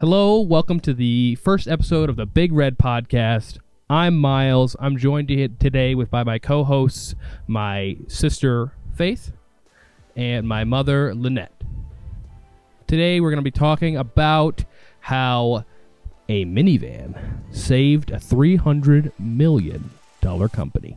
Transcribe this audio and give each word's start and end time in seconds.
Hello, 0.00 0.40
welcome 0.40 0.80
to 0.80 0.94
the 0.94 1.34
first 1.34 1.68
episode 1.68 2.08
of 2.08 2.16
the 2.16 2.24
Big 2.24 2.54
Red 2.54 2.78
Podcast. 2.78 3.58
I'm 3.90 4.16
Miles. 4.16 4.74
I'm 4.80 4.96
joined 4.96 5.28
today 5.28 5.94
with 5.94 6.10
by 6.10 6.24
my 6.24 6.38
co-hosts, 6.38 7.14
my 7.46 7.98
sister 8.08 8.72
Faith, 8.94 9.32
and 10.16 10.48
my 10.48 10.64
mother 10.64 11.14
Lynette. 11.14 11.52
Today 12.86 13.20
we're 13.20 13.28
going 13.28 13.44
to 13.44 13.50
be 13.50 13.50
talking 13.50 13.98
about 13.98 14.64
how 15.00 15.66
a 16.30 16.46
minivan 16.46 17.42
saved 17.54 18.10
a 18.10 18.18
300 18.18 19.12
million 19.18 19.90
dollar 20.22 20.48
company. 20.48 20.96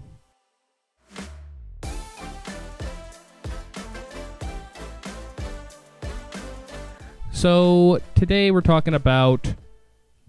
So 7.44 8.00
today 8.16 8.52
we're 8.52 8.62
talking 8.62 8.94
about 8.94 9.56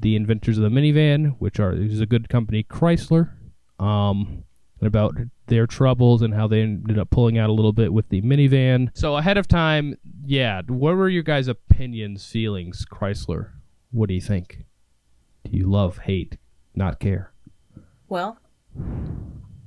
the 0.01 0.17
inventors 0.17 0.59
of 0.59 0.65
the 0.65 0.69
minivan, 0.69 1.37
which 1.39 1.61
are 1.61 1.73
is 1.73 2.01
a 2.01 2.07
good 2.07 2.29
company, 2.29 2.65
Chrysler, 2.65 3.31
um, 3.79 4.43
and 4.81 4.89
about 4.89 5.15
their 5.47 5.69
troubles 5.69 6.23
and 6.23 6.35
how 6.35 6.49
they 6.49 6.61
ended 6.61 6.99
up 6.99 7.11
pulling 7.11 7.39
out 7.39 7.51
a 7.51 7.53
little 7.53 7.73
bit 7.73 7.93
with 7.93 8.09
the 8.09 8.21
minivan. 8.23 8.89
So 8.95 9.17
ahead 9.17 9.39
of 9.39 9.47
time, 9.47 9.97
yeah, 10.27 10.63
what 10.67 10.97
were 10.97 11.09
your 11.09 11.23
guys' 11.23 11.47
opinions, 11.47 12.27
feelings, 12.29 12.85
Chrysler? 12.85 13.53
What 13.93 14.09
do 14.09 14.15
you 14.17 14.21
think? 14.21 14.65
Do 15.45 15.57
you 15.57 15.71
love, 15.71 15.99
hate, 15.99 16.39
not 16.75 16.99
care? 16.99 17.33
Well, 18.09 18.39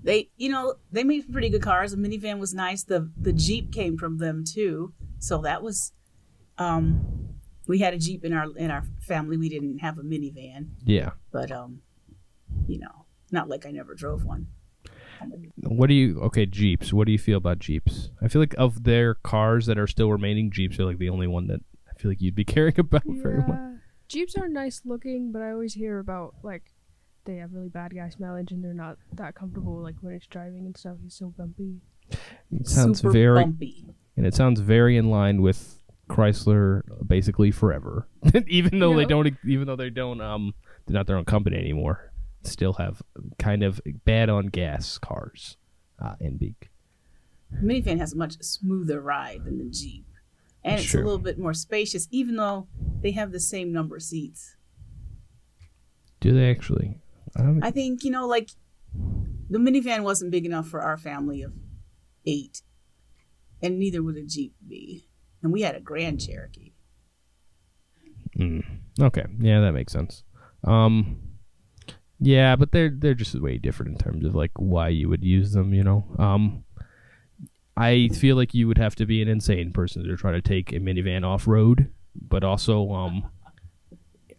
they 0.04 0.32
you 0.36 0.50
know 0.50 0.74
they 0.92 1.06
made 1.06 1.32
pretty 1.32 1.48
good 1.48 1.62
cars. 1.62 1.92
The 1.92 1.98
minivan 1.98 2.40
was 2.40 2.54
nice. 2.54 2.84
The 2.84 3.10
the 3.16 3.32
Jeep 3.32 3.72
came 3.72 3.98
from 3.98 4.18
them 4.18 4.44
too, 4.44 4.92
so 5.20 5.38
that 5.44 5.64
was. 5.64 5.94
Um, 6.60 7.28
we 7.68 7.80
had 7.80 7.94
a 7.94 7.98
Jeep 7.98 8.24
in 8.26 8.34
our 8.34 8.48
in 8.58 8.72
our 8.72 8.84
family. 9.02 9.38
We 9.38 9.50
didn't 9.50 9.80
have 9.80 9.98
a 9.98 10.02
minivan, 10.04 10.70
Yeah. 10.84 11.12
but 11.32 11.52
um, 11.52 11.82
you 12.68 12.80
know, 12.80 13.06
not 13.32 13.50
like 13.50 13.66
I 13.66 13.72
never 13.72 13.94
drove 13.94 14.24
one. 14.26 14.48
What 15.64 15.88
do 15.88 15.96
you 15.96 16.20
okay, 16.22 16.46
Jeeps. 16.46 16.94
What 16.94 17.06
do 17.08 17.12
you 17.12 17.18
feel 17.18 17.38
about 17.40 17.60
Jeeps? 17.60 18.12
I 18.22 18.28
feel 18.28 18.42
like 18.42 18.54
of 18.58 18.84
their 18.84 19.16
cars 19.16 19.66
that 19.66 19.80
are 19.80 19.88
still 19.88 20.12
remaining, 20.12 20.52
Jeeps 20.52 20.80
are 20.80 20.86
like 20.86 21.00
the 21.00 21.10
only 21.10 21.28
one 21.28 21.48
that 21.48 21.62
I 21.90 22.00
feel 22.00 22.12
like 22.12 22.22
you'd 22.22 22.36
be 22.36 22.46
caring 22.56 22.80
about 22.80 23.04
very 23.06 23.40
much. 23.40 23.60
Jeeps 24.08 24.36
are 24.38 24.48
nice 24.48 24.82
looking, 24.86 25.32
but 25.32 25.42
I 25.42 25.52
always 25.52 25.74
hear 25.74 25.98
about 26.00 26.36
like 26.44 26.74
they 27.26 27.38
have 27.38 27.52
really 27.54 27.68
bad 27.70 27.94
gas 27.94 28.18
mileage 28.20 28.52
and 28.52 28.64
they're 28.64 28.74
not 28.74 28.98
that 29.14 29.34
comfortable 29.36 29.82
like 29.82 29.96
when 30.02 30.14
it's 30.14 30.28
driving 30.28 30.66
and 30.66 30.78
stuff. 30.78 30.98
He's 31.04 31.16
so 31.16 31.34
bumpy. 31.36 31.82
It 32.52 32.68
sounds 32.68 33.00
Super 33.02 33.12
very 33.12 33.42
bumpy. 33.44 33.86
and 34.16 34.26
it 34.26 34.34
sounds 34.36 34.60
very 34.62 34.96
in 34.98 35.10
line 35.10 35.42
with 35.42 35.80
Chrysler 36.10 36.84
basically 37.06 37.52
forever. 37.52 38.08
even 38.48 38.80
though 38.80 38.96
they 38.96 39.06
don't 39.06 39.34
even 39.46 39.68
though 39.68 39.76
they 39.76 39.90
don't 39.90 40.22
um 40.22 40.54
they're 40.86 40.94
not 40.94 41.08
their 41.08 41.18
own 41.18 41.26
company 41.26 41.58
anymore. 41.58 42.12
Still 42.44 42.74
have 42.74 43.02
kind 43.40 43.64
of 43.64 43.82
bad 44.06 44.30
on 44.30 44.48
gas 44.48 44.98
cars 44.98 45.58
uh, 46.02 46.16
in 46.20 46.38
Beak. 46.38 46.70
The 47.52 47.66
minivan 47.66 48.00
has 48.00 48.14
a 48.14 48.18
much 48.18 48.42
smoother 48.42 49.02
ride 49.02 49.44
than 49.46 49.58
the 49.58 49.70
Jeep, 49.70 50.06
and 50.64 50.78
That's 50.78 50.86
it's 50.86 50.94
a 50.94 50.98
little 50.98 51.18
bit 51.18 51.38
more 51.38 51.54
spacious, 51.54 52.08
even 52.12 52.36
though 52.36 52.68
they 53.02 53.12
have 53.12 53.32
the 53.32 53.40
same 53.40 53.74
number 53.74 53.98
of 53.98 54.04
seats. 54.04 54.56
Do 56.20 56.34
they 56.34 56.50
actually? 56.50 57.00
I 57.36 57.42
don't 57.42 57.64
I 57.64 57.72
think 57.72 58.04
you 58.04 58.12
know, 58.12 58.28
like 58.28 58.52
the 59.50 59.60
minivan 59.60 60.04
wasn't 60.04 60.32
big 60.32 60.46
enough 60.46 60.68
for 60.68 60.82
our 60.82 60.98
family 60.98 61.42
of 61.42 61.54
eight, 62.26 62.62
and 63.62 63.80
neither 63.80 64.04
would 64.04 64.18
a 64.18 64.24
Jeep 64.24 64.54
be. 64.66 65.07
And 65.48 65.54
we 65.54 65.62
had 65.62 65.78
a 65.78 65.80
Grand 65.80 66.20
Cherokee. 66.20 66.74
Mm. 68.38 68.66
Okay, 69.00 69.24
yeah, 69.40 69.62
that 69.62 69.72
makes 69.72 69.94
sense. 69.94 70.24
Um, 70.66 71.22
yeah, 72.20 72.58
but 72.58 72.74
they're 72.74 72.92
they're 72.94 73.14
just 73.14 73.34
way 73.40 73.58
different 73.58 73.94
in 73.94 73.98
terms 73.98 74.26
of 74.26 74.36
like 74.36 74.52
why 74.58 74.90
you 74.90 75.08
would 75.08 75.24
use 75.24 75.54
them. 75.54 75.74
You 75.74 75.86
know, 75.86 76.04
um, 76.20 76.66
I 77.78 78.10
feel 78.10 78.36
like 78.36 78.54
you 78.54 78.68
would 78.68 78.78
have 78.78 78.96
to 78.96 79.06
be 79.06 79.22
an 79.22 79.30
insane 79.30 79.72
person 79.72 80.04
to 80.04 80.18
try 80.18 80.34
to 80.34 80.42
take 80.42 80.74
a 80.74 80.82
minivan 80.82 81.26
off 81.26 81.48
road, 81.48 81.90
but 82.14 82.44
also 82.44 82.92
um, 82.92 83.32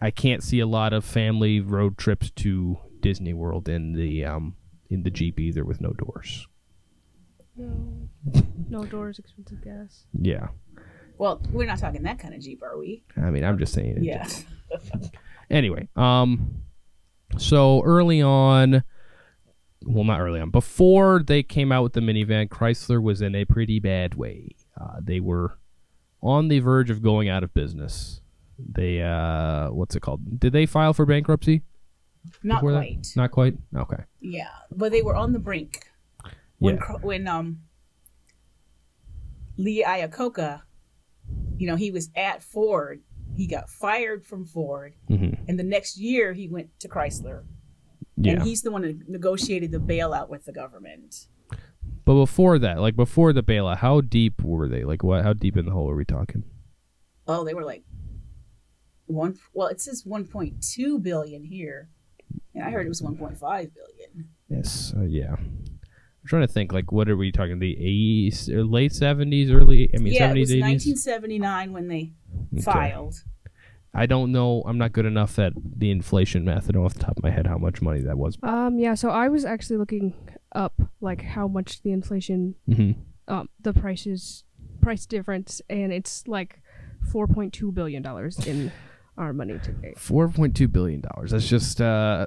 I 0.02 0.10
can't 0.10 0.42
see 0.42 0.60
a 0.60 0.66
lot 0.66 0.92
of 0.92 1.06
family 1.06 1.58
road 1.58 1.96
trips 1.96 2.30
to 2.32 2.76
Disney 3.00 3.32
World 3.32 3.66
in 3.66 3.94
the 3.94 4.26
um 4.26 4.56
in 4.90 5.04
the 5.04 5.10
Jeep 5.10 5.40
either 5.40 5.64
with 5.64 5.80
no 5.80 5.92
doors. 5.92 6.46
No, 7.58 8.08
no 8.68 8.84
doors, 8.84 9.18
expensive 9.18 9.62
gas. 9.62 10.04
Yeah, 10.12 10.48
Well, 11.18 11.42
we're 11.50 11.66
not 11.66 11.78
talking 11.78 12.02
that 12.04 12.18
kind 12.18 12.34
of 12.34 12.40
Jeep, 12.40 12.62
are 12.62 12.78
we? 12.78 13.02
I 13.16 13.30
mean, 13.30 13.44
I'm 13.44 13.58
just 13.58 13.72
saying. 13.72 13.98
Yeah. 14.02 14.26
anyway, 15.50 15.88
um, 15.96 16.62
so 17.36 17.82
early 17.82 18.22
on, 18.22 18.84
well, 19.84 20.04
not 20.04 20.20
early 20.20 20.40
on, 20.40 20.50
before 20.50 21.22
they 21.26 21.42
came 21.42 21.72
out 21.72 21.82
with 21.82 21.92
the 21.92 22.00
minivan, 22.00 22.48
Chrysler 22.48 23.02
was 23.02 23.20
in 23.20 23.34
a 23.34 23.44
pretty 23.44 23.80
bad 23.80 24.14
way. 24.14 24.54
Uh, 24.80 25.00
they 25.02 25.20
were 25.20 25.58
on 26.22 26.48
the 26.48 26.60
verge 26.60 26.90
of 26.90 27.02
going 27.02 27.28
out 27.28 27.42
of 27.42 27.52
business. 27.52 28.20
They, 28.58 29.02
uh, 29.02 29.70
what's 29.70 29.96
it 29.96 30.00
called? 30.00 30.40
Did 30.40 30.52
they 30.52 30.66
file 30.66 30.92
for 30.92 31.06
bankruptcy? 31.06 31.62
Not 32.42 32.60
before 32.60 32.72
that? 32.72 32.78
quite. 32.78 33.06
Not 33.16 33.30
quite. 33.30 33.56
Okay. 33.76 34.02
Yeah, 34.20 34.48
but 34.70 34.92
they 34.92 35.02
were 35.02 35.16
on 35.16 35.32
the 35.32 35.38
brink 35.38 35.90
when 36.58 36.76
Yeah. 36.76 36.92
When 37.00 37.28
um 37.28 37.60
Lee 39.56 39.84
Iacocca, 39.86 40.62
you 41.58 41.66
know, 41.66 41.76
he 41.76 41.90
was 41.90 42.10
at 42.16 42.42
Ford. 42.42 43.00
He 43.36 43.46
got 43.46 43.68
fired 43.70 44.24
from 44.24 44.44
Ford, 44.44 44.94
hmm 45.06 45.30
and 45.46 45.58
the 45.58 45.62
next 45.64 45.96
year 45.98 46.32
he 46.32 46.48
went 46.48 46.68
to 46.80 46.88
Chrysler, 46.88 47.44
Yeah. 48.16 48.32
and 48.32 48.42
he's 48.42 48.62
the 48.62 48.70
one 48.72 48.82
that 48.82 49.08
negotiated 49.08 49.70
the 49.70 49.78
bailout 49.78 50.28
with 50.28 50.44
the 50.44 50.52
government. 50.52 51.28
but 52.04 52.14
before 52.14 52.58
that, 52.58 52.80
like 52.80 52.96
before 52.96 53.32
the 53.32 53.42
bailout, 53.42 53.76
how 53.78 54.00
deep 54.00 54.42
were 54.42 54.68
they? 54.68 54.82
Like, 54.84 55.02
what? 55.04 55.22
How 55.24 55.32
deep 55.34 55.56
in 55.56 55.66
the 55.66 55.72
hole 55.72 55.88
are 55.90 55.94
we 55.96 56.04
talking? 56.04 56.42
Oh, 57.26 57.44
they 57.44 57.54
were 57.54 57.64
like 57.64 57.84
one. 59.06 59.36
Well, 59.54 59.68
it 59.68 59.80
says 59.80 60.04
1.2 60.04 61.02
billion 61.02 61.44
here, 61.44 61.90
and 62.54 62.64
I 62.64 62.70
heard 62.70 62.86
it 62.86 62.88
was 62.88 63.02
1.5 63.02 63.38
billion. 63.40 64.28
Yes. 64.48 64.92
Uh, 64.96 65.02
yeah. 65.02 65.36
I'm 66.28 66.30
trying 66.30 66.46
to 66.46 66.52
think. 66.52 66.74
Like, 66.74 66.92
what 66.92 67.08
are 67.08 67.16
we 67.16 67.32
talking? 67.32 67.58
The 67.58 67.74
80s, 67.74 68.50
or 68.50 68.62
late 68.62 68.92
70s, 68.92 69.50
early. 69.50 69.88
I 69.94 69.98
mean, 69.98 70.12
yeah, 70.12 70.28
70s, 70.28 70.36
it 70.36 70.40
was 70.40 70.50
80s. 70.50 70.60
1979 70.60 71.72
when 71.72 71.88
they 71.88 72.12
Okay. 72.52 72.62
filed. 72.62 73.22
I 73.94 74.04
don't 74.04 74.30
know. 74.30 74.62
I'm 74.66 74.76
not 74.76 74.92
good 74.92 75.06
enough 75.06 75.38
at 75.38 75.54
the 75.56 75.90
inflation 75.90 76.44
math. 76.44 76.64
I 76.68 76.72
don't 76.72 76.82
know 76.82 76.84
off 76.84 76.92
the 76.92 77.00
top 77.00 77.16
of 77.16 77.22
my 77.22 77.30
head 77.30 77.46
how 77.46 77.56
much 77.56 77.80
money 77.80 78.02
that 78.02 78.18
was. 78.18 78.36
Um, 78.42 78.78
yeah. 78.78 78.92
So 78.92 79.08
I 79.08 79.28
was 79.30 79.46
actually 79.46 79.78
looking 79.78 80.12
up 80.52 80.74
like 81.00 81.22
how 81.22 81.48
much 81.48 81.80
the 81.82 81.92
inflation, 81.92 82.56
hmm 82.66 82.92
um, 83.26 83.48
the 83.62 83.72
prices, 83.72 84.44
price 84.82 85.06
difference, 85.06 85.62
and 85.70 85.92
it's 85.94 86.28
like 86.28 86.60
four 87.10 87.26
point 87.26 87.54
two 87.54 87.72
billion 87.72 88.02
dollars 88.02 88.38
in 88.46 88.70
our 89.16 89.32
money 89.32 89.58
today. 89.62 89.94
Four 89.96 90.28
point 90.28 90.54
two 90.54 90.68
billion 90.68 91.00
dollars. 91.00 91.30
That's 91.30 91.48
just 91.48 91.80
uh, 91.80 92.26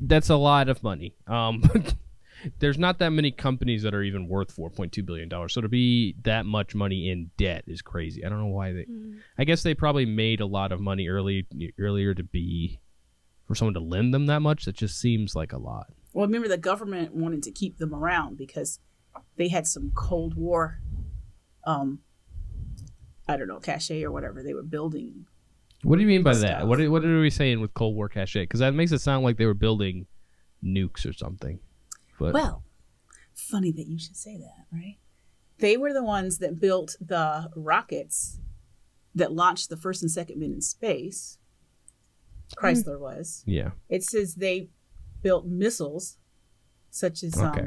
that's 0.00 0.30
a 0.30 0.36
lot 0.36 0.70
of 0.70 0.82
money. 0.82 1.14
Um, 1.26 1.62
there's 2.58 2.78
not 2.78 2.98
that 2.98 3.10
many 3.10 3.30
companies 3.30 3.82
that 3.82 3.94
are 3.94 4.02
even 4.02 4.28
worth 4.28 4.52
four 4.52 4.70
point 4.70 4.92
two 4.92 5.02
billion 5.02 5.28
dollars. 5.28 5.52
So 5.52 5.60
to 5.60 5.68
be 5.68 6.16
that 6.22 6.46
much 6.46 6.74
money 6.74 7.10
in 7.10 7.30
debt 7.36 7.64
is 7.66 7.82
crazy. 7.82 8.24
I 8.24 8.28
don't 8.28 8.40
know 8.40 8.46
why 8.46 8.72
they. 8.72 8.86
I 9.38 9.44
guess 9.44 9.62
they 9.62 9.74
probably 9.74 10.06
made 10.06 10.40
a 10.40 10.46
lot 10.46 10.72
of 10.72 10.80
money 10.80 11.08
early 11.08 11.46
earlier 11.78 12.14
to 12.14 12.22
be 12.22 12.80
for 13.46 13.54
someone 13.54 13.74
to 13.74 13.80
lend 13.80 14.14
them 14.14 14.26
that 14.26 14.40
much. 14.40 14.64
That 14.64 14.76
just 14.76 14.98
seems 14.98 15.34
like 15.34 15.52
a 15.52 15.58
lot. 15.58 15.92
Well, 16.12 16.26
remember 16.26 16.48
the 16.48 16.56
government 16.56 17.14
wanted 17.14 17.42
to 17.44 17.50
keep 17.50 17.78
them 17.78 17.94
around 17.94 18.38
because 18.38 18.78
they 19.36 19.48
had 19.48 19.66
some 19.66 19.90
Cold 19.94 20.34
War, 20.34 20.80
um, 21.66 22.00
I 23.28 23.36
don't 23.36 23.48
know, 23.48 23.58
cachet 23.58 24.02
or 24.04 24.12
whatever 24.12 24.42
they 24.42 24.54
were 24.54 24.62
building. 24.62 25.26
What 25.82 25.96
do 25.96 26.02
you 26.02 26.08
mean 26.08 26.22
by 26.22 26.34
that? 26.34 26.66
What 26.66 26.80
are, 26.80 26.90
what 26.90 27.04
are 27.04 27.20
we 27.20 27.30
saying 27.30 27.60
with 27.60 27.74
Cold 27.74 27.94
War 27.94 28.08
cachet? 28.08 28.44
Because 28.44 28.60
that 28.60 28.74
makes 28.74 28.92
it 28.92 29.00
sound 29.00 29.24
like 29.24 29.36
they 29.36 29.44
were 29.44 29.54
building 29.54 30.06
nukes 30.64 31.08
or 31.08 31.12
something. 31.12 31.58
But 32.18 32.34
Well, 32.34 32.64
funny 33.34 33.72
that 33.72 33.86
you 33.86 33.98
should 33.98 34.16
say 34.16 34.36
that, 34.38 34.66
right? 34.72 34.98
They 35.58 35.76
were 35.76 35.92
the 35.92 36.04
ones 36.04 36.38
that 36.38 36.60
built 36.60 36.96
the 37.00 37.50
rockets 37.56 38.40
that 39.14 39.32
launched 39.32 39.68
the 39.68 39.76
first 39.76 40.02
and 40.02 40.10
second 40.10 40.38
men 40.40 40.52
in 40.52 40.60
space. 40.60 41.38
Chrysler 42.56 42.98
was. 43.00 43.42
yeah, 43.46 43.70
It 43.88 44.02
says 44.04 44.34
they 44.36 44.68
built 45.22 45.46
missiles, 45.46 46.18
such 46.90 47.22
as 47.22 47.36
um, 47.38 47.46
Okay. 47.48 47.66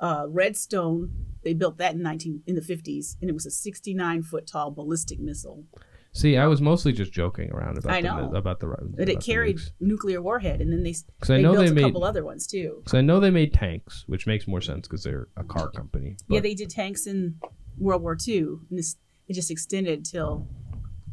uh, 0.00 0.26
Redstone. 0.28 1.12
They 1.44 1.54
built 1.54 1.76
that 1.78 1.94
in 1.94 2.02
nineteen 2.02 2.42
in 2.46 2.54
the 2.54 2.62
fifties, 2.62 3.16
and 3.20 3.28
it 3.28 3.32
was 3.32 3.46
a 3.46 3.50
sixty-nine 3.50 4.22
foot 4.22 4.46
tall 4.46 4.70
ballistic 4.70 5.18
missile. 5.20 5.64
See, 6.14 6.36
I 6.36 6.46
was 6.46 6.60
mostly 6.60 6.92
just 6.92 7.10
joking 7.10 7.50
around 7.52 7.78
about 7.78 7.92
I 7.92 8.02
the, 8.02 8.08
know. 8.08 8.30
about 8.36 8.60
the 8.60 8.76
That 8.96 9.08
it 9.08 9.20
carried 9.22 9.58
nuclear 9.80 10.20
warhead, 10.20 10.60
and 10.60 10.70
then 10.70 10.82
they 10.82 10.94
Because 11.18 11.30
I 11.30 11.38
know 11.40 11.52
built 11.52 11.64
they 11.64 11.70
a 11.70 11.74
made 11.74 11.82
couple 11.84 12.04
other 12.04 12.22
ones 12.24 12.46
too. 12.46 12.80
because 12.84 12.94
I 12.98 13.00
know 13.00 13.18
they 13.18 13.30
made 13.30 13.54
tanks, 13.54 14.04
which 14.06 14.26
makes 14.26 14.46
more 14.46 14.60
sense 14.60 14.86
because 14.86 15.04
they're 15.04 15.28
a 15.38 15.44
car 15.44 15.70
company. 15.70 16.16
yeah, 16.28 16.40
they 16.40 16.54
did 16.54 16.68
tanks 16.68 17.06
in 17.06 17.36
World 17.78 18.02
War 18.02 18.16
II, 18.28 18.38
and 18.68 18.78
this 18.78 18.96
it 19.26 19.32
just 19.34 19.50
extended 19.50 20.04
till 20.04 20.46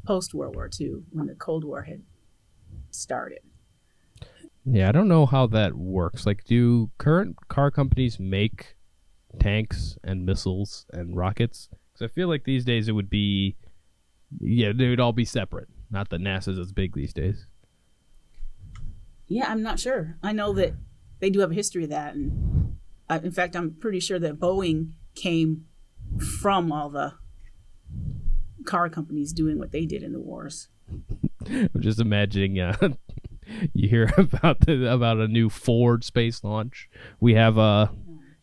post 0.06 0.34
World 0.34 0.56
War 0.56 0.69
II 0.80 1.04
when 1.12 1.28
the 1.28 1.36
Cold 1.36 1.63
War 1.63 1.84
had 1.84 2.02
started. 2.92 3.40
Yeah, 4.66 4.90
I 4.90 4.92
don't 4.92 5.07
know 5.07 5.25
how 5.25 5.48
that 5.48 5.75
works. 5.75 6.25
Like, 6.25 6.44
do 6.44 6.92
current 6.98 7.38
car 7.48 7.72
companies 7.72 8.19
make 8.19 8.75
tanks 9.40 9.98
and 10.04 10.25
missiles 10.25 10.86
and 10.92 11.16
rockets? 11.16 11.69
Because 11.94 12.12
I 12.12 12.13
feel 12.13 12.28
like 12.28 12.44
these 12.44 12.66
days 12.66 12.88
it 12.88 12.92
would 12.92 13.10
be, 13.10 13.56
yeah, 14.40 14.72
they 14.76 14.90
would 14.90 15.00
all 15.00 15.14
be 15.14 15.26
separate. 15.26 15.68
Not 15.92 16.10
that 16.10 16.22
NASA's 16.22 16.60
as 16.60 16.72
big 16.72 16.94
these 16.94 17.14
days. 17.14 17.48
Yeah, 19.28 19.50
I'm 19.50 19.62
not 19.62 19.80
sure. 19.80 20.18
I 20.24 20.31
know 20.31 20.54
that 20.54 20.74
they 21.20 21.30
do 21.30 21.40
have 21.40 21.52
a 21.52 21.56
history 21.56 21.84
of 21.84 21.90
that, 21.90 22.16
and 22.16 22.78
uh, 23.10 23.20
in 23.24 23.31
fact, 23.31 23.56
I'm 23.56 23.72
pretty 23.72 24.00
sure 24.00 24.20
that 24.20 24.40
Boeing 24.40 24.92
came 25.16 25.66
from 26.42 26.72
all 26.72 26.90
the 26.90 27.14
car 28.66 28.90
companies 28.90 29.34
doing 29.34 29.58
what 29.58 29.72
they 29.72 29.86
did 29.86 30.04
in 30.04 30.14
the 30.14 30.20
wars. 30.20 30.70
I'm 31.48 31.70
just 31.80 32.00
imagining. 32.00 32.60
Uh, 32.60 32.76
you 33.74 33.90
hear 33.90 34.12
about 34.18 34.62
the, 34.62 34.92
about 34.92 35.18
a 35.18 35.28
new 35.28 35.50
Ford 35.50 36.04
space 36.04 36.44
launch. 36.44 36.90
We 37.20 37.34
have 37.34 37.58
uh, 37.58 37.88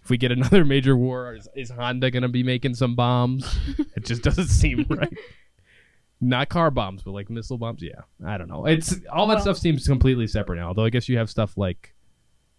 if 0.02 0.10
we 0.10 0.16
get 0.16 0.32
another 0.32 0.64
major 0.64 0.96
war, 0.96 1.34
is, 1.34 1.48
is 1.54 1.70
Honda 1.70 2.10
gonna 2.10 2.28
be 2.28 2.42
making 2.42 2.74
some 2.74 2.94
bombs? 2.94 3.58
it 3.96 4.04
just 4.04 4.22
doesn't 4.22 4.48
seem 4.48 4.86
right. 4.88 5.12
Not 6.20 6.48
car 6.48 6.70
bombs, 6.70 7.02
but 7.02 7.10
like 7.12 7.28
missile 7.28 7.58
bombs. 7.58 7.82
Yeah, 7.82 8.00
I 8.24 8.38
don't 8.38 8.48
know. 8.48 8.64
It's 8.66 8.94
all 9.12 9.26
that 9.26 9.34
Well- 9.34 9.42
stuff 9.42 9.58
seems 9.58 9.86
completely 9.86 10.26
separate 10.26 10.56
now. 10.56 10.68
Although 10.68 10.84
I 10.84 10.90
guess 10.90 11.08
you 11.08 11.18
have 11.18 11.28
stuff 11.28 11.56
like, 11.58 11.94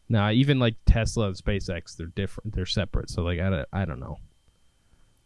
nah, 0.10 0.30
even 0.32 0.60
like 0.60 0.76
Tesla 0.86 1.28
and 1.28 1.36
SpaceX, 1.36 1.96
they're 1.98 2.08
different. 2.08 2.54
They're 2.54 2.66
separate. 2.68 3.10
So 3.10 3.24
like 3.24 3.40
I 3.40 3.50
don't, 3.50 3.68
I 3.74 3.86
don't 3.86 4.00
know. 4.00 4.18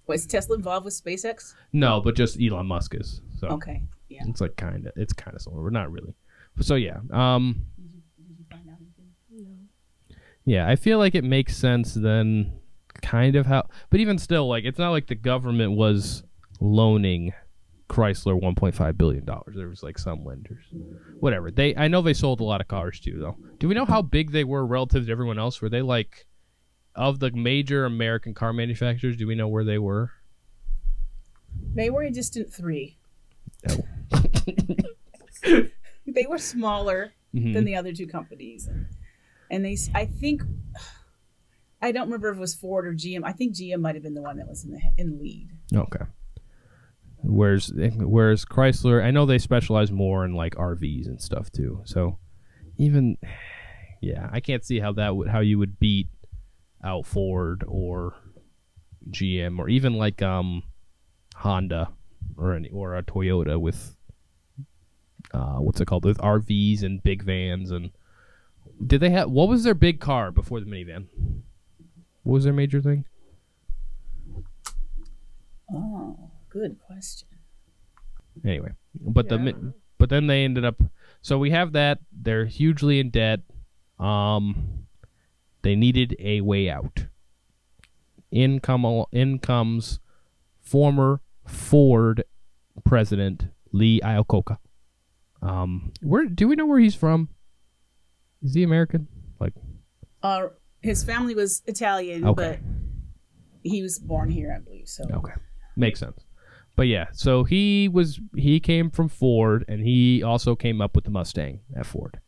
Was 0.08 0.26
Tesla 0.26 0.56
involved 0.56 0.86
with 0.86 0.94
SpaceX? 0.94 1.54
No, 1.74 2.02
but 2.02 2.16
just 2.16 2.42
Elon 2.42 2.68
Musk 2.68 2.96
is. 2.96 3.22
So 3.40 3.48
Okay, 3.50 3.84
yeah. 4.10 4.24
it's 4.28 4.42
like 4.42 4.56
kind 4.56 4.88
of, 4.88 4.94
it's 4.96 5.14
kind 5.14 5.36
of 5.36 5.42
similar. 5.42 5.62
We're 5.64 5.70
not 5.70 5.92
really. 5.92 6.14
So 6.62 6.76
yeah, 6.76 6.98
um, 7.12 7.66
Did 7.78 8.38
you 8.38 8.46
find 8.50 8.70
out 8.70 8.78
anything? 8.80 9.12
No. 10.10 10.16
Yeah, 10.46 10.68
I 10.70 10.76
feel 10.76 10.98
like 10.98 11.16
it 11.16 11.24
makes 11.24 11.56
sense 11.58 11.94
then 11.94 12.54
kind 13.02 13.36
of 13.36 13.46
how 13.48 13.68
but 13.90 14.00
even 14.00 14.18
still 14.18 14.48
like 14.48 14.64
it's 14.64 14.78
not 14.78 14.92
like 14.92 15.08
the 15.08 15.16
government 15.16 15.72
was 15.72 16.24
loaning 16.60 17.34
Chrysler 17.92 18.40
1.5 18.42 18.98
billion 18.98 19.26
dollars. 19.26 19.54
There 19.56 19.68
was 19.68 19.84
like 19.84 20.00
some 20.00 20.24
lenders. 20.24 20.64
Whatever. 21.20 21.52
They 21.52 21.76
I 21.76 21.88
know 21.90 22.02
they 22.02 22.14
sold 22.14 22.40
a 22.40 22.44
lot 22.46 22.62
of 22.62 22.68
cars 22.68 23.00
too 23.00 23.18
though. 23.20 23.38
Do 23.60 23.68
we 23.68 23.76
know 23.76 23.86
how 23.86 24.02
big 24.02 24.32
they 24.32 24.44
were 24.46 24.66
relative 24.66 25.06
to 25.06 25.12
everyone 25.12 25.38
else? 25.38 25.62
Were 25.62 25.70
they 25.70 25.82
like 25.82 26.26
of 26.96 27.20
the 27.20 27.32
major 27.32 27.86
American 27.86 28.34
car 28.34 28.54
manufacturers, 28.54 29.16
do 29.18 29.26
we 29.28 29.36
know 29.36 29.48
where 29.48 29.64
they 29.64 29.78
were? 29.78 30.12
They 31.74 31.90
were 31.90 32.04
a 32.04 32.12
distant 32.12 32.54
three. 32.54 32.98
No. 33.68 33.76
They 36.08 36.26
were 36.28 36.40
smaller 36.40 37.14
Mhm. 37.34 37.54
than 37.54 37.64
the 37.64 37.76
other 37.76 37.94
two 37.94 38.08
companies, 38.08 38.68
and, 38.68 38.88
and 39.50 39.64
they, 39.64 39.78
I 39.96 40.06
think, 40.06 40.42
I 41.82 41.92
don't 41.94 42.08
remember 42.08 42.30
if 42.30 42.36
it 42.38 42.40
was 42.42 42.54
Ford 42.54 42.86
or 42.86 42.94
GM. 42.94 43.22
I 43.24 43.32
think 43.32 43.56
GM 43.56 43.80
might 43.80 43.96
have 43.96 44.04
been 44.04 44.16
the 44.16 44.22
one 44.22 44.36
that 44.38 44.48
was 44.50 44.66
in 44.66 44.72
the 44.72 44.82
in 44.98 45.20
lead. 45.22 45.52
Okay. 45.74 46.04
Whereas 47.24 47.72
whereas 47.76 48.46
Chrysler, 48.46 49.04
I 49.04 49.12
know 49.12 49.26
they 49.26 49.38
specialize 49.38 49.92
more 49.92 50.26
in 50.26 50.34
like 50.34 50.56
RVs 50.56 51.06
and 51.06 51.22
stuff 51.22 51.52
too. 51.52 51.82
So 51.86 52.18
even 52.78 53.18
yeah, 54.02 54.30
I 54.32 54.40
can't 54.40 54.66
see 54.66 54.80
how 54.80 54.94
that 54.94 55.16
would 55.16 55.30
how 55.30 55.40
you 55.40 55.60
would 55.60 55.80
beat 55.80 56.08
out 56.84 57.06
Ford 57.06 57.64
or 57.68 58.16
GM 59.10 59.60
or 59.60 59.70
even 59.70 59.94
like 59.94 60.22
um 60.22 60.64
Honda 61.36 61.92
or 62.38 62.54
any 62.54 62.70
or 62.70 62.96
a 62.96 63.04
Toyota 63.04 63.60
with 63.60 63.96
uh 65.34 65.58
what's 65.58 65.80
it 65.80 65.86
called 65.86 66.06
with 66.06 66.18
RVs 66.18 66.82
and 66.82 67.04
big 67.04 67.24
vans 67.24 67.72
and 67.72 67.92
did 68.86 69.00
they 69.00 69.12
have 69.12 69.30
what 69.30 69.48
was 69.48 69.64
their 69.64 69.76
big 69.76 70.00
car 70.00 70.32
before 70.32 70.60
the 70.60 70.66
minivan? 70.66 71.06
What 72.24 72.34
was 72.34 72.44
their 72.46 72.54
major 72.54 72.82
thing? 72.82 73.06
Oh, 75.74 76.31
good 76.52 76.78
question. 76.86 77.28
Anyway, 78.46 78.72
but 79.00 79.26
Yeah, 79.26 79.30
the 79.30 79.40
mi- 79.40 79.52
don't 79.54 79.64
know. 79.64 79.74
but 79.98 80.10
then 80.10 80.28
they 80.28 80.44
ended 80.44 80.66
up. 80.66 80.82
So 81.22 81.38
we 81.38 81.52
have 81.52 81.74
that. 81.74 82.00
They're 82.12 82.46
hugely 82.46 83.00
in 83.00 83.10
debt. 83.10 83.42
Um, 84.00 84.88
they 85.62 85.76
needed 85.76 86.16
a 86.20 86.42
way 86.42 86.70
out. 86.70 87.06
In 88.32 88.60
come 88.60 88.86
in 89.12 89.40
comes 89.40 90.00
former 90.62 91.22
Ford 91.46 92.24
president 92.86 93.48
Lee 93.72 94.00
Iacocca. 94.04 94.58
Um, 95.42 95.92
where 96.02 96.26
do 96.26 96.48
we 96.48 96.56
know 96.56 96.66
where 96.66 96.80
he's 96.80 96.96
from? 96.96 97.30
Is 98.42 98.54
he 98.54 98.64
American? 98.64 99.08
Like, 99.40 99.54
Uh, 100.24 100.48
his 100.82 101.04
family 101.04 101.36
was 101.36 101.62
Italian, 101.68 102.26
Okay. 102.26 102.60
but 102.60 102.60
he 103.64 103.82
was 103.84 104.00
born 104.00 104.30
here, 104.30 104.54
I 104.56 104.60
believe. 104.64 104.88
So 104.88 105.04
Okay, 105.12 105.34
makes 105.76 106.00
sense. 106.00 106.24
But 106.76 106.88
yeah, 106.88 107.08
so 107.14 107.44
he 107.44 107.88
was 107.90 108.20
he 108.36 108.60
came 108.60 108.90
from 108.90 109.08
Ford, 109.10 109.66
and 109.68 109.82
he 109.82 110.24
also 110.24 110.56
came 110.56 110.82
up 110.82 110.96
with 110.96 111.04
the 111.04 111.12
Mustang 111.12 111.60
at 111.76 111.86
Ford. 111.86 112.20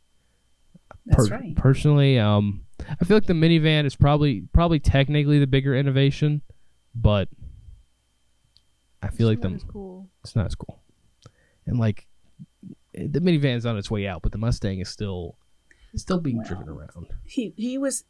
that's 1.06 1.30
Per- 1.30 1.36
right. 1.38 1.56
Personally, 1.56 2.20
um, 2.20 2.66
I 2.88 3.06
feel 3.06 3.18
like 3.18 3.26
the 3.26 3.34
minivan 3.34 3.86
is 3.86 3.96
probably 3.96 4.44
probably 4.54 4.80
technically 4.80 5.40
the 5.40 5.48
bigger 5.48 5.76
innovation, 5.76 6.42
but 6.94 7.30
I 9.02 9.10
feel 9.10 9.28
like 9.28 9.38
It's 9.40 9.44
not 9.44 9.60
the 9.60 9.66
cool. 9.74 10.10
it's 10.24 10.36
not 10.36 10.46
as 10.46 10.56
cool. 10.56 10.82
And 11.66 11.80
like 11.80 12.08
the 12.94 13.20
minivan's 13.20 13.66
on 13.66 13.78
its 13.78 13.90
way 13.90 14.08
out, 14.08 14.22
but 14.22 14.32
the 14.32 14.38
Mustang 14.38 14.80
is 14.80 14.90
still 14.90 15.38
still 15.96 16.20
being 16.20 16.38
Well. 16.38 16.48
driven 16.48 16.70
around. 16.70 17.08
He 17.24 17.54
he 17.58 17.78
was 17.78 18.04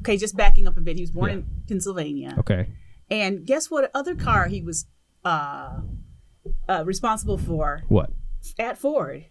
okay. 0.00 0.16
Just 0.16 0.36
backing 0.36 0.66
up 0.66 0.76
a 0.76 0.80
bit, 0.80 0.96
he 0.96 1.02
was 1.02 1.10
born 1.12 1.30
Yeah. 1.30 1.36
in 1.36 1.46
Pennsylvania, 1.68 2.34
Okay. 2.38 2.68
and 3.10 3.44
guess 3.46 3.70
what? 3.70 3.90
Other 3.94 4.14
car 4.14 4.48
he 4.48 4.60
was 4.62 4.86
uh, 5.24 5.80
uh, 6.68 6.82
responsible 6.84 7.38
for 7.38 7.82
What? 7.88 8.10
at 8.58 8.78
Ford, 8.78 9.26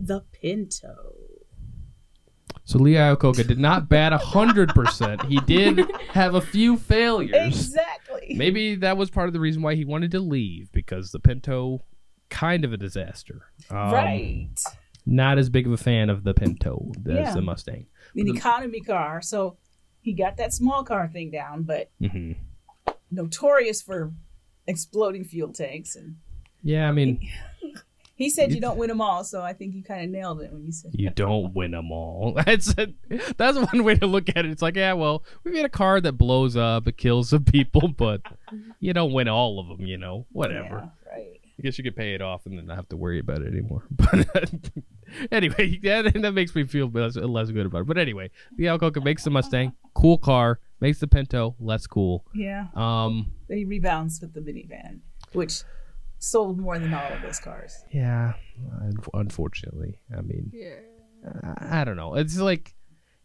the 0.00 0.20
Pinto. 0.32 1.14
So 2.64 2.78
Lee 2.78 2.94
Iacocca 2.94 3.46
did 3.46 3.58
not 3.58 3.88
bat 3.88 4.12
hundred 4.12 4.68
percent. 4.74 5.24
He 5.24 5.40
did 5.40 5.90
have 6.10 6.34
a 6.34 6.40
few 6.40 6.76
failures. 6.76 7.46
Exactly. 7.46 8.34
Maybe 8.36 8.74
that 8.76 8.96
was 8.98 9.08
part 9.10 9.28
of 9.28 9.32
the 9.32 9.40
reason 9.40 9.62
why 9.62 9.74
he 9.74 9.84
wanted 9.86 10.10
to 10.10 10.20
leave 10.20 10.70
because 10.72 11.10
the 11.10 11.18
Pinto, 11.20 11.82
kind 12.28 12.64
of 12.66 12.72
a 12.74 12.76
disaster. 12.76 13.46
Um, 13.70 13.76
right. 13.92 14.48
Not 15.06 15.38
as 15.38 15.48
big 15.48 15.66
of 15.66 15.72
a 15.72 15.78
fan 15.78 16.10
of 16.10 16.24
the 16.24 16.34
Pinto 16.34 16.92
as 17.06 17.14
Yeah. 17.14 17.34
the 17.34 17.40
Mustang. 17.42 17.86
An 18.14 18.28
economy 18.28 18.80
car, 18.80 19.22
so 19.22 19.56
he 20.02 20.12
got 20.12 20.36
that 20.36 20.52
small 20.52 20.84
car 20.84 21.08
thing 21.08 21.30
down, 21.30 21.62
but 21.62 21.90
hmm 22.00 22.32
notorious 23.10 23.80
for 23.80 24.12
exploding 24.68 25.24
fuel 25.24 25.52
tanks. 25.52 25.96
And 25.96 26.16
Yeah, 26.62 26.88
I 26.88 26.92
mean, 26.92 27.28
he 28.14 28.30
said 28.30 28.52
you 28.52 28.60
don't 28.60 28.78
win 28.78 28.88
them 28.88 29.00
all, 29.00 29.24
so 29.24 29.42
I 29.42 29.52
think 29.52 29.74
you 29.74 29.82
kind 29.82 30.04
of 30.04 30.10
nailed 30.10 30.40
it 30.42 30.52
when 30.52 30.66
you 30.66 30.72
said 30.72 30.92
you 30.94 31.10
don't 31.10 31.54
win 31.54 31.72
them 31.72 31.90
all. 31.90 32.34
That's 32.46 32.74
a, 32.78 32.88
that's 33.36 33.58
one 33.58 33.84
way 33.84 33.94
to 33.96 34.06
look 34.06 34.28
at 34.28 34.44
it. 34.44 34.50
It's 34.50 34.62
like, 34.62 34.76
yeah, 34.76 34.92
well, 34.92 35.24
we 35.44 35.50
made 35.50 35.64
a 35.64 35.70
car 35.70 36.00
that 36.00 36.12
blows 36.12 36.56
up, 36.56 36.86
it 36.86 36.96
kills 36.96 37.30
some 37.30 37.44
people, 37.44 37.88
but 37.96 38.20
you 38.78 38.92
don't 38.92 39.12
win 39.12 39.28
all 39.28 39.58
of 39.58 39.68
them. 39.68 39.86
You 39.86 39.98
know, 39.98 40.26
whatever. 40.30 40.90
I 41.58 41.62
guess 41.62 41.76
you 41.76 41.82
could 41.84 41.96
pay 41.96 42.14
it 42.14 42.22
off 42.22 42.46
and 42.46 42.56
then 42.56 42.66
not 42.66 42.76
have 42.76 42.88
to 42.90 42.96
worry 42.96 43.18
about 43.18 43.42
it 43.42 43.48
anymore. 43.52 43.82
But 43.96 44.70
anyway, 45.32 45.78
that, 45.82 46.12
that 46.22 46.32
makes 46.32 46.54
me 46.54 46.64
feel 46.64 46.88
less, 46.88 47.16
less 47.16 47.50
good 47.50 47.66
about 47.66 47.80
it. 47.80 47.86
But 47.86 47.98
anyway, 47.98 48.30
the 48.56 48.64
Iacocca 48.66 49.02
makes 49.02 49.24
the 49.24 49.30
Mustang, 49.30 49.72
cool 49.94 50.18
car, 50.18 50.60
makes 50.80 50.98
the 51.00 51.06
Pinto, 51.08 51.56
less 51.58 51.86
cool. 51.86 52.24
Yeah. 52.34 52.66
Um, 52.74 53.32
He 53.48 53.64
rebounds 53.64 54.20
with 54.20 54.34
the 54.34 54.40
minivan, 54.40 55.00
which 55.32 55.62
sold 56.18 56.58
more 56.58 56.78
than 56.78 56.92
all 56.94 57.12
of 57.12 57.22
those 57.22 57.40
cars. 57.40 57.82
yeah, 57.92 58.34
unfortunately, 59.14 59.98
I 60.16 60.20
mean, 60.20 60.50
Yeah. 60.54 60.74
I, 61.44 61.80
I 61.80 61.84
don't 61.84 61.96
know. 61.96 62.14
It's 62.14 62.38
like 62.38 62.74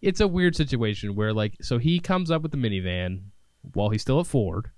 it's 0.02 0.20
a 0.20 0.28
weird 0.28 0.56
situation 0.56 1.16
where 1.16 1.34
like, 1.34 1.56
so 1.62 1.78
he 1.78 2.00
comes 2.00 2.32
up 2.32 2.42
with 2.42 2.52
the 2.52 2.58
minivan 2.58 3.26
while 3.74 3.90
he's 3.90 4.02
still 4.02 4.20
at 4.20 4.28
Ford. 4.28 4.72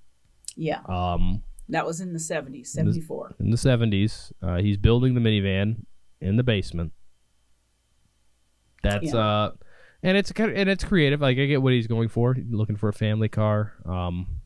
Yeah. 0.55 0.81
Um, 0.87 1.43
That 1.69 1.85
was 1.85 1.99
in 2.01 2.13
the 2.13 2.19
70s, 2.19 2.67
74. 2.67 3.35
in 3.39 3.49
the 3.49 3.57
seventies, 3.57 4.31
uh, 4.41 4.57
he's 4.57 4.77
building 4.77 5.15
the 5.15 5.21
minivan 5.21 5.85
in 6.21 6.35
the 6.37 6.43
basement. 6.43 6.93
That's 8.83 9.05
Yeah. 9.13 9.17
uh, 9.17 9.51
and 10.03 10.15
it's 10.17 10.31
kind 10.31 10.51
of, 10.51 10.57
and 10.57 10.69
it's 10.69 10.83
creative. 10.83 11.21
Like 11.21 11.37
I 11.39 11.45
get 11.45 11.61
what 11.61 11.73
he's 11.73 11.87
going 11.87 12.09
for, 12.09 12.35
looking 12.49 12.75
for 12.75 12.89
a 12.89 12.93
family 12.93 13.29
car. 13.29 13.73
Um, 13.85 14.41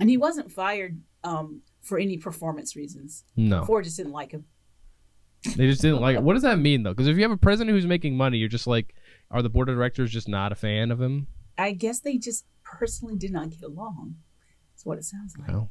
And 0.00 0.08
he 0.08 0.16
wasn't 0.16 0.50
fired 0.50 1.00
um, 1.24 1.60
for 1.82 1.98
any 1.98 2.16
performance 2.16 2.76
reasons. 2.76 3.24
no, 3.36 3.64
Ford 3.64 3.84
just 3.84 3.96
didn't 3.98 4.12
like 4.12 4.32
him. 4.32 4.46
they 5.56 5.66
just 5.68 5.82
didn't 5.82 6.00
like. 6.00 6.16
it. 6.16 6.22
What 6.22 6.32
does 6.32 6.42
that 6.42 6.58
mean 6.58 6.82
though? 6.82 6.92
Because 6.94 7.08
if 7.08 7.16
you 7.16 7.22
have 7.22 7.30
a 7.30 7.36
president 7.36 7.74
who's 7.76 7.86
making 7.86 8.16
money, 8.16 8.38
you're 8.38 8.48
just 8.48 8.66
like, 8.66 8.94
are 9.30 9.42
the 9.42 9.50
board 9.50 9.68
of 9.68 9.76
directors 9.76 10.10
just 10.10 10.28
not 10.28 10.50
a 10.52 10.54
fan 10.54 10.90
of 10.90 11.00
him? 11.00 11.26
I 11.58 11.72
guess 11.72 12.00
they 12.00 12.16
just 12.16 12.46
personally 12.64 13.16
did 13.16 13.32
not 13.32 13.50
get 13.50 13.62
along. 13.62 14.16
That's 14.72 14.86
what 14.86 14.96
it 14.98 15.04
sounds 15.04 15.36
like. 15.38 15.48
No. 15.50 15.68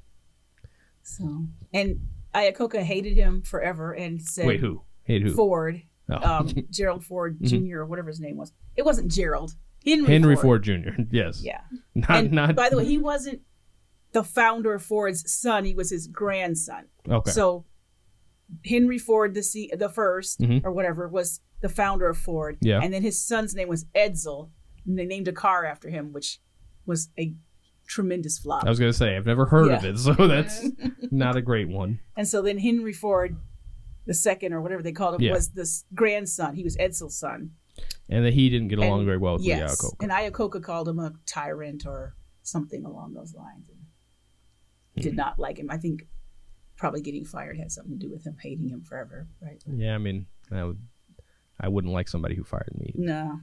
So, 1.07 1.45
and 1.73 1.99
Iacocca 2.33 2.81
hated 2.81 3.15
him 3.15 3.41
forever 3.43 3.93
and 3.93 4.21
said, 4.21 4.47
Wait, 4.47 4.59
who? 4.59 4.81
Hate 5.03 5.21
who? 5.21 5.31
Ford 5.33 5.81
Oh. 6.09 6.39
um, 6.39 6.49
Gerald 6.71 7.03
Ford 7.05 7.39
Mhm. 7.39 7.69
Jr. 7.69 7.77
or 7.79 7.85
whatever 7.85 8.07
his 8.09 8.19
name 8.19 8.37
was. 8.37 8.51
It 8.75 8.83
wasn't 8.85 9.11
Gerald. 9.11 9.53
Henry, 9.85 10.07
Henry 10.11 10.35
Ford. 10.35 10.43
Ford, 10.43 10.63
Jr. 10.63 11.01
Yes. 11.11 11.41
Yeah. 11.43 11.61
Not 11.93 12.09
and 12.09 12.31
not. 12.31 12.55
by 12.55 12.69
the 12.69 12.77
way, 12.77 12.85
he 12.85 12.97
wasn't 12.97 13.41
the 14.13 14.23
founder 14.23 14.73
of 14.73 14.81
Ford's 14.83 15.31
son. 15.31 15.63
He 15.65 15.75
was 15.75 15.91
his 15.91 16.07
grandson. 16.07 16.85
okay. 17.07 17.29
So 17.31 17.65
Henry 18.65 18.97
Ford 18.97 19.33
the 19.35 19.43
C, 19.43 19.71
the 19.75 19.89
1st 19.89 20.39
Mhm. 20.39 20.65
or 20.65 20.71
whatever 20.71 21.07
was 21.07 21.41
the 21.61 21.69
founder 21.69 22.07
of 22.09 22.17
Ford. 22.17 22.57
Yeah. 22.61 22.79
And 22.81 22.91
then 22.93 23.01
his 23.03 23.23
son's 23.23 23.53
name 23.55 23.67
was 23.67 23.85
Edsel, 23.95 24.49
and 24.85 24.97
they 24.97 25.05
named 25.05 25.27
a 25.27 25.31
car 25.33 25.65
after 25.65 25.89
him, 25.89 26.13
which 26.13 26.39
was 26.85 27.09
a 27.17 27.33
tremendous 27.87 28.37
flop. 28.39 28.63
I 28.65 28.69
was 28.69 28.79
gonna 28.79 28.93
say 28.93 29.15
I've 29.15 29.25
never 29.25 29.45
heard 29.45 29.71
of 29.71 29.83
it, 29.85 29.97
so 29.97 30.13
that's 30.27 30.63
not 31.11 31.35
a 31.35 31.41
great 31.41 31.67
one. 31.69 31.99
And 32.17 32.27
so 32.27 32.41
then 32.41 32.57
Henry 32.59 32.93
Ford 32.93 33.37
the 34.07 34.13
second 34.13 34.53
or 34.53 34.61
whatever 34.61 34.83
they 34.83 34.91
called 34.91 35.15
him 35.15 35.21
Yeah. 35.21 35.31
was 35.33 35.49
this 35.49 35.83
grandson. 35.95 36.55
He 36.55 36.63
was 36.63 36.77
Edsel's 36.77 37.17
son. 37.17 37.51
And 38.07 38.23
that 38.23 38.33
he 38.33 38.49
didn't 38.49 38.67
get 38.67 38.77
along 38.77 38.99
And- 38.99 39.05
very 39.05 39.17
well 39.17 39.33
with 39.33 39.43
yes. 39.45 39.81
Iacocca. 39.81 40.03
And 40.03 40.11
Iacocca 40.11 40.61
called 40.63 40.87
him 40.87 40.99
a 40.99 41.13
tyrant 41.25 41.85
or 41.87 42.15
something 42.43 42.85
along 42.85 43.13
those 43.15 43.33
lines. 43.33 43.67
And 43.67 45.03
Did 45.03 45.13
Hmm. 45.13 45.17
not 45.17 45.39
like 45.39 45.57
him. 45.57 45.71
I 45.71 45.77
think 45.77 46.07
probably 46.77 47.01
getting 47.01 47.25
fired 47.25 47.57
had 47.57 47.71
something 47.71 47.97
to 47.97 48.05
do 48.05 48.11
with 48.11 48.25
him 48.27 48.37
hating 48.41 48.69
him 48.69 48.83
forever. 48.83 49.27
Right. 49.41 49.61
Yeah, 49.65 49.95
I 49.95 49.97
mean, 49.97 50.27
I 50.51 50.63
would, 50.65 50.79
I 51.59 51.67
wouldn't 51.67 51.91
like 51.93 52.07
somebody 52.07 52.35
who 52.35 52.43
fired 52.43 52.73
me. 52.77 52.93
No. 52.95 53.39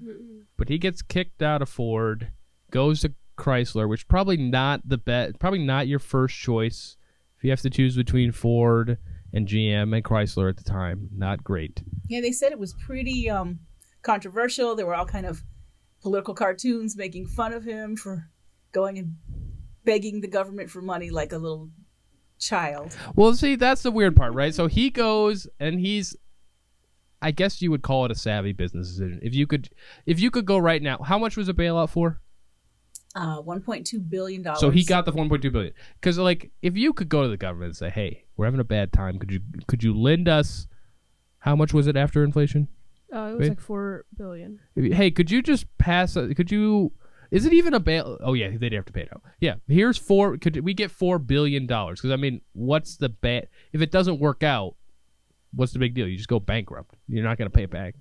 But 0.56 0.68
he 0.68 0.78
gets 0.78 1.02
kicked 1.02 1.42
out 1.42 1.60
of 1.60 1.68
Ford, 1.68 2.30
goes 2.70 3.00
to 3.00 3.14
Chrysler, 3.36 3.88
which 3.88 4.08
probably 4.08 4.36
not 4.36 4.80
the 4.84 4.98
best, 4.98 5.38
probably 5.38 5.60
not 5.60 5.88
your 5.88 5.98
first 5.98 6.36
choice. 6.36 6.96
If 7.36 7.44
you 7.44 7.50
have 7.50 7.60
to 7.62 7.70
choose 7.70 7.96
between 7.96 8.32
Ford 8.32 8.98
and 9.32 9.48
GM 9.48 9.94
and 9.94 10.04
Chrysler 10.04 10.48
at 10.48 10.56
the 10.56 10.64
time, 10.64 11.08
not 11.14 11.42
great. 11.42 11.82
Yeah, 12.08 12.20
they 12.20 12.32
said 12.32 12.52
it 12.52 12.58
was 12.58 12.74
pretty 12.74 13.28
um, 13.28 13.60
controversial. 14.02 14.76
There 14.76 14.86
were 14.86 14.94
all 14.94 15.06
kind 15.06 15.26
of 15.26 15.42
political 16.02 16.34
cartoons 16.34 16.96
making 16.96 17.26
fun 17.26 17.52
of 17.52 17.64
him 17.64 17.96
for 17.96 18.28
going 18.72 18.98
and 18.98 19.16
begging 19.84 20.20
the 20.20 20.28
government 20.28 20.70
for 20.70 20.82
money 20.82 21.10
like 21.10 21.32
a 21.32 21.38
little 21.38 21.70
child. 22.38 22.96
Well, 23.14 23.34
see, 23.34 23.56
that's 23.56 23.82
the 23.82 23.90
weird 23.90 24.16
part, 24.16 24.34
right? 24.34 24.54
So 24.54 24.66
he 24.66 24.90
goes 24.90 25.46
and 25.58 25.80
he's 25.80 26.16
I 27.22 27.30
guess 27.30 27.62
you 27.62 27.70
would 27.70 27.82
call 27.82 28.04
it 28.04 28.10
a 28.10 28.16
savvy 28.16 28.52
business 28.52 28.88
decision. 28.88 29.20
If 29.22 29.34
you 29.34 29.46
could 29.46 29.68
if 30.06 30.20
you 30.20 30.30
could 30.30 30.44
go 30.44 30.58
right 30.58 30.82
now, 30.82 30.98
how 30.98 31.18
much 31.18 31.36
was 31.36 31.48
a 31.48 31.54
bailout 31.54 31.90
for? 31.90 32.20
Uh, 33.14 33.42
1.2 33.42 34.08
billion 34.08 34.42
dollars. 34.42 34.60
So 34.60 34.70
he 34.70 34.84
got 34.84 35.04
the 35.04 35.12
1.2 35.12 35.52
billion. 35.52 35.74
Cuz 36.00 36.18
like 36.18 36.50
if 36.62 36.76
you 36.76 36.92
could 36.92 37.08
go 37.08 37.22
to 37.22 37.28
the 37.28 37.36
government 37.36 37.68
and 37.68 37.76
say, 37.76 37.90
"Hey, 37.90 38.24
we're 38.36 38.46
having 38.46 38.60
a 38.60 38.64
bad 38.64 38.92
time. 38.92 39.18
Could 39.18 39.32
you 39.32 39.40
could 39.66 39.82
you 39.82 39.94
lend 39.94 40.28
us 40.28 40.66
how 41.38 41.56
much 41.56 41.74
was 41.74 41.86
it 41.86 41.96
after 41.96 42.24
inflation? 42.24 42.68
Uh, 43.12 43.18
it 43.18 43.32
was 43.32 43.40
Wait. 43.40 43.48
like 43.50 43.60
four 43.60 44.06
billion. 44.16 44.60
Hey, 44.74 45.10
could 45.10 45.30
you 45.30 45.42
just 45.42 45.66
pass 45.76 46.16
a, 46.16 46.34
could 46.34 46.50
you 46.50 46.92
is 47.32 47.46
it 47.46 47.52
even 47.54 47.72
a 47.72 47.80
bail? 47.80 48.18
Oh 48.20 48.34
yeah, 48.34 48.50
they'd 48.56 48.74
have 48.74 48.84
to 48.84 48.92
pay 48.92 49.02
it 49.02 49.08
out. 49.12 49.22
Yeah, 49.40 49.54
here's 49.66 49.96
four. 49.96 50.36
Could 50.36 50.62
we 50.64 50.74
get 50.74 50.90
four 50.90 51.18
billion 51.18 51.66
dollars? 51.66 51.98
Because 52.00 52.12
I 52.12 52.16
mean, 52.16 52.42
what's 52.52 52.96
the 52.96 53.08
bad? 53.08 53.48
If 53.72 53.80
it 53.80 53.90
doesn't 53.90 54.20
work 54.20 54.42
out, 54.42 54.76
what's 55.54 55.72
the 55.72 55.78
big 55.78 55.94
deal? 55.94 56.06
You 56.06 56.16
just 56.16 56.28
go 56.28 56.40
bankrupt. 56.40 56.94
You're 57.08 57.24
not 57.24 57.38
going 57.38 57.50
to 57.50 57.54
pay 57.54 57.64
it 57.64 57.70
back. 57.70 57.94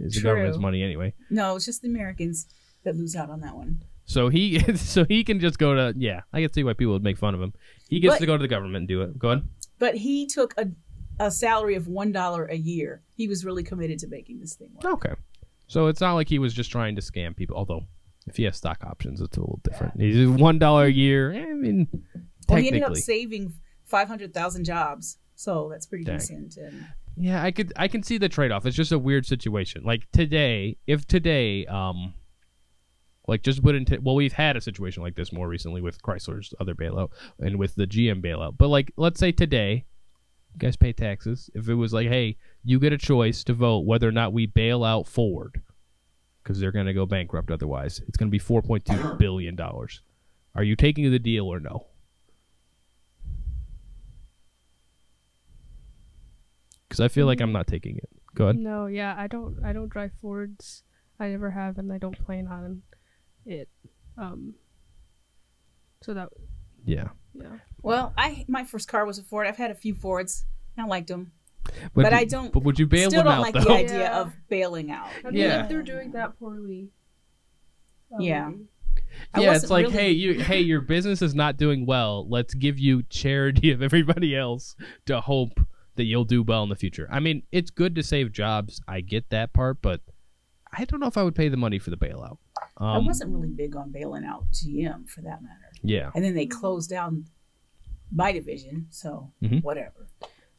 It's 0.00 0.16
the 0.16 0.22
government's 0.22 0.58
money 0.58 0.82
anyway. 0.82 1.14
No, 1.30 1.54
it's 1.56 1.66
just 1.66 1.82
the 1.82 1.88
Americans 1.88 2.46
that 2.84 2.96
lose 2.96 3.14
out 3.14 3.30
on 3.30 3.40
that 3.40 3.54
one. 3.54 3.82
So 4.06 4.28
he, 4.28 4.58
so 4.76 5.04
he 5.04 5.24
can 5.24 5.40
just 5.40 5.58
go 5.58 5.74
to. 5.74 5.94
Yeah, 5.98 6.20
I 6.32 6.40
can 6.42 6.52
see 6.52 6.64
why 6.64 6.72
people 6.74 6.92
would 6.92 7.02
make 7.04 7.18
fun 7.18 7.34
of 7.34 7.40
him. 7.42 7.52
He 7.88 8.00
gets 8.00 8.14
But- 8.14 8.20
to 8.20 8.26
go 8.26 8.36
to 8.36 8.42
the 8.42 8.48
government 8.48 8.76
and 8.76 8.88
do 8.88 9.02
it. 9.02 9.18
Go 9.18 9.30
ahead. 9.30 9.48
But 9.78 9.96
he 9.96 10.26
took 10.26 10.54
a, 10.56 10.68
a 11.18 11.30
salary 11.30 11.74
of 11.74 11.88
one 11.88 12.12
dollar 12.12 12.44
a 12.46 12.54
year. 12.56 13.02
He 13.16 13.26
was 13.28 13.44
really 13.44 13.62
committed 13.62 13.98
to 14.00 14.08
making 14.08 14.40
this 14.40 14.54
thing 14.54 14.70
work. 14.74 14.84
Okay. 14.94 15.14
So 15.66 15.86
it's 15.88 16.00
not 16.00 16.14
like 16.14 16.28
he 16.28 16.38
was 16.38 16.52
just 16.54 16.70
trying 16.70 16.94
to 16.96 17.02
scam 17.02 17.34
people. 17.34 17.56
Although, 17.56 17.84
if 18.26 18.36
he 18.36 18.44
has 18.44 18.56
stock 18.56 18.84
options, 18.84 19.20
it's 19.20 19.36
a 19.36 19.40
little 19.40 19.60
different. 19.64 20.00
He's 20.00 20.28
one 20.28 20.58
dollar 20.58 20.84
a 20.84 20.90
year. 20.92 21.32
eh, 21.32 21.46
I 21.50 21.54
mean, 21.54 21.88
Well, 22.48 22.58
he 22.60 22.68
ended 22.68 22.82
up 22.82 22.96
saving 22.96 23.54
five 23.86 24.06
hundred 24.08 24.32
thousand 24.34 24.64
jobs, 24.64 25.18
so 25.34 25.68
that's 25.70 25.86
pretty 25.86 26.04
Dang. 26.04 26.18
decent. 26.18 26.56
And 26.58 26.86
Yeah, 27.16 27.42
I 27.42 27.50
could 27.50 27.72
I 27.76 27.88
can 27.88 28.02
see 28.02 28.18
the 28.18 28.28
trade 28.28 28.52
off. 28.52 28.64
It's 28.66 28.76
just 28.76 28.92
a 28.92 28.98
weird 28.98 29.26
situation. 29.26 29.82
Like 29.84 30.08
today, 30.12 30.76
if 30.86 31.06
today, 31.06 31.64
um, 31.66 32.14
like 33.26 33.42
just 33.42 33.62
put 33.62 33.74
into 33.74 33.98
well, 34.00 34.14
we've 34.14 34.32
had 34.32 34.56
a 34.56 34.60
situation 34.60 35.02
like 35.02 35.14
this 35.14 35.32
more 35.32 35.48
recently 35.48 35.80
with 35.80 36.02
Chrysler's 36.02 36.52
other 36.60 36.74
bailout 36.74 37.10
and 37.38 37.58
with 37.58 37.74
the 37.74 37.86
GM 37.86 38.22
bailout. 38.22 38.56
But 38.58 38.68
like, 38.68 38.92
let's 38.96 39.20
say 39.20 39.32
today, 39.32 39.84
you 40.52 40.58
guys 40.58 40.76
pay 40.76 40.92
taxes. 40.92 41.50
If 41.54 41.68
it 41.68 41.74
was 41.74 41.92
like, 41.92 42.08
hey, 42.08 42.36
you 42.62 42.78
get 42.78 42.92
a 42.92 42.98
choice 42.98 43.42
to 43.44 43.54
vote 43.54 43.86
whether 43.86 44.08
or 44.08 44.12
not 44.12 44.32
we 44.32 44.46
bail 44.46 44.84
out 44.84 45.08
Ford 45.08 45.62
because 46.42 46.60
they're 46.60 46.72
going 46.72 46.86
to 46.86 46.92
go 46.92 47.06
bankrupt 47.06 47.50
otherwise, 47.50 48.02
it's 48.06 48.18
going 48.18 48.28
to 48.28 48.32
be 48.32 48.38
four 48.38 48.62
point 48.62 48.84
two 48.84 49.14
billion 49.18 49.56
dollars. 49.56 50.02
Are 50.54 50.62
you 50.62 50.76
taking 50.76 51.10
the 51.10 51.18
deal 51.18 51.46
or 51.46 51.60
no? 51.60 51.86
Because 56.88 57.00
I 57.00 57.08
feel 57.08 57.26
like 57.26 57.40
I'm 57.40 57.52
not 57.52 57.66
taking 57.66 57.96
it. 57.96 58.08
Go 58.34 58.44
ahead. 58.44 58.56
No, 58.56 58.86
yeah, 58.86 59.14
I 59.16 59.26
don't. 59.26 59.58
I 59.64 59.72
don't 59.72 59.88
drive 59.88 60.12
Fords. 60.20 60.84
I 61.18 61.28
never 61.28 61.50
have, 61.50 61.78
and 61.78 61.92
I 61.92 61.98
don't 61.98 62.18
plan 62.24 62.46
on 62.46 62.82
it. 63.46 63.68
Um. 64.16 64.54
So 66.02 66.12
that, 66.14 66.28
Yeah. 66.84 67.08
yeah. 67.34 67.58
well, 67.82 68.12
I 68.18 68.44
my 68.48 68.64
first 68.64 68.88
car 68.88 69.06
was 69.06 69.18
a 69.18 69.22
Ford. 69.22 69.46
I've 69.46 69.56
had 69.56 69.70
a 69.70 69.74
few 69.74 69.94
Fords. 69.94 70.44
I 70.76 70.84
liked 70.86 71.08
them, 71.08 71.32
But 71.94 72.12
I 72.12 72.24
don't- 72.24 72.52
But 72.52 72.64
would 72.64 72.78
you 72.78 72.86
bail 72.86 73.08
still 73.10 73.20
them 73.22 73.26
don't 73.26 73.38
out 73.38 73.42
like 73.42 73.54
though? 73.54 73.60
the 73.64 73.70
idea 73.72 73.98
Yeah. 74.00 74.20
of 74.20 74.34
bailing 74.48 74.90
out. 74.90 75.08
I 75.24 75.30
mean, 75.30 75.40
Yeah. 75.40 75.62
if 75.62 75.68
they're 75.68 75.82
doing 75.84 76.10
that 76.12 76.38
poorly. 76.38 76.90
um, 78.12 78.20
Yeah. 78.20 78.50
I 79.32 79.40
yeah, 79.40 79.54
it's 79.54 79.70
like, 79.70 79.86
really- 79.86 79.96
hey, 79.96 80.10
you, 80.10 80.34
hey, 80.42 80.60
your 80.60 80.80
business 80.80 81.22
is 81.22 81.34
not 81.34 81.56
doing 81.56 81.86
well. 81.86 82.28
Let's 82.28 82.54
give 82.54 82.78
you 82.78 83.02
charity 83.04 83.70
of 83.70 83.80
everybody 83.82 84.36
else 84.36 84.74
to 85.06 85.20
hope 85.20 85.60
that 85.94 86.04
you'll 86.04 86.24
do 86.24 86.42
well 86.42 86.64
in 86.64 86.68
the 86.68 86.76
future. 86.76 87.08
I 87.10 87.20
mean, 87.20 87.44
it's 87.52 87.70
good 87.70 87.94
to 87.94 88.02
save 88.02 88.32
jobs. 88.32 88.80
I 88.88 89.00
get 89.00 89.30
that 89.30 89.52
part, 89.52 89.80
but 89.80 90.00
I 90.76 90.84
don't 90.84 90.98
know 91.00 91.06
if 91.06 91.16
I 91.16 91.22
would 91.22 91.36
pay 91.36 91.48
the 91.48 91.56
money 91.56 91.78
for 91.78 91.90
the 91.90 91.96
bailout. 91.96 92.38
I 92.76 92.96
Um, 92.96 93.06
wasn't 93.06 93.30
really 93.32 93.48
big 93.50 93.76
on 93.76 93.90
bailing 93.92 94.24
out 94.24 94.46
GM 94.52 95.08
for 95.08 95.20
that 95.22 95.42
matter. 95.42 95.70
yeah, 95.82 96.10
And 96.14 96.24
then 96.24 96.34
they 96.34 96.46
closed 96.46 96.90
down 96.90 97.26
my 98.12 98.32
division, 98.32 98.86
so 98.90 99.32
Mhm. 99.42 99.62
whatever. 99.62 100.08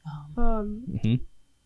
Um, 0.06 0.44
Um. 0.44 0.80
hmm 1.04 1.16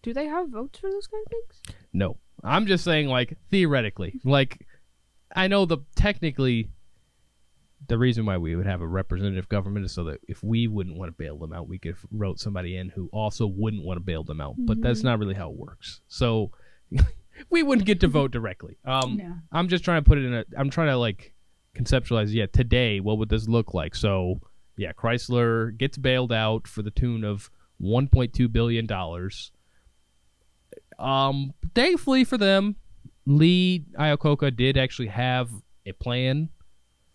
Do 0.02 0.14
they 0.14 0.26
have 0.28 0.50
votes 0.50 0.80
for 0.80 0.90
those 0.90 1.08
kind 1.08 1.26
of 1.26 1.32
things? 1.32 1.76
no. 1.94 2.18
I'm 2.44 2.66
just 2.68 2.84
saying, 2.86 3.10
like 3.10 3.38
theoretically, 3.50 4.20
like 4.24 4.66
I 5.36 5.48
know 5.48 5.66
the 5.66 5.80
technically. 5.96 6.72
The 7.88 7.98
reason 7.98 8.26
why 8.26 8.38
we 8.38 8.56
would 8.58 8.66
have 8.66 8.82
a 8.82 8.88
representative 8.88 9.48
government 9.50 9.86
is 9.86 9.94
so 9.94 10.04
that 10.06 10.20
if 10.28 10.44
we 10.44 10.68
wouldn't 10.68 10.98
want 10.98 11.10
to 11.10 11.16
bail 11.18 11.38
them 11.38 11.54
out, 11.54 11.68
we 11.70 11.80
could 11.80 11.96
vote 12.12 12.38
somebody 12.40 12.76
in 12.76 12.90
who 12.90 13.10
also 13.14 13.48
wouldn't 13.48 13.84
want 13.86 13.98
to 13.98 14.04
bail 14.04 14.24
them 14.24 14.42
out. 14.42 14.56
But 14.58 14.82
that's 14.82 15.00
Mhm. 15.02 15.06
not 15.06 15.20
really 15.20 15.34
how 15.34 15.50
it 15.50 15.56
works. 15.58 16.02
So 16.08 16.52
we 17.50 17.64
wouldn't 17.64 17.86
get 17.86 18.00
to 18.02 18.08
vote 18.08 18.32
directly. 18.32 18.78
Um, 18.86 19.18
no. 19.18 19.34
I'm 19.52 19.68
just 19.68 19.84
trying 19.84 20.04
to 20.04 20.08
put 20.08 20.18
it 20.18 20.26
in 20.26 20.34
a. 20.34 20.46
I'm 20.58 20.70
trying 20.70 20.88
to 20.88 20.98
like 20.98 21.34
conceptualize. 21.76 22.34
Yeah, 22.34 22.48
today, 22.48 23.00
what 23.00 23.18
would 23.18 23.30
this 23.30 23.48
look 23.48 23.74
like? 23.74 23.96
So 23.96 24.40
yeah, 24.78 24.94
Chrysler 24.94 25.78
gets 25.78 25.98
bailed 25.98 26.32
out 26.32 26.68
for 26.68 26.82
the 26.82 26.92
tune 26.92 27.24
of 27.24 27.50
1.2 27.82 28.52
billion 28.52 28.86
dollars. 28.86 29.52
Um, 30.98 31.54
thankfully 31.76 32.24
for 32.24 32.38
them, 32.38 32.76
Lee 33.26 33.86
Iacocca 33.98 34.56
did 34.56 34.78
actually 34.78 35.08
have 35.10 35.50
a 35.86 35.92
plan. 35.94 36.50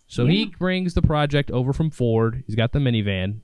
So 0.07 0.27
he 0.27 0.45
brings 0.45 0.93
the 0.93 1.01
project 1.01 1.49
over 1.49 1.73
from 1.73 1.89
Ford. 1.89 2.43
He's 2.45 2.55
got 2.55 2.71
the 2.71 2.79
minivan. 2.79 3.39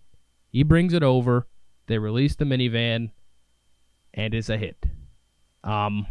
He 0.51 0.63
brings 0.63 0.93
it 0.93 1.01
over. 1.01 1.47
They 1.88 1.97
release 1.97 2.35
the 2.35 2.45
minivan, 2.45 3.09
and 4.13 4.33
it's 4.33 4.50
a 4.50 4.57
hit. 4.57 4.85
Um, 5.63 6.05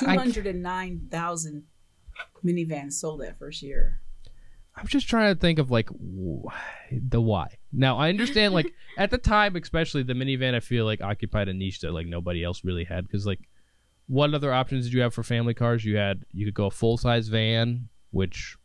Two 0.00 0.06
hundred 0.06 0.46
and 0.46 0.62
nine 0.62 1.08
thousand 1.10 1.64
minivans 2.44 2.94
sold 2.94 3.20
that 3.20 3.38
first 3.38 3.62
year. 3.62 4.00
I'm 4.76 4.86
just 4.86 5.08
trying 5.08 5.34
to 5.34 5.38
think 5.40 5.58
of 5.58 5.70
like 5.70 5.88
wh- 5.90 6.52
the 6.90 7.20
why. 7.20 7.58
Now 7.72 7.98
I 7.98 8.08
understand 8.08 8.54
like 8.54 8.72
at 8.98 9.10
the 9.10 9.18
time, 9.18 9.56
especially 9.56 10.02
the 10.02 10.14
minivan, 10.14 10.54
I 10.54 10.60
feel 10.60 10.84
like 10.84 11.00
occupied 11.00 11.48
a 11.48 11.54
niche 11.54 11.80
that 11.80 11.92
like 11.92 12.06
nobody 12.06 12.42
else 12.42 12.64
really 12.64 12.84
had. 12.84 13.06
Because 13.06 13.26
like, 13.26 13.40
what 14.06 14.32
other 14.34 14.52
options 14.52 14.84
did 14.86 14.92
you 14.94 15.02
have 15.02 15.12
for 15.14 15.22
family 15.22 15.54
cars? 15.54 15.84
You 15.84 15.96
had 15.96 16.24
you 16.32 16.46
could 16.46 16.54
go 16.54 16.66
a 16.66 16.70
full 16.70 16.96
size 16.96 17.28
van, 17.28 17.88
which 18.10 18.56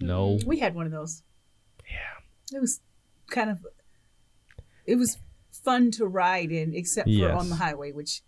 no, 0.00 0.36
mm, 0.38 0.44
We 0.44 0.58
had 0.60 0.74
one 0.74 0.86
of 0.86 0.92
those. 0.92 1.22
yeah, 1.90 2.56
It 2.56 2.60
was 2.60 2.80
kind 3.28 3.50
of 3.50 3.66
it 4.86 4.96
was 4.96 5.18
fun 5.52 5.90
to 5.92 6.06
ride 6.06 6.50
in, 6.52 6.74
except 6.74 7.06
for 7.06 7.10
Yes. 7.10 7.38
on 7.38 7.48
the 7.50 7.56
highway, 7.56 7.92
which 7.92 8.22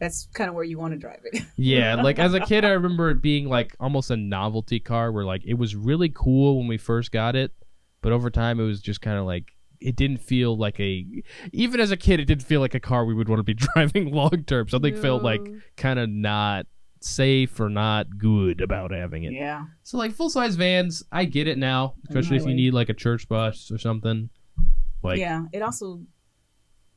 that's 0.00 0.26
kind 0.32 0.48
of 0.48 0.56
where 0.56 0.64
you 0.64 0.78
want 0.78 0.94
to 0.94 0.98
drive 0.98 1.20
it. 1.24 1.42
yeah. 1.56 1.94
Like 1.94 2.18
as 2.18 2.34
a 2.34 2.40
kid, 2.40 2.64
I 2.64 2.70
remember 2.70 3.10
it 3.10 3.20
being 3.20 3.48
like 3.48 3.76
almost 3.78 4.10
a 4.10 4.16
novelty 4.16 4.80
car, 4.80 5.12
where 5.12 5.24
like 5.24 5.44
it 5.44 5.54
was 5.54 5.76
really 5.76 6.08
cool 6.08 6.58
when 6.58 6.66
we 6.66 6.78
first 6.78 7.12
got 7.12 7.36
it, 7.36 7.52
but 8.00 8.10
over 8.10 8.30
time 8.30 8.58
it 8.58 8.64
was 8.64 8.80
just 8.80 9.00
kind 9.02 9.18
of 9.18 9.26
like 9.26 9.52
it 9.78 9.96
didn't 9.96 10.18
feel 10.18 10.56
like 10.56 10.78
a 10.80 11.06
even 11.52 11.80
as 11.80 11.90
a 11.90 11.96
kid 11.96 12.20
it 12.20 12.26
didn't 12.26 12.42
feel 12.42 12.60
like 12.60 12.74
a 12.74 12.80
car 12.80 13.04
we 13.04 13.14
would 13.14 13.28
want 13.28 13.38
to 13.38 13.44
be 13.44 13.54
driving 13.74 14.10
long 14.12 14.44
term. 14.46 14.68
Something 14.68 14.96
felt 14.96 15.22
like 15.22 15.42
kind 15.76 15.98
of 15.98 16.08
not 16.08 16.66
safe 17.00 17.58
or 17.60 17.68
not 17.68 18.18
good 18.18 18.60
about 18.60 18.92
having 18.92 19.24
it. 19.24 19.32
Yeah. 19.32 19.64
So 19.82 19.98
like 19.98 20.12
full 20.12 20.30
size 20.30 20.56
vans, 20.56 21.02
I 21.12 21.26
get 21.26 21.46
it 21.46 21.58
now, 21.58 21.94
especially 22.08 22.38
if 22.38 22.46
you 22.46 22.54
need 22.54 22.74
like 22.74 22.88
a 22.88 22.94
church 22.94 23.28
bus 23.28 23.70
or 23.70 23.78
something. 23.78 24.30
Like 25.02 25.18
yeah. 25.18 25.44
It 25.52 25.62
also 25.62 26.00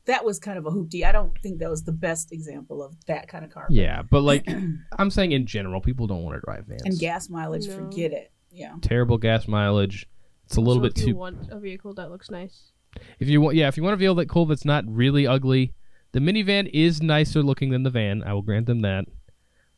that 0.06 0.24
was 0.24 0.38
kind 0.38 0.58
of 0.58 0.66
a 0.66 0.70
hoopty. 0.70 1.04
I 1.04 1.12
don't 1.12 1.36
think 1.40 1.58
that 1.60 1.70
was 1.70 1.82
the 1.84 1.92
best 1.92 2.32
example 2.32 2.82
of 2.82 2.94
that 3.06 3.28
kind 3.28 3.44
of 3.44 3.50
car. 3.50 3.66
yeah, 3.70 4.02
but 4.02 4.20
like 4.22 4.46
I'm 4.98 5.10
saying 5.10 5.32
in 5.32 5.46
general, 5.46 5.80
people 5.80 6.06
don't 6.06 6.22
want 6.22 6.36
to 6.36 6.40
drive 6.40 6.66
vans. 6.66 6.82
and 6.84 6.98
gas 6.98 7.28
mileage, 7.28 7.66
No. 7.68 7.76
forget 7.76 8.12
it. 8.12 8.30
Yeah. 8.50 8.74
terrible 8.82 9.18
gas 9.18 9.48
mileage. 9.48 10.06
It's 10.46 10.56
a 10.56 10.60
little 10.60 10.82
So 10.82 10.88
bit 10.88 10.98
if 10.98 11.06
you 11.06 11.12
too. 11.14 11.18
want 11.18 11.50
a 11.50 11.58
vehicle 11.58 11.94
that 11.94 12.10
looks 12.10 12.30
nice. 12.30 12.70
If 13.18 13.28
you 13.28 13.40
want, 13.40 13.56
yeah, 13.56 13.66
if 13.68 13.76
you 13.76 13.82
want 13.82 13.94
a 13.94 13.96
vehicle 13.96 14.14
that 14.16 14.28
cool 14.28 14.46
that's 14.46 14.64
not 14.64 14.84
really 14.86 15.26
ugly, 15.26 15.74
the 16.12 16.20
minivan 16.20 16.70
is 16.72 17.02
nicer 17.02 17.42
looking 17.42 17.70
than 17.70 17.82
the 17.82 17.90
van. 17.90 18.22
I 18.22 18.32
will 18.34 18.42
grant 18.42 18.66
them 18.66 18.82
that. 18.82 19.06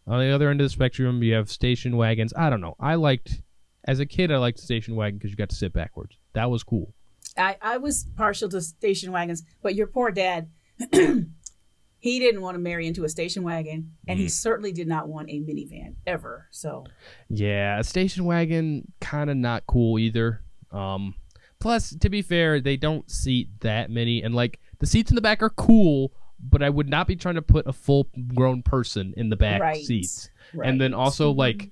On 0.07 0.21
the 0.21 0.31
other 0.31 0.51
end 0.51 0.61
of 0.61 0.67
the 0.67 0.69
spectrum, 0.71 1.23
you 1.23 1.33
have 1.35 1.51
station 1.51 1.97
wagons. 1.97 2.33
I 2.37 2.51
don't 2.51 2.61
know. 2.61 2.75
I 2.79 2.97
liked 2.97 3.41
as 3.89 4.01
a 4.01 4.07
kid, 4.07 4.31
I 4.33 4.37
liked 4.39 4.59
the 4.59 4.65
station 4.65 4.97
wagon 4.97 5.19
because 5.19 5.31
you 5.31 5.37
got 5.37 5.49
to 5.51 5.57
sit 5.57 5.73
backwards. 5.73 6.19
That 6.35 6.51
was 6.51 6.63
cool. 6.63 6.93
I, 7.39 7.57
I 7.61 7.77
was 7.79 8.07
partial 8.17 8.49
to 8.51 8.61
station 8.61 9.13
wagons, 9.13 9.43
but 9.63 9.75
your 9.75 9.87
poor 9.87 10.11
dad, 10.11 10.49
he 11.99 12.19
didn't 12.19 12.41
want 12.41 12.55
to 12.55 12.59
marry 12.61 12.87
into 12.87 13.05
a 13.05 13.09
station 13.09 13.43
wagon, 13.43 13.93
and 14.07 14.17
Mm-hmm. 14.17 14.23
he 14.23 14.29
certainly 14.29 14.73
did 14.73 14.87
not 14.89 15.09
want 15.09 15.29
a 15.31 15.41
minivan 15.41 15.95
ever. 16.07 16.47
So 16.51 16.85
Yeah, 17.29 17.79
a 17.79 17.85
station 17.85 18.25
wagon 18.25 18.93
kind 19.01 19.31
of 19.31 19.37
not 19.37 19.67
cool 19.67 19.99
either. 19.99 20.43
Um, 20.71 21.15
plus, 21.59 21.91
to 21.97 22.09
be 22.09 22.23
fair, 22.23 22.61
they 22.61 22.77
don't 22.77 23.11
seat 23.11 23.49
that 23.61 23.91
many, 23.91 24.23
and 24.23 24.35
like 24.35 24.61
the 24.79 24.87
seats 24.87 25.11
in 25.11 25.15
the 25.17 25.21
back 25.23 25.43
are 25.43 25.51
cool, 25.51 26.13
but 26.39 26.63
I 26.63 26.71
would 26.71 26.89
not 26.89 27.07
be 27.07 27.17
trying 27.17 27.37
to 27.37 27.43
put 27.43 27.67
a 27.67 27.73
full 27.73 28.09
grown 28.35 28.63
person 28.63 29.15
in 29.17 29.31
the 29.31 29.37
back 29.37 29.61
Right. 29.61 29.85
seats. 29.85 30.31
right. 30.55 30.69
And 30.69 30.81
then 30.81 30.93
also 30.95 31.31
like, 31.31 31.71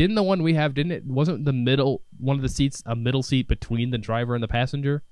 didn't 0.00 0.16
the 0.16 0.22
one 0.22 0.42
we 0.42 0.54
have 0.54 0.72
didn't 0.72 0.92
it 0.92 1.04
wasn't 1.04 1.44
the 1.44 1.52
middle 1.52 2.02
one 2.18 2.34
of 2.36 2.40
the 2.42 2.48
seats 2.48 2.82
a 2.86 2.96
middle 2.96 3.22
seat 3.22 3.46
between 3.48 3.90
the 3.90 3.98
driver 3.98 4.34
and 4.34 4.42
the 4.42 4.48
passenger? 4.48 5.02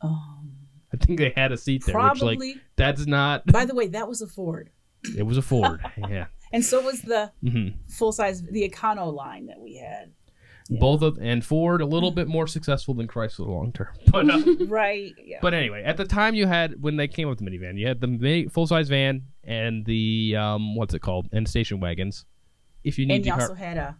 um, 0.00 0.52
I 0.92 0.96
think 0.96 1.18
they 1.18 1.32
had 1.34 1.50
a 1.50 1.56
seat 1.56 1.84
there, 1.84 1.94
which 1.96 2.22
like 2.22 2.38
probably. 2.38 2.56
that's 2.76 3.06
not. 3.06 3.46
by 3.46 3.64
the 3.64 3.74
way, 3.74 3.88
that 3.88 4.08
was 4.08 4.22
a 4.22 4.26
Ford, 4.28 4.70
It 5.16 5.24
was 5.24 5.36
a 5.36 5.42
Ford. 5.42 5.80
yeah. 6.08 6.26
and 6.52 6.64
so 6.64 6.80
was 6.80 7.02
the 7.02 7.32
hmm 7.42 7.68
full 7.88 8.12
size, 8.12 8.42
the 8.42 8.68
Econoline 8.68 9.48
that 9.48 9.60
we 9.60 9.76
had. 9.76 10.12
Yeah. 10.68 10.78
Both 10.78 11.02
of 11.02 11.18
and 11.20 11.44
Ford 11.44 11.80
a 11.80 11.86
little 11.86 12.12
bit 12.12 12.28
more 12.28 12.46
successful 12.46 12.94
than 12.94 13.08
Chrysler 13.08 13.48
long 13.48 13.72
term, 13.72 13.88
but. 14.12 14.30
Uh, 14.30 14.40
Right. 14.66 15.12
Yeah. 15.24 15.38
But 15.42 15.52
anyway, 15.54 15.82
at 15.82 15.96
the 15.96 16.04
time 16.04 16.34
you 16.36 16.46
had 16.46 16.80
when 16.80 16.96
they 16.96 17.08
came 17.08 17.26
up 17.28 17.32
with 17.32 17.38
the 17.40 17.44
minivan, 17.50 17.76
you 17.76 17.88
had 17.88 18.00
the 18.00 18.06
mini, 18.06 18.46
full-size 18.48 18.88
van 18.88 19.22
and 19.42 19.84
the 19.84 20.36
um 20.36 20.76
what's 20.76 20.94
it 20.94 21.00
called 21.00 21.28
and 21.32 21.48
station 21.48 21.80
wagons. 21.80 22.24
If 22.84 22.98
you 22.98 23.06
need 23.06 23.16
and 23.16 23.26
you 23.26 23.32
also 23.32 23.54
had 23.54 23.76
a 23.76 23.96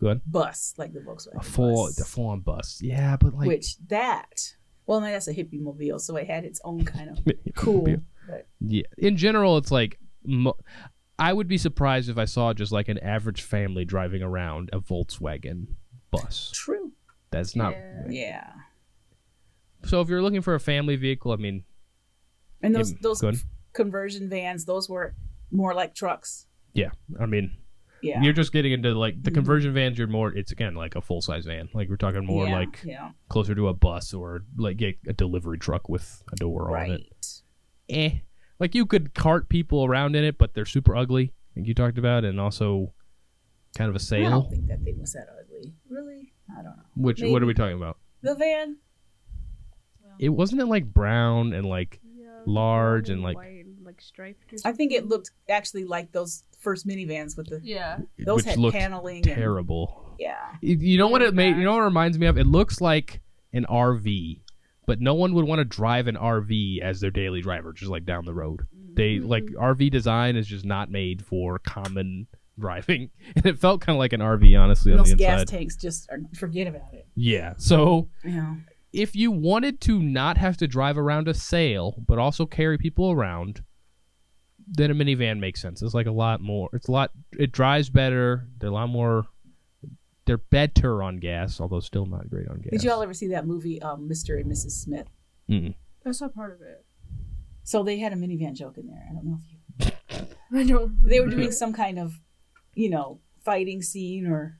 go 0.00 0.08
ahead. 0.08 0.20
bus 0.26 0.74
like 0.76 0.92
the 0.92 1.00
Volkswagen. 1.00 1.36
A 1.40 1.42
full, 1.42 1.86
bus, 1.86 1.96
the 1.96 2.04
full-on 2.04 2.40
bus. 2.40 2.80
Yeah, 2.82 3.16
but 3.16 3.34
like 3.34 3.46
which 3.48 3.76
that. 3.88 4.54
Well, 4.86 5.00
no, 5.00 5.06
that's 5.10 5.28
a 5.28 5.32
hippie 5.34 5.60
mobile, 5.60 5.98
so 5.98 6.16
it 6.16 6.26
had 6.26 6.44
its 6.44 6.60
own 6.64 6.84
kind 6.84 7.10
of 7.10 7.18
cool. 7.54 7.86
But 8.28 8.46
Yeah, 8.60 8.82
in 8.98 9.16
general, 9.16 9.56
it's 9.56 9.70
like 9.70 9.98
mo- 10.24 10.58
I 11.18 11.32
would 11.32 11.48
be 11.48 11.56
surprised 11.58 12.10
if 12.10 12.18
I 12.18 12.24
saw 12.26 12.52
just 12.52 12.72
like 12.72 12.88
an 12.88 12.98
average 12.98 13.42
family 13.42 13.84
driving 13.84 14.22
around 14.22 14.70
a 14.72 14.80
Volkswagen 14.80 15.68
bus. 16.10 16.50
true. 16.54 16.92
That's 17.30 17.56
not. 17.56 17.72
Yeah. 17.72 18.02
Yeah. 18.10 18.50
So 19.84 20.00
if 20.00 20.08
you're 20.08 20.22
looking 20.22 20.40
for 20.42 20.54
a 20.54 20.60
family 20.60 20.96
vehicle, 20.96 21.32
I 21.32 21.36
mean, 21.36 21.64
And 22.62 22.74
those 22.74 22.94
those 22.96 23.22
conversion 23.72 24.28
vans, 24.28 24.64
those 24.64 24.88
were 24.88 25.14
more 25.50 25.74
like 25.74 25.94
trucks. 25.94 26.46
yeah, 26.74 26.90
I 27.20 27.26
mean, 27.26 27.56
Yeah. 28.04 28.22
you're 28.22 28.32
just 28.32 28.52
getting 28.52 28.72
into 28.72 28.92
like 28.94 29.22
the 29.22 29.30
Mhm. 29.30 29.34
conversion 29.34 29.72
vans. 29.74 29.98
You're 29.98 30.06
more. 30.08 30.32
It's 30.32 30.52
again 30.52 30.74
like 30.74 30.94
a 30.94 31.00
full-size 31.00 31.46
van. 31.46 31.68
Like 31.74 31.88
we're 31.88 31.96
talking 31.96 32.24
more 32.26 32.46
yeah, 32.46 32.58
like 32.58 32.82
yeah, 32.84 33.10
closer 33.28 33.54
to 33.54 33.68
a 33.68 33.74
bus 33.74 34.12
or 34.14 34.44
like 34.56 34.76
get 34.76 34.98
a 35.06 35.12
delivery 35.12 35.58
truck 35.58 35.88
with 35.88 36.22
a 36.32 36.36
door 36.36 36.76
on 36.76 36.90
it. 36.90 36.90
right. 36.90 37.42
Eh. 37.88 38.10
Like 38.60 38.74
you 38.74 38.86
could 38.86 39.14
cart 39.14 39.48
people 39.48 39.84
around 39.84 40.14
in 40.16 40.24
it, 40.24 40.38
but 40.38 40.54
they're 40.54 40.64
super 40.64 40.94
ugly, 40.96 41.32
like 41.56 41.66
you 41.66 41.74
talked 41.74 41.98
about, 41.98 42.24
and 42.24 42.38
also 42.40 42.92
kind 43.76 43.88
of 43.90 43.96
a 43.96 44.00
sail. 44.00 44.26
I 44.26 44.30
don't 44.30 44.50
think 44.50 44.66
that 44.68 44.82
thing 44.84 45.00
was 45.00 45.12
that 45.14 45.26
ugly. 45.40 45.72
Really? 45.88 46.32
I 46.50 46.56
don't 46.62 46.76
know. 46.76 46.84
Which 46.96 47.20
what 47.22 47.42
are 47.42 47.46
we 47.46 47.54
talking 47.54 47.76
about? 47.76 47.98
The 48.22 48.34
van. 48.34 48.76
It 50.18 50.28
wasn't 50.28 50.60
it 50.60 50.66
like 50.66 50.84
brown 50.92 51.52
and 51.52 51.66
like 51.66 52.00
Yeah, 52.16 52.40
Large 52.46 53.10
and, 53.10 53.22
like- 53.22 53.36
white 53.36 53.64
like 53.82 54.00
striped. 54.00 54.52
Or 54.52 54.56
I 54.64 54.72
think 54.72 54.92
it 54.92 55.06
looked 55.08 55.30
actually 55.48 55.84
like 55.84 56.12
those 56.12 56.44
first 56.64 56.86
minivans 56.86 57.36
with 57.36 57.48
the 57.48 57.60
Yeah. 57.62 57.98
those 58.18 58.38
which 58.38 58.46
had 58.46 58.58
looked 58.58 58.76
paneling. 58.76 59.16
and- 59.16 59.24
terrible. 59.24 60.16
yeah. 60.18 60.34
You- 60.60 60.76
You 60.78 60.98
know 60.98 61.08
what 61.08 61.22
it 61.22 61.34
made? 61.34 61.56
You 61.56 61.62
know 61.64 61.72
what 61.74 61.82
it 61.82 61.84
reminds 61.84 62.18
me 62.18 62.26
of? 62.26 62.36
It 62.38 62.46
looks 62.46 62.80
like 62.80 63.20
an 63.52 63.64
RV, 63.68 64.40
but 64.86 65.00
no 65.00 65.14
one 65.14 65.34
would 65.34 65.44
want 65.46 65.60
to 65.60 65.64
drive 65.64 66.08
an 66.08 66.16
RV 66.16 66.80
as 66.80 67.00
their 67.00 67.10
daily 67.12 67.40
driver, 67.40 67.72
just 67.72 67.90
like 67.90 68.04
down 68.04 68.24
the 68.24 68.34
road. 68.34 68.62
They 68.94 69.16
Mhm. 69.18 69.28
like 69.28 69.44
RV 69.58 69.90
design 69.90 70.34
is 70.36 70.46
just 70.46 70.64
not 70.64 70.90
made 70.90 71.24
for 71.24 71.58
common 71.60 72.26
driving, 72.58 73.10
and 73.36 73.44
it 73.46 73.58
felt 73.58 73.80
kind 73.80 73.96
of 73.96 73.98
like 73.98 74.12
an 74.12 74.20
RV, 74.20 74.54
honestly, 74.56 74.92
on 74.92 74.98
Those 74.98 75.10
the 75.10 75.16
gas 75.16 75.42
inside. 75.42 75.56
tanks 75.58 75.76
just 75.76 76.08
are, 76.10 76.20
forget 76.36 76.66
about 76.68 76.92
it. 76.94 77.06
Yeah. 77.16 77.54
So 77.58 78.08
Yeah. 78.24 78.54
if 78.92 79.16
you 79.16 79.32
wanted 79.32 79.80
to 79.82 80.00
not 80.00 80.36
have 80.38 80.56
to 80.58 80.68
drive 80.68 80.96
around 80.96 81.26
a 81.26 81.34
sail, 81.34 81.96
but 82.06 82.18
also 82.18 82.46
carry 82.46 82.78
people 82.78 83.10
around, 83.10 83.62
then 84.66 84.90
a 84.90 84.94
minivan 84.94 85.38
makes 85.38 85.60
sense. 85.60 85.82
It's 85.82 85.94
like 85.94 86.06
a 86.06 86.12
lot 86.12 86.40
more. 86.40 86.68
It's 86.72 86.88
a 86.88 86.92
lot. 86.92 87.10
It 87.38 87.52
drives 87.52 87.90
better. 87.90 88.46
They're 88.58 88.70
a 88.70 88.72
lot 88.72 88.88
more. 88.88 89.26
They're 90.26 90.38
better 90.38 91.02
on 91.02 91.18
gas, 91.18 91.60
although 91.60 91.80
still 91.80 92.06
not 92.06 92.30
great 92.30 92.48
on 92.48 92.60
gas. 92.60 92.70
Did 92.70 92.84
you 92.84 92.90
all 92.90 93.02
ever 93.02 93.12
see 93.12 93.28
that 93.28 93.46
movie, 93.46 93.80
um, 93.82 94.08
Mr. 94.08 94.40
and 94.40 94.50
Mrs. 94.50 94.70
Smith? 94.70 95.06
Mm. 95.50 95.74
I 96.06 96.12
saw 96.12 96.28
part 96.28 96.52
of 96.52 96.62
it. 96.62 96.84
So 97.62 97.82
they 97.82 97.98
had 97.98 98.12
a 98.12 98.16
minivan 98.16 98.54
joke 98.54 98.78
in 98.78 98.86
there. 98.86 99.06
I 99.08 99.12
don't 99.14 99.24
know 99.24 99.38
if 99.38 99.92
you. 100.20 100.28
I 100.60 100.64
don't. 100.64 100.92
They 101.02 101.20
were 101.20 101.28
doing 101.28 101.52
some 101.52 101.72
kind 101.72 101.98
of, 101.98 102.20
you 102.74 102.88
know, 102.90 103.20
fighting 103.44 103.82
scene 103.82 104.26
or, 104.26 104.58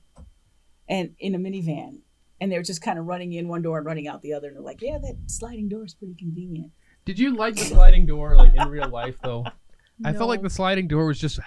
and 0.87 1.15
in 1.19 1.33
a 1.33 1.39
minivan, 1.39 1.99
and 2.39 2.51
they 2.51 2.57
were 2.57 2.63
just 2.63 2.81
kind 2.81 2.99
of 2.99 3.05
running 3.05 3.33
in 3.33 3.47
one 3.47 3.61
door 3.61 3.77
and 3.77 3.85
running 3.85 4.07
out 4.07 4.21
the 4.21 4.33
other, 4.33 4.47
and 4.47 4.57
they're 4.57 4.63
like, 4.63 4.81
"Yeah, 4.81 4.97
that 4.99 5.15
sliding 5.27 5.69
door 5.69 5.85
is 5.85 5.93
pretty 5.93 6.15
convenient." 6.15 6.71
Did 7.05 7.19
you 7.19 7.35
like 7.35 7.55
the 7.55 7.61
sliding 7.61 8.05
door, 8.05 8.35
like 8.35 8.53
in 8.55 8.67
real 8.67 8.89
life, 8.89 9.17
though? 9.23 9.45
I 10.03 10.13
felt 10.13 10.29
like 10.29 10.41
the 10.41 10.49
sliding 10.49 10.87
door 10.87 11.05
was 11.05 11.19
just, 11.19 11.39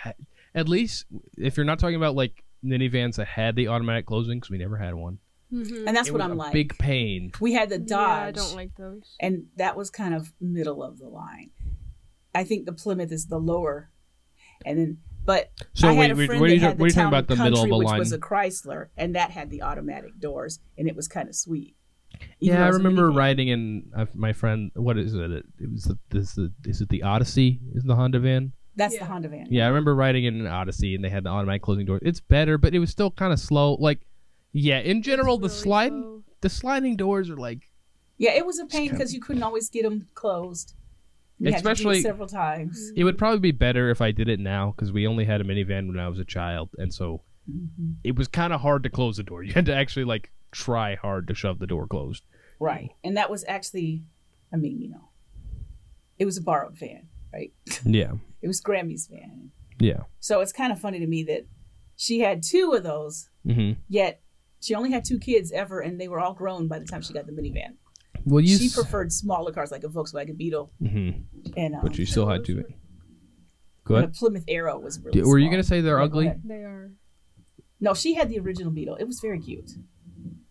at 0.54 0.68
least 0.68 1.06
if 1.36 1.56
you're 1.56 1.66
not 1.66 1.78
talking 1.78 1.96
about 1.96 2.14
like 2.14 2.44
minivans 2.64 3.16
that 3.16 3.26
had 3.28 3.56
the 3.56 3.68
automatic 3.68 4.06
closing, 4.06 4.38
because 4.38 4.50
we 4.50 4.58
never 4.58 4.76
had 4.76 4.94
one. 4.94 5.18
Mhm. 5.52 5.86
And 5.86 5.96
that's 5.96 6.08
It 6.08 6.12
what 6.12 6.18
was 6.18 6.24
I'm 6.26 6.32
a 6.32 6.34
like. 6.34 6.52
Big 6.52 6.76
pain. 6.78 7.32
we 7.40 7.54
had 7.54 7.68
the 7.70 7.78
Dodge. 7.78 8.36
Yeah, 8.36 8.42
I 8.42 8.46
don't 8.46 8.54
like 8.54 8.74
those. 8.76 9.16
and 9.20 9.46
that 9.56 9.76
was 9.76 9.90
kind 9.90 10.14
of 10.14 10.32
middle 10.40 10.82
of 10.82 10.98
the 10.98 11.08
line. 11.08 11.50
I 12.34 12.44
think 12.44 12.66
the 12.66 12.72
Plymouth 12.72 13.10
is 13.12 13.26
the 13.26 13.38
lower, 13.38 13.90
and 14.64 14.78
then 14.78 14.98
but 15.24 15.50
So 15.74 15.88
I 15.88 15.92
had 15.92 15.98
wait, 15.98 16.10
a 16.10 16.14
wait, 16.14 16.26
friend 16.26 16.40
what 16.40 16.50
are 16.50 16.54
you, 16.54 16.60
that 16.60 16.66
had 16.66 16.78
what 16.78 16.84
are 16.84 16.86
you 16.88 16.92
the 16.92 16.94
talking 16.94 17.02
Town 17.04 17.08
about? 17.14 17.26
The 17.28 17.32
and 17.34 17.42
middle 17.42 17.58
of 17.58 17.62
Country, 17.64 17.70
the 17.70 17.78
which 17.78 17.86
line. 17.88 17.98
was 17.98 18.12
a 18.12 18.18
Chrysler, 18.18 18.86
and 18.96 19.14
that 19.14 19.30
had 19.30 19.50
the 19.50 19.62
automatic 19.62 20.18
doors, 20.18 20.60
and 20.76 20.86
it 20.88 20.96
was 20.96 21.06
kind 21.08 21.28
of 21.28 21.34
sweet. 21.34 21.76
Even 22.40 22.56
Yeah, 22.56 22.62
I 22.62 22.64
it 22.64 22.68
was 22.68 22.76
a 22.76 22.78
remember 22.78 23.10
minivan. 23.10 23.16
riding 23.16 23.48
in 23.48 23.90
uh, 23.96 24.06
my 24.14 24.32
friend. 24.32 24.70
What 24.74 24.98
is 24.98 25.14
it? 25.14 25.30
It 25.30 25.70
was 25.72 25.84
the 25.84 25.98
this 26.10 26.34
the 26.34 26.52
is 26.64 26.80
it 26.80 26.88
the 26.88 27.02
Odyssey? 27.02 27.60
Is 27.74 27.84
the 27.84 27.96
Honda 27.96 28.20
van? 28.20 28.52
That's 28.76 28.98
the 28.98 29.04
Honda 29.04 29.28
van. 29.28 29.46
Yeah, 29.50 29.64
I 29.64 29.68
remember 29.68 29.94
riding 29.94 30.24
in 30.24 30.40
an 30.40 30.46
Odyssey, 30.46 30.94
and 30.94 31.04
they 31.04 31.08
had 31.10 31.24
the 31.24 31.30
automatic 31.30 31.62
closing 31.62 31.84
doors. 31.86 32.00
It's 32.04 32.20
better, 32.20 32.58
but 32.58 32.74
it 32.74 32.78
was 32.78 32.90
still 32.90 33.10
kind 33.10 33.32
of 33.32 33.40
slow. 33.40 33.74
Like, 33.74 34.00
yeah, 34.52 34.78
in 34.78 35.02
general, 35.02 35.36
the 35.38 35.48
Really 35.48 35.54
sliding 35.58 36.02
slow. 36.02 36.22
the 36.42 36.48
sliding 36.48 36.96
doors 36.96 37.28
are 37.28 37.36
like, 37.36 37.70
Yeah, 38.18 38.32
it 38.32 38.46
was 38.46 38.58
a 38.60 38.66
pain 38.66 38.90
because 38.90 39.12
you 39.12 39.20
couldn't 39.20 39.42
always 39.42 39.68
get 39.68 39.82
them 39.82 40.06
closed. 40.14 40.74
You 41.40 41.46
had 41.52 41.58
to 41.58 41.62
do 41.62 41.68
Especially- 41.70 41.98
it 41.98 42.02
several 42.02 42.26
times. 42.28 42.92
it 42.96 43.04
would 43.04 43.16
probably 43.18 43.38
be 43.40 43.52
better 43.52 43.90
if 43.90 44.00
I 44.00 44.10
did 44.12 44.28
it 44.28 44.40
now 44.40 44.72
because 44.76 44.90
we 44.92 45.06
only 45.06 45.24
had 45.24 45.40
a 45.40 45.44
minivan 45.44 45.88
when 45.88 45.98
I 45.98 46.08
was 46.08 46.18
a 46.18 46.24
child, 46.24 46.70
and 46.78 46.92
so 46.94 47.22
Mhm. 47.50 47.96
it 48.04 48.14
was 48.16 48.28
kind 48.28 48.52
of 48.52 48.60
hard 48.60 48.82
to 48.84 48.90
close 48.90 49.16
the 49.16 49.22
door. 49.22 49.42
You 49.44 49.52
had 49.54 49.66
to 49.66 49.74
actually 49.74 50.04
like 50.04 50.30
try 50.52 50.94
hard 50.96 51.26
to 51.28 51.34
shove 51.34 51.58
the 51.58 51.66
door 51.66 51.86
closed. 51.86 52.24
Right, 52.60 52.90
and 53.04 53.16
that 53.16 53.30
was 53.30 53.44
actually, 53.46 54.02
I 54.52 54.56
mean, 54.56 54.80
you 54.80 54.88
know, 54.90 55.08
it 56.18 56.24
was 56.24 56.36
a 56.36 56.42
borrowed 56.42 56.76
van, 56.78 57.08
right? 57.32 57.52
Yeah, 57.84 58.12
It 58.42 58.46
was 58.48 58.60
Grammy's 58.60 59.06
van, 59.06 59.50
yeah. 59.78 60.02
so 60.20 60.40
it's 60.40 60.52
kind 60.52 60.72
of 60.72 60.80
funny 60.80 60.98
to 60.98 61.06
me 61.06 61.22
that 61.24 61.46
she 61.96 62.20
had 62.20 62.42
two 62.42 62.72
of 62.76 62.82
those 62.82 63.28
hmm 63.44 63.72
Yet 63.88 64.20
she 64.60 64.74
only 64.74 64.90
had 64.90 65.04
two 65.04 65.18
kids 65.20 65.52
ever, 65.52 65.78
and 65.80 66.00
they 66.00 66.08
were 66.08 66.18
all 66.18 66.34
grown 66.34 66.66
by 66.66 66.78
the 66.80 66.84
time 66.84 67.00
she 67.02 67.12
got 67.12 67.26
the 67.26 67.32
minivan. 67.32 67.76
Well, 68.24 68.40
you. 68.40 68.58
she 68.58 68.66
s- 68.66 68.74
preferred 68.74 69.12
smaller 69.12 69.52
cars 69.52 69.70
like 69.70 69.84
a 69.84 69.88
Volkswagen 69.88 70.36
Beetle 70.36 70.72
Mhm. 70.82 71.22
and, 71.56 71.74
um, 71.76 71.80
But 71.82 71.94
she 71.94 72.04
still 72.04 72.26
had 72.28 72.44
two. 72.44 72.64
Go 73.84 73.94
ahead. 73.94 74.08
a. 74.10 74.12
Plymouth 74.12 74.44
Arrow 74.48 74.78
was 74.80 74.98
really. 75.00 75.22
Were 75.22 75.38
you 75.38 75.48
gonna 75.48 75.62
say 75.62 75.80
they're 75.80 75.98
Yeah, 75.98 76.04
ugly? 76.04 76.32
They 76.44 76.62
are. 76.64 76.90
No, 77.80 77.94
she 77.94 78.14
had 78.14 78.28
the 78.28 78.40
original 78.40 78.72
Beetle. 78.72 78.96
It 78.96 79.04
was 79.04 79.20
very 79.20 79.38
cute. 79.40 79.70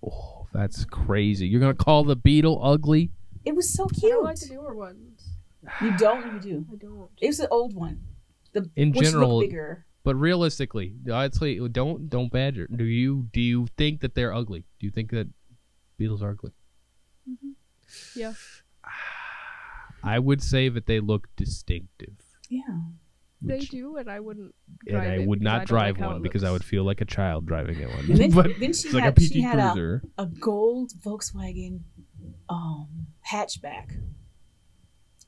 Oh, 0.05 0.47
that's 0.53 0.85
crazy. 0.85 1.47
You're 1.47 1.59
gonna 1.61 1.73
call 1.73 2.03
the 2.03 2.15
Beetle 2.15 2.59
ugly? 2.63 3.11
It 3.45 3.55
was 3.55 3.71
so 3.73 3.85
I 3.85 3.93
cute. 3.93 4.11
don't 4.11 4.23
like 4.23 4.39
the 4.39 4.49
newer 4.53 4.73
ones. 4.75 5.29
you 5.81 5.95
don't. 5.97 6.33
You 6.33 6.39
do. 6.39 6.65
I 6.71 6.75
don't. 6.75 7.09
It 7.21 7.27
was 7.27 7.37
the 7.37 7.47
old 7.49 7.73
one. 7.73 8.01
The 8.53 8.69
In 8.75 8.91
which 8.91 9.05
general- 9.07 9.39
bigger. 9.41 9.85
But 10.03 10.15
realistically, 10.15 10.95
I'd 11.11 11.33
say 11.35 11.59
don't 11.67 12.09
don't 12.09 12.31
badger. 12.31 12.67
Do 12.73 12.85
you 12.85 13.27
do 13.33 13.41
you 13.41 13.67
think 13.77 13.99
that 14.01 14.15
they're 14.15 14.33
ugly? 14.33 14.63
Do 14.79 14.85
you 14.85 14.91
think 14.91 15.11
that 15.11 15.27
Beetles 15.97 16.21
are 16.23 16.29
ugly? 16.31 16.51
Mm-hmm. 17.29 17.51
Yeah. 18.15 18.33
I 20.03 20.19
would 20.19 20.41
say 20.41 20.69
that 20.69 20.85
they 20.85 20.99
look 21.01 21.27
distinctive. 21.35 22.15
Yeah. 22.49 22.61
They 23.41 23.55
which- 23.59 23.69
do, 23.69 23.97
and 23.97 24.09
I 24.09 24.19
wouldn't. 24.19 24.53
And 24.87 24.97
I 24.97 25.19
would 25.19 25.39
because 25.39 25.43
not 25.43 25.61
I 25.61 25.65
drive 25.65 25.99
like 25.99 26.09
one 26.09 26.21
because 26.21 26.43
I 26.43 26.51
would 26.51 26.63
feel 26.63 26.83
like 26.83 27.01
a 27.01 27.05
child 27.05 27.45
driving 27.45 27.79
it 27.79 27.87
one. 27.89 27.99
And 28.09 28.17
then, 28.17 28.31
but 28.35 28.47
then 28.59 28.73
she 28.73 28.87
it's 28.87 28.93
like 28.93 29.03
had 29.03 29.17
a 29.17 29.21
PT 29.21 29.31
she 29.33 29.41
had 29.41 29.59
a, 29.59 29.71
Cruiser. 29.73 30.01
a 30.17 30.25
gold 30.25 30.91
Volkswagen 31.05 31.81
um, 32.49 32.87
hatchback, 33.31 33.91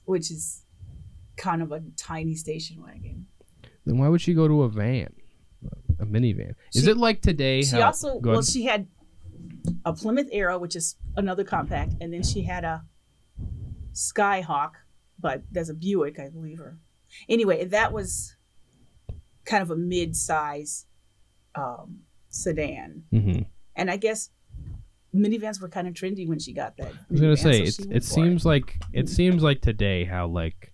which 0.05 0.31
is 0.31 0.63
kind 1.37 1.61
of 1.61 1.71
a 1.71 1.81
tiny 1.97 2.35
station 2.35 2.81
wagon. 2.81 3.27
Then 3.85 3.97
why 3.99 4.07
would 4.07 4.21
she 4.21 4.33
go 4.33 4.47
to 4.47 4.63
a 4.63 4.69
van, 4.69 5.13
a 5.99 6.05
minivan? 6.05 6.55
Is 6.73 6.83
She- 6.85 6.89
it 6.91 6.97
like 6.97 7.21
today? 7.21 7.61
She 7.61 7.75
how- 7.75 7.83
also 7.87 8.17
well, 8.17 8.39
ahead. 8.39 8.45
she 8.45 8.65
had 8.65 8.87
a 9.85 9.93
Plymouth 9.93 10.29
Arrow, 10.31 10.57
which 10.57 10.75
is 10.75 10.95
another 11.15 11.43
compact, 11.43 11.93
and 12.01 12.11
then 12.11 12.23
she 12.23 12.41
had 12.43 12.63
a 12.63 12.83
Skyhawk, 13.93 14.71
but 15.19 15.43
there's 15.51 15.69
a 15.69 15.73
Buick, 15.73 16.19
I 16.19 16.29
believe 16.29 16.57
her. 16.57 16.79
Anyway, 17.27 17.65
that 17.65 17.91
was 17.93 18.35
kind 19.45 19.63
of 19.63 19.71
a 19.71 19.75
mid-size 19.75 20.85
um, 21.55 21.99
sedan, 22.29 23.03
Mhm. 23.13 23.45
and 23.75 23.89
I 23.89 23.97
guess 23.97 24.29
minivans 25.13 25.59
were 25.59 25.69
kind 25.69 25.87
of 25.87 25.93
trendy 25.95 26.27
when 26.27 26.37
she 26.39 26.53
got 26.53 26.77
that. 26.77 26.93
I 26.93 26.97
was 27.09 27.19
gonna 27.21 27.33
minivan, 27.33 27.37
say 27.39 27.65
so 27.65 27.83
it. 27.83 27.95
It 27.97 28.03
seems 28.03 28.45
like 28.45 28.75
it 28.93 29.09
seems 29.09 29.41
like 29.41 29.61
today 29.61 30.05
how 30.05 30.27
like 30.27 30.73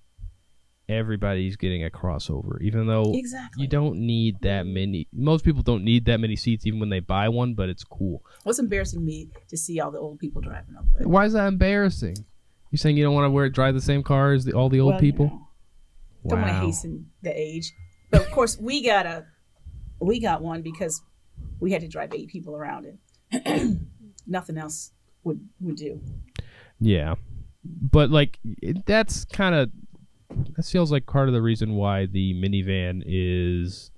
everybody's 0.87 1.55
getting 1.55 1.83
a 1.83 1.89
crossover, 1.89 2.61
even 2.61 2.85
though 2.87 3.11
exactly. 3.15 3.63
you 3.63 3.67
don't 3.69 3.97
need 3.97 4.35
that 4.41 4.65
many. 4.67 5.07
Most 5.13 5.43
people 5.43 5.63
don't 5.63 5.83
need 5.83 6.05
that 6.05 6.19
many 6.19 6.35
seats 6.35 6.65
even 6.65 6.79
when 6.79 6.89
they 6.89 6.99
buy 6.99 7.29
one, 7.29 7.53
but 7.55 7.69
it's 7.69 7.83
cool. 7.83 8.23
What's 8.43 8.59
embarrassing 8.59 9.03
me 9.03 9.29
to 9.47 9.57
see 9.57 9.79
all 9.79 9.91
the 9.91 9.97
old 9.99 10.19
people 10.19 10.41
driving 10.41 10.75
Why 11.03 11.25
is 11.25 11.33
that 11.33 11.47
embarrassing? 11.47 12.15
You 12.71 12.77
saying 12.77 12.97
you 12.97 13.03
don't 13.03 13.15
want 13.15 13.25
to 13.25 13.31
wear 13.31 13.49
drive 13.49 13.73
the 13.73 13.81
same 13.81 14.03
car 14.03 14.33
as 14.33 14.45
the, 14.45 14.53
all 14.53 14.69
the 14.69 14.79
old 14.79 14.95
well, 14.95 15.03
you 15.03 15.11
people? 15.11 15.25
know, 15.27 15.44
don't 16.27 16.41
want 16.41 16.53
to 16.53 16.59
hasten 16.59 17.09
the 17.21 17.38
age, 17.38 17.71
but 18.09 18.21
of 18.21 18.31
course 18.31 18.57
we 18.59 18.83
got 18.83 19.05
a 19.05 19.25
we 19.99 20.19
got 20.19 20.41
one 20.41 20.61
because 20.61 21.01
we 21.59 21.71
had 21.71 21.81
to 21.81 21.88
drive 21.88 22.13
eight 22.13 22.29
people 22.29 22.55
around 22.55 22.85
it. 22.85 23.77
Nothing 24.27 24.57
else 24.57 24.91
would 25.23 25.39
would 25.61 25.75
do. 25.75 26.01
Yeah, 26.79 27.15
but 27.63 28.09
like 28.09 28.39
it, 28.43 28.85
that's 28.85 29.25
kind 29.25 29.55
of 29.55 29.71
that 30.55 30.65
feels 30.65 30.91
like 30.91 31.05
part 31.05 31.27
of 31.27 31.33
the 31.33 31.41
reason 31.41 31.75
why 31.75 32.05
the 32.05 32.33
minivan 32.33 33.03
is 33.05 33.91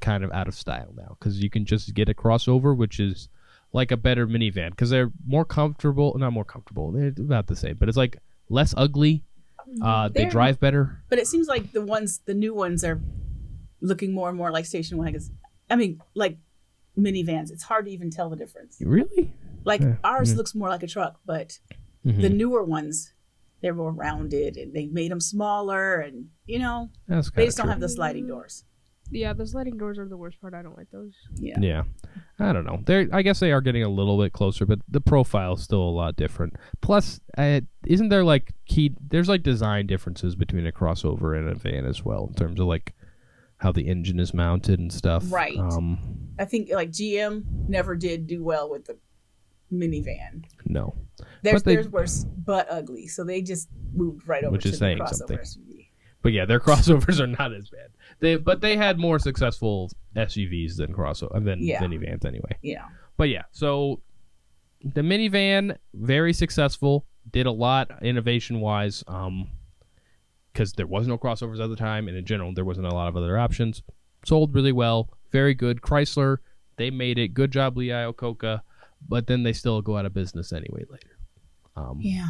kind 0.00 0.22
of 0.24 0.30
out 0.32 0.48
of 0.48 0.54
style 0.54 0.92
now 0.96 1.16
because 1.18 1.42
you 1.42 1.50
can 1.50 1.64
just 1.64 1.92
get 1.94 2.08
a 2.08 2.14
crossover, 2.14 2.76
which 2.76 3.00
is 3.00 3.28
like 3.72 3.90
a 3.90 3.96
better 3.96 4.26
minivan 4.26 4.70
because 4.70 4.90
they're 4.90 5.10
more 5.26 5.44
comfortable. 5.44 6.16
Not 6.16 6.32
more 6.32 6.44
comfortable. 6.44 6.92
They're 6.92 7.12
about 7.18 7.48
the 7.48 7.56
same, 7.56 7.76
but 7.76 7.88
it's 7.88 7.98
like 7.98 8.18
less 8.48 8.74
ugly. 8.76 9.24
Uh, 9.82 10.08
they 10.08 10.24
drive 10.26 10.60
better. 10.60 11.02
But 11.08 11.18
it 11.18 11.26
seems 11.26 11.48
like 11.48 11.72
the 11.72 11.82
ones 11.84 12.20
the 12.26 12.34
new 12.34 12.54
ones 12.54 12.84
are 12.84 13.00
looking 13.80 14.12
more 14.14 14.28
and 14.28 14.38
more 14.38 14.50
like 14.50 14.66
station 14.66 14.98
wagons. 14.98 15.30
I 15.70 15.76
mean, 15.76 16.00
like 16.14 16.38
minivans. 16.98 17.50
It's 17.50 17.62
hard 17.64 17.86
to 17.86 17.90
even 17.90 18.10
tell 18.10 18.30
the 18.30 18.36
difference. 18.36 18.78
Really? 18.80 19.32
Like 19.64 19.80
Yeah, 19.80 19.96
ours 20.04 20.30
yeah. 20.30 20.36
looks 20.36 20.54
more 20.54 20.68
like 20.68 20.82
a 20.82 20.86
truck, 20.86 21.20
but 21.26 21.58
Mhm. 22.06 22.20
the 22.22 22.30
newer 22.30 22.62
ones 22.62 23.12
they're 23.62 23.72
more 23.74 23.92
rounded 23.92 24.58
and 24.58 24.74
they 24.74 24.84
made 24.86 25.10
them 25.10 25.20
smaller 25.20 25.94
and 25.96 26.28
you 26.44 26.58
know 26.58 26.90
they 27.08 27.16
just 27.46 27.56
don't 27.56 27.64
true. 27.64 27.70
have 27.70 27.80
the 27.80 27.88
sliding 27.88 28.26
doors. 28.26 28.64
Yeah, 29.14 29.32
those 29.32 29.52
sliding 29.52 29.76
doors 29.78 29.98
are 29.98 30.08
the 30.08 30.16
worst 30.16 30.40
part. 30.40 30.54
I 30.54 30.62
don't 30.62 30.76
like 30.76 30.90
those. 30.90 31.12
Yeah. 31.36 31.58
Yeah, 31.60 31.82
I 32.38 32.52
don't 32.52 32.64
know. 32.66 32.80
They, 32.84 33.06
I 33.12 33.22
guess 33.22 33.38
they 33.40 33.52
are 33.52 33.60
getting 33.60 33.82
a 33.84 33.88
little 33.88 34.20
bit 34.20 34.32
closer, 34.32 34.66
but 34.66 34.80
the 34.88 35.00
profile 35.00 35.54
is 35.54 35.62
still 35.62 35.82
a 35.82 35.90
lot 35.90 36.16
different. 36.16 36.56
Plus, 36.80 37.20
uh, 37.38 37.60
isn't 37.86 38.08
there 38.08 38.24
like 38.24 38.52
key? 38.66 38.92
There's 39.08 39.28
like 39.28 39.42
design 39.42 39.86
differences 39.86 40.34
between 40.34 40.66
a 40.66 40.72
crossover 40.72 41.38
and 41.38 41.48
a 41.48 41.54
van 41.54 41.86
as 41.86 42.04
well 42.04 42.26
in 42.26 42.34
terms 42.34 42.58
of 42.60 42.66
like 42.66 42.94
how 43.58 43.70
the 43.72 43.86
engine 43.86 44.18
is 44.18 44.34
mounted 44.34 44.80
and 44.80 44.92
stuff. 44.92 45.24
Right. 45.32 45.56
Um. 45.56 45.98
I 46.38 46.44
think 46.44 46.70
like 46.72 46.90
GM 46.90 47.44
never 47.68 47.94
did 47.94 48.26
do 48.26 48.42
well 48.42 48.68
with 48.68 48.86
the 48.86 48.98
minivan. 49.72 50.44
No. 50.66 50.94
Theirs, 51.42 51.54
worse, 51.54 51.62
But 51.62 51.64
they- 51.64 51.74
theirs 51.76 51.88
was 51.88 52.24
butt 52.24 52.66
ugly, 52.70 53.06
so 53.06 53.22
they 53.24 53.42
just 53.42 53.68
moved 53.94 54.26
right 54.26 54.42
over 54.44 54.52
Which 54.52 54.62
to 54.62 54.68
is 54.68 54.74
the 54.74 54.78
saying 54.78 54.98
crossover 54.98 55.14
something. 55.16 55.38
But 56.24 56.32
yeah, 56.32 56.44
their 56.46 56.58
crossovers 56.66 57.20
are 57.20 57.26
not 57.28 57.52
as 57.54 57.68
bad. 57.70 57.90
They 58.18 58.36
but 58.36 58.60
they 58.62 58.76
had 58.76 58.98
more 58.98 59.18
successful 59.20 59.90
SUVs 60.16 60.76
than 60.76 60.92
crossover 60.92 61.44
than 61.44 61.62
Yeah. 61.62 61.80
minivans 61.82 62.24
anyway. 62.24 62.56
Yeah. 62.62 62.86
But 63.16 63.28
yeah, 63.28 63.42
so 63.52 64.00
the 64.82 65.02
minivan 65.02 65.76
very 65.94 66.32
successful, 66.32 67.06
did 67.30 67.46
a 67.46 67.50
lot 67.52 67.90
innovation 68.02 68.60
wise, 68.60 69.04
um, 69.06 69.48
because 70.52 70.72
there 70.72 70.86
was 70.86 71.06
no 71.06 71.16
crossovers 71.18 71.62
at 71.62 71.68
the 71.68 71.76
time, 71.76 72.08
and 72.08 72.16
in 72.16 72.24
general 72.24 72.52
there 72.54 72.64
wasn't 72.64 72.86
a 72.86 72.94
lot 72.94 73.08
of 73.08 73.16
other 73.16 73.38
options. 73.38 73.82
Sold 74.24 74.54
really 74.54 74.72
well, 74.72 75.10
very 75.30 75.52
good. 75.54 75.82
Chrysler, 75.82 76.38
they 76.76 76.90
made 76.90 77.18
it. 77.18 77.28
Good 77.34 77.50
job, 77.50 77.76
Lee 77.76 77.88
Iacocca, 77.88 78.62
but 79.06 79.26
then 79.26 79.42
they 79.42 79.52
still 79.52 79.82
go 79.82 79.96
out 79.98 80.06
of 80.06 80.14
business 80.14 80.52
anyway 80.52 80.84
later. 80.88 81.18
Um, 81.76 81.98
Yeah. 82.00 82.28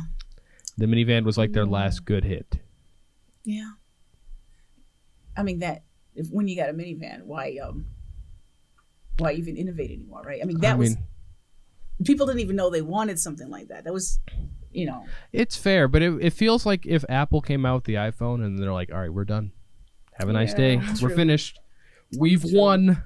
The 0.77 0.87
minivan 0.87 1.25
was 1.25 1.39
like 1.39 1.53
their 1.53 1.67
last 1.67 2.05
good 2.05 2.25
hit. 2.25 2.59
Yeah. 3.45 3.73
I 5.37 5.43
mean 5.43 5.59
that 5.61 5.85
if 6.15 6.29
when 6.29 6.49
you 6.49 6.57
got 6.57 6.71
a 6.71 6.73
minivan, 6.73 7.23
why 7.25 7.59
um 7.63 7.87
why 9.19 9.33
even 9.33 9.57
innovate 9.57 9.91
anymore, 9.91 10.23
right? 10.25 10.41
I 10.43 10.45
mean 10.47 10.61
that 10.61 10.75
I 10.75 10.77
was 10.77 10.91
mean, 10.91 10.99
people 12.05 12.27
didn't 12.27 12.41
even 12.41 12.57
know 12.57 12.71
they 12.71 12.83
wanted 12.83 13.19
something 13.19 13.49
like 13.49 13.69
that. 13.69 13.85
That 13.85 13.93
was 13.93 14.19
you 14.73 14.87
know 14.87 15.05
it's 15.33 15.57
fair, 15.57 15.87
but 15.89 16.03
it, 16.03 16.13
it 16.21 16.33
feels 16.33 16.67
like 16.67 16.85
if 16.87 17.05
Apple 17.09 17.41
came 17.41 17.65
out 17.65 17.77
with 17.77 17.85
the 17.85 17.95
iPhone 17.95 18.45
and 18.45 18.59
they're 18.59 18.73
like, 18.73 18.93
"All 18.93 18.99
right, 18.99 19.13
we're 19.13 19.25
done. 19.25 19.53
Have 20.15 20.29
a 20.29 20.33
nice 20.33 20.51
Yeah, 20.53 20.57
day. 20.57 20.81
true. 20.97 21.09
We're 21.09 21.17
finished. 21.17 21.61
We've 22.19 22.43
True. 22.43 22.59
won." 22.59 23.03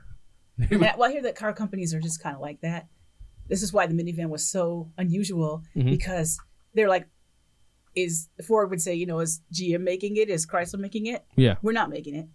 that, 0.59 0.99
well, 0.99 1.09
I 1.09 1.13
hear 1.13 1.23
that 1.23 1.37
car 1.37 1.53
companies 1.53 1.95
are 1.95 2.01
just 2.01 2.23
kind 2.23 2.35
of 2.35 2.41
like 2.43 2.61
that. 2.63 2.89
This 3.49 3.63
is 3.63 3.73
why 3.73 3.87
the 3.87 3.95
minivan 3.95 4.29
was 4.29 4.51
so 4.51 4.91
unusual 4.99 5.63
Mhm. 5.77 5.91
because 5.91 6.39
they're 6.75 6.89
like, 6.89 7.07
is 7.95 8.29
Ford 8.47 8.71
would 8.71 8.81
say, 8.81 8.95
you 8.95 9.07
know, 9.07 9.21
is 9.21 9.41
GM 9.53 9.83
making 9.83 10.17
it? 10.17 10.29
Is 10.29 10.47
Chrysler 10.47 10.79
making 10.79 11.07
it? 11.07 11.25
Yeah. 11.37 11.57
We're 11.63 11.73
not 11.73 11.91
making 11.91 12.15
it. 12.15 12.29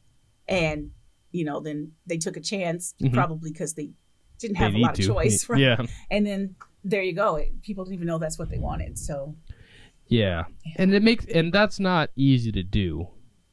And, 0.48 0.92
you 1.32 1.46
know, 1.46 1.60
then 1.62 1.92
they 2.06 2.18
took 2.18 2.36
a 2.38 2.42
chance, 2.42 2.96
Mhm. 3.02 3.14
probably 3.14 3.52
because 3.52 3.74
they 3.74 3.92
didn't 4.40 4.58
They 4.58 4.64
have 4.66 4.76
a 4.76 4.78
lot 4.78 4.96
to. 4.96 5.02
of 5.02 5.08
choice. 5.08 5.48
Right? 5.50 5.62
Yeah. 5.62 5.86
And 6.12 6.26
then 6.26 6.56
there 6.84 7.02
you 7.02 7.14
go. 7.14 7.36
It, 7.38 7.62
people 7.62 7.86
didn't 7.86 7.96
even 7.96 8.08
know 8.08 8.18
that's 8.18 8.38
what 8.38 8.50
they 8.50 8.58
wanted. 8.60 8.98
So, 9.00 9.36
Yeah. 10.08 10.44
And 10.76 10.94
it 10.94 11.02
makes 11.02 11.26
and 11.26 11.54
that's 11.54 11.80
not 11.80 12.10
easy 12.16 12.52
to 12.52 12.64
do. 12.64 13.08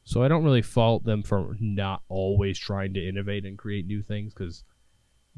So 0.04 0.22
I 0.24 0.28
don't 0.28 0.42
really 0.42 0.62
fault 0.62 1.04
them 1.04 1.22
for 1.22 1.56
not 1.60 2.02
always 2.08 2.58
trying 2.58 2.94
to 2.94 3.08
innovate 3.08 3.44
and 3.46 3.56
create 3.56 3.86
new 3.86 4.02
things 4.02 4.34
cuz 4.34 4.64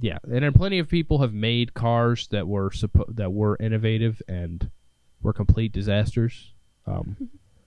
yeah, 0.00 0.18
and 0.24 0.42
then 0.42 0.54
plenty 0.54 0.78
of 0.78 0.88
people 0.88 1.18
have 1.18 1.34
made 1.34 1.74
cars 1.74 2.26
that 2.28 2.48
were 2.48 2.70
suppo- 2.70 3.14
that 3.14 3.30
were 3.34 3.58
innovative 3.60 4.22
and 4.26 4.70
were 5.20 5.34
complete 5.34 5.70
disasters. 5.70 6.51
Um 6.86 7.16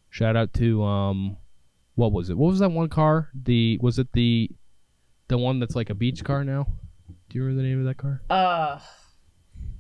shout 0.10 0.36
out 0.36 0.54
to 0.56 0.84
um 0.84 1.38
what 1.96 2.12
was 2.12 2.30
it? 2.30 2.38
What 2.38 2.50
was 2.50 2.60
that 2.60 2.72
one 2.72 2.90
car? 2.90 3.30
The 3.34 3.78
was 3.82 4.00
it 4.00 4.12
the 4.14 4.50
the 5.28 5.38
one 5.38 5.60
that's 5.60 5.76
like 5.76 5.90
a 5.90 5.96
beach 5.96 6.24
car 6.24 6.44
now? 6.44 6.68
Do 7.30 7.38
you 7.38 7.44
remember 7.44 7.62
the 7.64 7.68
name 7.70 7.80
of 7.80 7.86
that 7.86 7.98
car? 7.98 8.22
uh, 8.30 8.80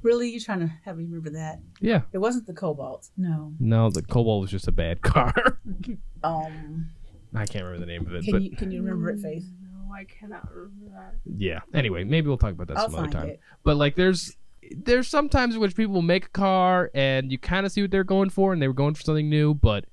really, 0.01 0.29
you're 0.29 0.39
trying 0.41 0.59
to 0.61 0.71
have 0.83 0.97
me 0.97 1.03
remember 1.05 1.31
that? 1.31 1.59
Yeah. 1.79 2.01
It 2.13 2.17
wasn't 2.19 2.47
the 2.47 2.53
Cobalt. 2.53 3.09
No. 3.17 3.53
No, 3.59 3.89
the 3.89 4.01
Cobalt 4.01 4.41
was 4.41 4.51
just 4.51 4.67
a 4.67 4.71
bad 4.71 5.01
car. 5.01 5.33
Um, 6.23 6.89
I 7.35 7.45
can't 7.45 7.65
remember 7.65 7.85
the 7.85 7.91
name 7.91 8.07
of 8.07 8.15
it, 8.15 8.23
can 8.23 8.31
but 8.33 8.41
you 8.41 8.55
can 8.55 8.71
you 8.71 8.81
remember 8.81 9.11
it, 9.11 9.19
Faith? 9.19 9.45
No, 9.61 9.93
I 9.93 10.05
cannot 10.05 10.49
remember 10.51 10.95
that. 10.95 11.13
yeah. 11.37 11.59
Anyway, 11.71 12.03
maybe 12.03 12.27
we'll 12.27 12.37
talk 12.39 12.53
about 12.53 12.67
that 12.69 12.77
I'll 12.77 12.89
some 12.89 12.99
other 13.03 13.11
time. 13.11 13.27
it. 13.29 13.39
But 13.63 13.77
like, 13.77 13.93
there's 13.95 14.35
there's 14.71 15.07
sometimes 15.07 15.55
in 15.55 15.61
which 15.61 15.75
people 15.75 16.01
make 16.01 16.25
a 16.25 16.29
car 16.29 16.89
and 16.93 17.31
you 17.31 17.37
kind 17.37 17.65
of 17.65 17.71
see 17.71 17.81
what 17.81 17.91
they're 17.91 18.03
going 18.03 18.29
for, 18.29 18.53
and 18.53 18.61
they 18.61 18.67
were 18.67 18.73
going 18.73 18.93
for 18.95 19.01
something 19.01 19.29
new, 19.29 19.53
but 19.53 19.85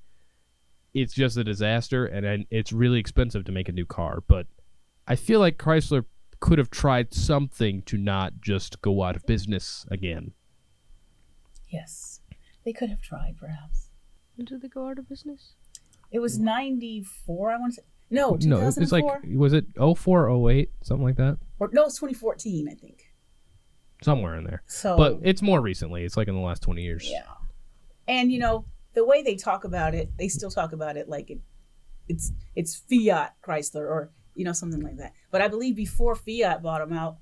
it's 0.93 1.13
just 1.13 1.37
a 1.37 1.43
disaster, 1.43 2.05
and 2.05 2.25
then 2.25 2.45
it's 2.51 2.71
really 2.71 2.99
expensive 2.99 3.43
to 3.45 3.51
make 3.51 3.67
a 3.69 3.71
new 3.71 3.85
car. 3.85 4.23
But 4.27 4.47
I 5.07 5.15
feel 5.15 5.39
like 5.39 5.57
Chrysler 5.57 6.05
could 6.39 6.57
have 6.59 6.69
tried 6.69 7.13
something 7.13 7.81
to 7.83 7.97
not 7.97 8.33
just 8.41 8.81
go 8.81 9.01
out 9.03 9.15
of 9.15 9.25
business 9.25 9.85
again. 9.89 10.33
Yes, 11.69 12.21
they 12.65 12.73
could 12.73 12.89
have 12.89 13.01
tried, 13.01 13.35
perhaps. 13.39 13.89
When 14.35 14.45
did 14.45 14.61
they 14.61 14.67
go 14.67 14.87
out 14.89 14.99
of 14.99 15.09
business? 15.09 15.53
It 16.11 16.19
was 16.19 16.37
'94. 16.37 17.51
I 17.51 17.57
want 17.57 17.73
to 17.73 17.81
say 17.81 17.87
no, 18.11 18.31
No, 18.31 18.37
2004. 18.37 18.83
it's 18.83 18.91
like 18.91 19.05
was 19.35 19.53
it 19.53 19.65
04, 19.97 20.51
08, 20.51 20.69
something 20.83 21.03
like 21.03 21.15
that, 21.15 21.37
or 21.59 21.69
no, 21.73 21.85
it's 21.85 21.95
2014, 21.95 22.67
I 22.69 22.75
think. 22.75 23.05
Somewhere 24.03 24.35
in 24.35 24.43
there. 24.43 24.63
So, 24.67 24.97
But 24.97 25.19
it's 25.23 25.41
more 25.41 25.61
recently. 25.61 26.03
It's 26.03 26.17
like 26.17 26.27
in 26.27 26.35
the 26.35 26.41
last 26.41 26.61
twenty 26.61 26.83
years. 26.83 27.07
yeah, 27.09 27.23
And 28.07 28.31
you 28.31 28.39
know 28.39 28.65
the 28.93 29.05
way 29.05 29.23
they 29.23 29.35
talk 29.35 29.63
about 29.63 29.95
it, 29.95 30.11
they 30.17 30.27
still 30.27 30.51
talk 30.51 30.71
about 30.71 30.97
it 30.97 31.09
like 31.09 31.29
it, 31.29 31.39
it's 32.07 32.31
it's 32.55 32.75
Fiat 32.75 33.35
Chrysler 33.41 33.81
or 33.81 34.11
you 34.35 34.45
know 34.45 34.53
something 34.53 34.81
like 34.81 34.97
that. 34.97 35.13
But 35.31 35.41
I 35.41 35.47
believe 35.47 35.75
before 35.75 36.15
Fiat 36.15 36.61
bought 36.61 36.87
them 36.87 36.97
out, 36.97 37.17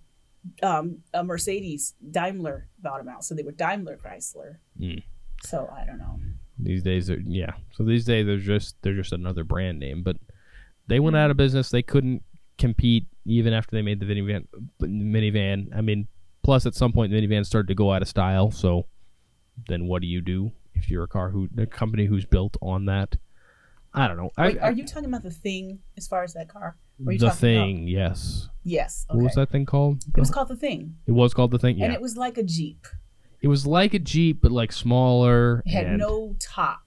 um, 0.64 1.00
a 1.14 1.24
Mercedes 1.24 1.94
Daimler 2.10 2.68
bought 2.80 2.98
them 3.00 3.10
out, 3.10 3.24
so 3.24 3.36
they 3.36 3.44
were 3.44 3.52
Daimler 3.52 3.98
Chrysler. 3.98 4.58
Mm. 4.80 5.04
So 5.44 5.70
I 5.76 5.86
don't 5.86 5.98
know. 5.98 6.20
These 6.60 6.84
days, 6.84 7.10
are 7.10 7.20
yeah. 7.26 7.54
So 7.74 7.84
these 7.84 8.06
days, 8.06 8.26
they're 8.26 8.38
just 8.38 8.76
they're 8.82 8.94
just 8.94 9.14
another 9.14 9.44
brand 9.44 9.80
name. 9.80 10.04
But 10.04 10.18
they 10.88 11.00
went 11.00 11.16
out 11.16 11.32
of 11.32 11.38
business. 11.38 11.70
They 11.70 11.82
couldn't 11.82 12.24
compete 12.58 13.08
even 13.26 13.54
after 13.54 13.76
they 13.76 13.82
made 13.82 14.00
the 14.00 14.06
minivan. 14.06 14.46
Minivan. 14.82 15.76
I 15.76 15.82
mean, 15.82 16.08
plus 16.44 16.66
at 16.66 16.76
some 16.76 16.92
point, 16.92 17.12
the 17.12 17.22
minivan 17.22 17.46
started 17.46 17.68
to 17.68 17.76
go 17.76 17.92
out 17.92 18.02
of 18.02 18.08
style. 18.08 18.52
So 18.52 18.86
then, 19.68 19.88
what 19.88 20.02
do 20.02 20.08
you 20.08 20.22
do 20.22 20.52
if 20.74 20.90
you're 20.90 21.04
a 21.04 21.08
car 21.08 21.30
who 21.30 21.50
a 21.58 21.66
company 21.66 22.06
who's 22.06 22.26
built 22.26 22.58
on 22.62 22.86
that? 22.86 23.16
I 23.94 24.08
don't 24.08 24.18
know. 24.18 24.32
Wait, 24.38 24.58
I, 24.62 24.68
are 24.68 24.72
you 24.72 24.86
talking 24.86 25.10
about 25.10 25.24
the 25.24 25.32
thing 25.32 25.80
as 25.98 26.08
far 26.08 26.24
as 26.24 26.34
that 26.34 26.48
car? 26.48 26.78
The 27.00 27.32
thing? 27.32 27.88
Yes. 27.88 28.48
Yes. 28.64 29.06
What 29.10 29.24
was 29.24 29.36
that 29.36 29.50
thing 29.50 29.66
called? 29.66 30.04
It 30.16 30.20
was 30.20 30.32
called 30.32 30.50
the 30.50 30.56
thing, 30.56 30.96
It 31.08 31.12
was 31.12 31.34
called 31.34 31.52
the 31.52 31.60
thing. 31.60 31.78
Yeah. 31.78 31.86
and 31.86 31.94
it 31.94 32.02
was 32.02 32.16
like 32.16 32.38
a 32.38 32.44
Jeep. 32.44 32.88
It 33.42 33.48
was 33.48 33.66
like 33.66 33.94
a 33.94 34.00
Jeep, 34.00 34.40
but 34.42 34.52
like 34.52 34.72
smaller. 34.72 35.64
It 35.66 35.72
had 35.72 35.98
no 35.98 36.36
top. 36.40 36.82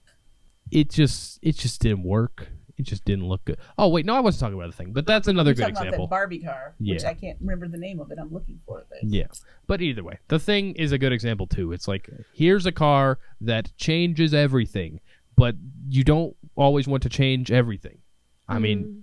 It 0.71 0.89
just 0.89 1.37
it 1.41 1.57
just 1.57 1.81
didn't 1.81 2.03
work. 2.03 2.47
It 2.77 2.83
just 2.83 3.05
didn't 3.05 3.27
look 3.27 3.45
good. 3.45 3.57
Oh 3.77 3.87
wait, 3.87 4.05
no, 4.05 4.13
I 4.15 4.19
wasn't 4.19 4.41
talking 4.41 4.55
about 4.59 4.69
the 4.71 4.75
thing, 4.75 4.91
but 4.91 5.05
that's 5.07 5.27
another 5.29 5.49
You're 5.51 5.55
good 5.55 5.61
talking 5.75 5.87
example. 5.87 6.05
about 6.05 6.09
that 6.09 6.15
Barbie 6.19 6.39
car, 6.39 6.75
which 6.79 7.03
Yeah. 7.03 7.09
I 7.09 7.13
can't 7.13 7.37
remember 7.39 7.67
the 7.69 7.77
name 7.77 7.99
of 8.01 8.11
it. 8.11 8.17
I'm 8.19 8.33
looking 8.33 8.59
for 8.65 8.79
it. 8.81 8.87
But 8.89 9.03
Yeah, 9.03 9.27
but 9.67 9.81
either 9.81 10.03
way, 10.03 10.19
the 10.27 10.39
thing 10.39 10.73
is 10.75 10.91
a 10.91 10.97
good 10.97 11.13
example 11.13 11.47
too. 11.47 11.71
It's 11.71 11.87
like 11.87 12.09
here's 12.33 12.65
a 12.65 12.71
car 12.73 13.17
that 13.41 13.71
changes 13.77 14.33
everything, 14.33 14.99
but 15.37 15.55
you 15.87 16.03
don't 16.03 16.35
always 16.55 16.87
want 16.87 17.03
to 17.03 17.09
change 17.09 17.49
everything. 17.51 17.99
I 18.47 18.59
mean, 18.59 18.83
Mm. 18.83 19.01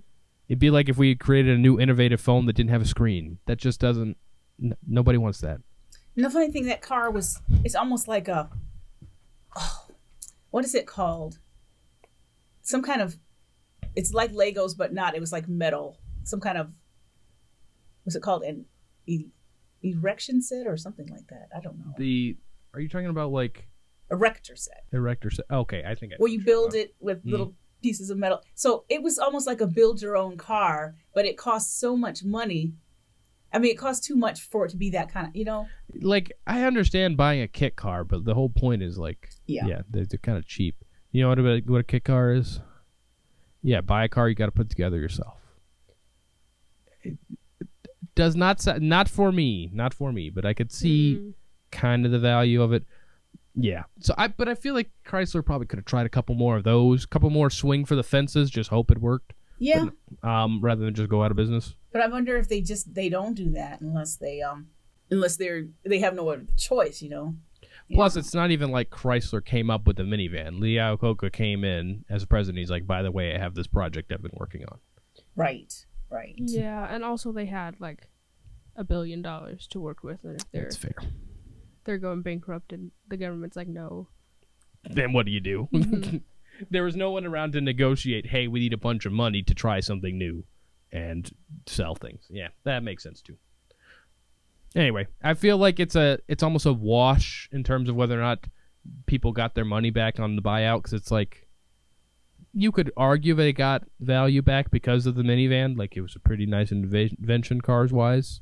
it'd 0.49 0.59
be 0.59 0.69
like 0.69 0.87
if 0.87 0.97
we 0.97 1.15
created 1.15 1.55
a 1.55 1.59
new 1.59 1.79
innovative 1.79 2.21
phone 2.21 2.45
that 2.45 2.53
didn't 2.53 2.69
have 2.69 2.81
a 2.83 2.85
screen. 2.85 3.39
That 3.47 3.57
just 3.57 3.79
doesn't. 3.79 4.17
N- 4.61 4.77
nobody 4.87 5.17
wants 5.17 5.41
that. 5.41 5.61
And 6.15 6.23
the 6.23 6.29
funny 6.29 6.51
thing, 6.51 6.65
that 6.67 6.81
car 6.83 7.09
was, 7.09 7.41
it's 7.63 7.73
almost 7.73 8.07
like 8.07 8.27
a, 8.27 8.49
oh, 9.55 9.87
what 10.51 10.63
is 10.63 10.75
it 10.75 10.85
called? 10.85 11.39
Some 12.61 12.83
kind 12.83 13.01
of, 13.01 13.17
it's 13.95 14.13
like 14.13 14.31
Legos, 14.33 14.75
but 14.77 14.93
not. 14.93 15.15
It 15.15 15.19
was 15.19 15.31
like 15.31 15.47
metal. 15.47 15.99
Some 16.23 16.39
kind 16.39 16.57
of, 16.57 16.71
what's 18.03 18.15
it 18.15 18.21
called? 18.23 18.43
An 18.43 18.65
e- 19.07 19.27
erection 19.81 20.41
set 20.41 20.67
or 20.67 20.77
something 20.77 21.07
like 21.07 21.27
that. 21.29 21.49
I 21.55 21.59
don't 21.59 21.77
know. 21.77 21.93
The 21.97 22.37
are 22.73 22.79
you 22.79 22.89
talking 22.89 23.07
about 23.07 23.31
like 23.31 23.67
Erector 24.11 24.55
set. 24.55 24.83
erector? 24.91 25.29
set. 25.31 25.45
Okay, 25.51 25.83
I 25.85 25.95
think 25.95 26.13
I 26.13 26.15
Where 26.17 26.31
you 26.31 26.43
build 26.43 26.73
it 26.75 26.95
with 26.99 27.23
Mm. 27.25 27.31
little 27.31 27.53
pieces 27.81 28.09
of 28.09 28.17
metal. 28.17 28.41
So 28.55 28.85
it 28.89 29.03
was 29.03 29.19
almost 29.19 29.45
like 29.47 29.59
a 29.61 29.67
build 29.67 30.01
your 30.01 30.15
own 30.15 30.37
car, 30.37 30.95
but 31.13 31.25
it 31.25 31.37
cost 31.37 31.79
so 31.79 31.97
much 31.97 32.23
money. 32.23 32.73
I 33.51 33.59
mean, 33.59 33.71
it 33.71 33.77
cost 33.77 34.03
too 34.03 34.15
much 34.15 34.41
for 34.41 34.65
it 34.65 34.69
to 34.69 34.77
be 34.77 34.89
that 34.91 35.11
kind 35.11 35.27
of, 35.27 35.35
you 35.35 35.45
know? 35.45 35.67
like 36.01 36.31
I 36.47 36.63
understand 36.63 37.17
buying 37.17 37.41
a 37.41 37.47
kit 37.47 37.75
car, 37.75 38.03
but 38.03 38.25
the 38.25 38.33
whole 38.33 38.49
point 38.49 38.81
is 38.81 38.97
like 38.97 39.29
Yeah. 39.45 39.67
yeah, 39.67 39.81
they're, 39.89 40.05
they're 40.05 40.17
kind 40.19 40.37
of 40.37 40.47
cheap. 40.47 40.75
You 41.11 41.21
know 41.23 41.29
what 41.29 41.39
a, 41.39 41.61
what 41.67 41.79
a 41.81 41.83
kit 41.83 42.03
car 42.05 42.33
is? 42.33 42.59
Yeah, 43.63 43.81
buy 43.81 44.03
a 44.03 44.09
car 44.09 44.27
you 44.29 44.35
got 44.35 44.45
to 44.47 44.51
put 44.51 44.69
together 44.69 44.97
yourself. 44.97 45.37
It, 47.01 47.17
does 48.15 48.35
not 48.35 48.63
not 48.81 49.09
for 49.09 49.31
me, 49.31 49.71
not 49.73 49.93
for 49.93 50.11
me, 50.11 50.29
but 50.29 50.45
I 50.45 50.53
could 50.53 50.71
see 50.71 51.15
Mm. 51.15 51.33
kind 51.71 52.05
of 52.05 52.11
the 52.11 52.19
value 52.19 52.61
of 52.61 52.71
it. 52.73 52.83
Yeah. 53.55 53.83
So 53.99 54.13
I 54.17 54.27
but 54.27 54.47
I 54.47 54.53
feel 54.55 54.73
like 54.75 54.91
Chrysler 55.05 55.43
probably 55.43 55.65
could 55.67 55.79
have 55.79 55.85
tried 55.85 56.05
a 56.05 56.09
couple 56.09 56.35
more 56.35 56.55
of 56.57 56.63
those, 56.63 57.05
a 57.05 57.07
couple 57.07 57.29
more 57.31 57.49
swing 57.49 57.85
for 57.85 57.95
the 57.95 58.03
fences, 58.03 58.49
just 58.51 58.69
hope 58.69 58.91
it 58.91 58.99
worked. 58.99 59.33
Yeah. 59.57 59.87
Um 60.21 60.59
rather 60.61 60.83
than 60.85 60.93
just 60.93 61.09
go 61.09 61.23
out 61.23 61.31
of 61.31 61.37
business. 61.37 61.73
But 61.91 62.01
I 62.01 62.07
wonder 62.07 62.37
if 62.37 62.47
they 62.49 62.61
just 62.61 62.93
they 62.93 63.09
don't 63.09 63.33
do 63.33 63.49
that 63.51 63.81
unless 63.81 64.15
they 64.17 64.41
um 64.41 64.67
unless 65.09 65.35
they're 65.37 65.65
they 65.83 65.99
have 65.99 66.13
no 66.15 66.29
other 66.29 66.45
choice, 66.57 67.01
you 67.01 67.09
know. 67.09 67.35
Plus, 67.91 68.15
it's 68.15 68.33
not 68.33 68.51
even 68.51 68.71
like 68.71 68.89
Chrysler 68.89 69.43
came 69.43 69.69
up 69.69 69.85
with 69.85 69.97
the 69.97 70.03
minivan. 70.03 70.59
Lee 70.59 70.75
Iacocca 70.75 71.31
came 71.31 71.63
in 71.63 72.05
as 72.09 72.25
president. 72.25 72.59
He's 72.59 72.71
like, 72.71 72.87
by 72.87 73.01
the 73.03 73.11
way, 73.11 73.35
I 73.35 73.37
have 73.39 73.55
this 73.55 73.67
project 73.67 74.11
I've 74.11 74.21
been 74.21 74.31
working 74.35 74.63
on. 74.65 74.79
Right. 75.35 75.73
Right. 76.09 76.35
Yeah, 76.37 76.87
and 76.89 77.03
also 77.03 77.31
they 77.31 77.45
had 77.47 77.79
like 77.79 78.07
a 78.75 78.83
billion 78.83 79.21
dollars 79.21 79.67
to 79.67 79.79
work 79.79 80.03
with, 80.03 80.23
and 80.23 80.39
if 80.39 80.51
they're 80.51 80.63
That's 80.63 80.75
fair. 80.75 80.95
they're 81.83 81.97
going 81.97 82.21
bankrupt, 82.21 82.71
and 82.71 82.91
the 83.07 83.17
government's 83.17 83.55
like, 83.55 83.67
no. 83.67 84.07
Then 84.89 85.13
what 85.13 85.25
do 85.25 85.31
you 85.31 85.39
do? 85.39 85.69
Mhm. 85.73 86.21
there 86.69 86.83
was 86.83 86.95
no 86.95 87.11
one 87.11 87.25
around 87.25 87.53
to 87.53 87.61
negotiate. 87.61 88.27
Hey, 88.27 88.47
we 88.47 88.59
need 88.59 88.73
a 88.73 88.77
bunch 88.77 89.05
of 89.05 89.11
money 89.11 89.41
to 89.43 89.53
try 89.55 89.79
something 89.79 90.17
new 90.17 90.43
and 90.91 91.31
sell 91.65 91.95
things. 91.95 92.25
Yeah, 92.29 92.49
that 92.63 92.83
makes 92.83 93.01
sense 93.03 93.21
too. 93.21 93.37
Anyway, 94.75 95.07
I 95.23 95.35
feel 95.35 95.57
like 95.57 95.79
it's 95.79 95.95
a 95.95 96.19
it's 96.27 96.43
almost 96.43 96.65
a 96.65 96.73
wash 96.73 97.47
in 97.51 97.63
terms 97.63 97.89
of 97.89 97.95
whether 97.95 98.17
or 98.17 98.23
not 98.23 98.47
people 99.05 99.31
got 99.31 99.55
their 99.55 99.65
money 99.65 99.91
back 99.91 100.19
on 100.19 100.35
the 100.35 100.41
buyout 100.41 100.77
because 100.77 100.93
it's 100.93 101.11
like 101.11 101.47
you 102.53 102.71
could 102.71 102.91
argue 102.95 103.33
they 103.33 103.53
got 103.53 103.83
value 103.99 104.41
back 104.41 104.71
because 104.71 105.05
of 105.05 105.15
the 105.15 105.23
minivan, 105.23 105.77
like 105.77 105.97
it 105.97 106.01
was 106.01 106.15
a 106.15 106.19
pretty 106.19 106.45
nice 106.45 106.71
invention 106.71 107.61
cars 107.61 107.91
wise. 107.91 108.41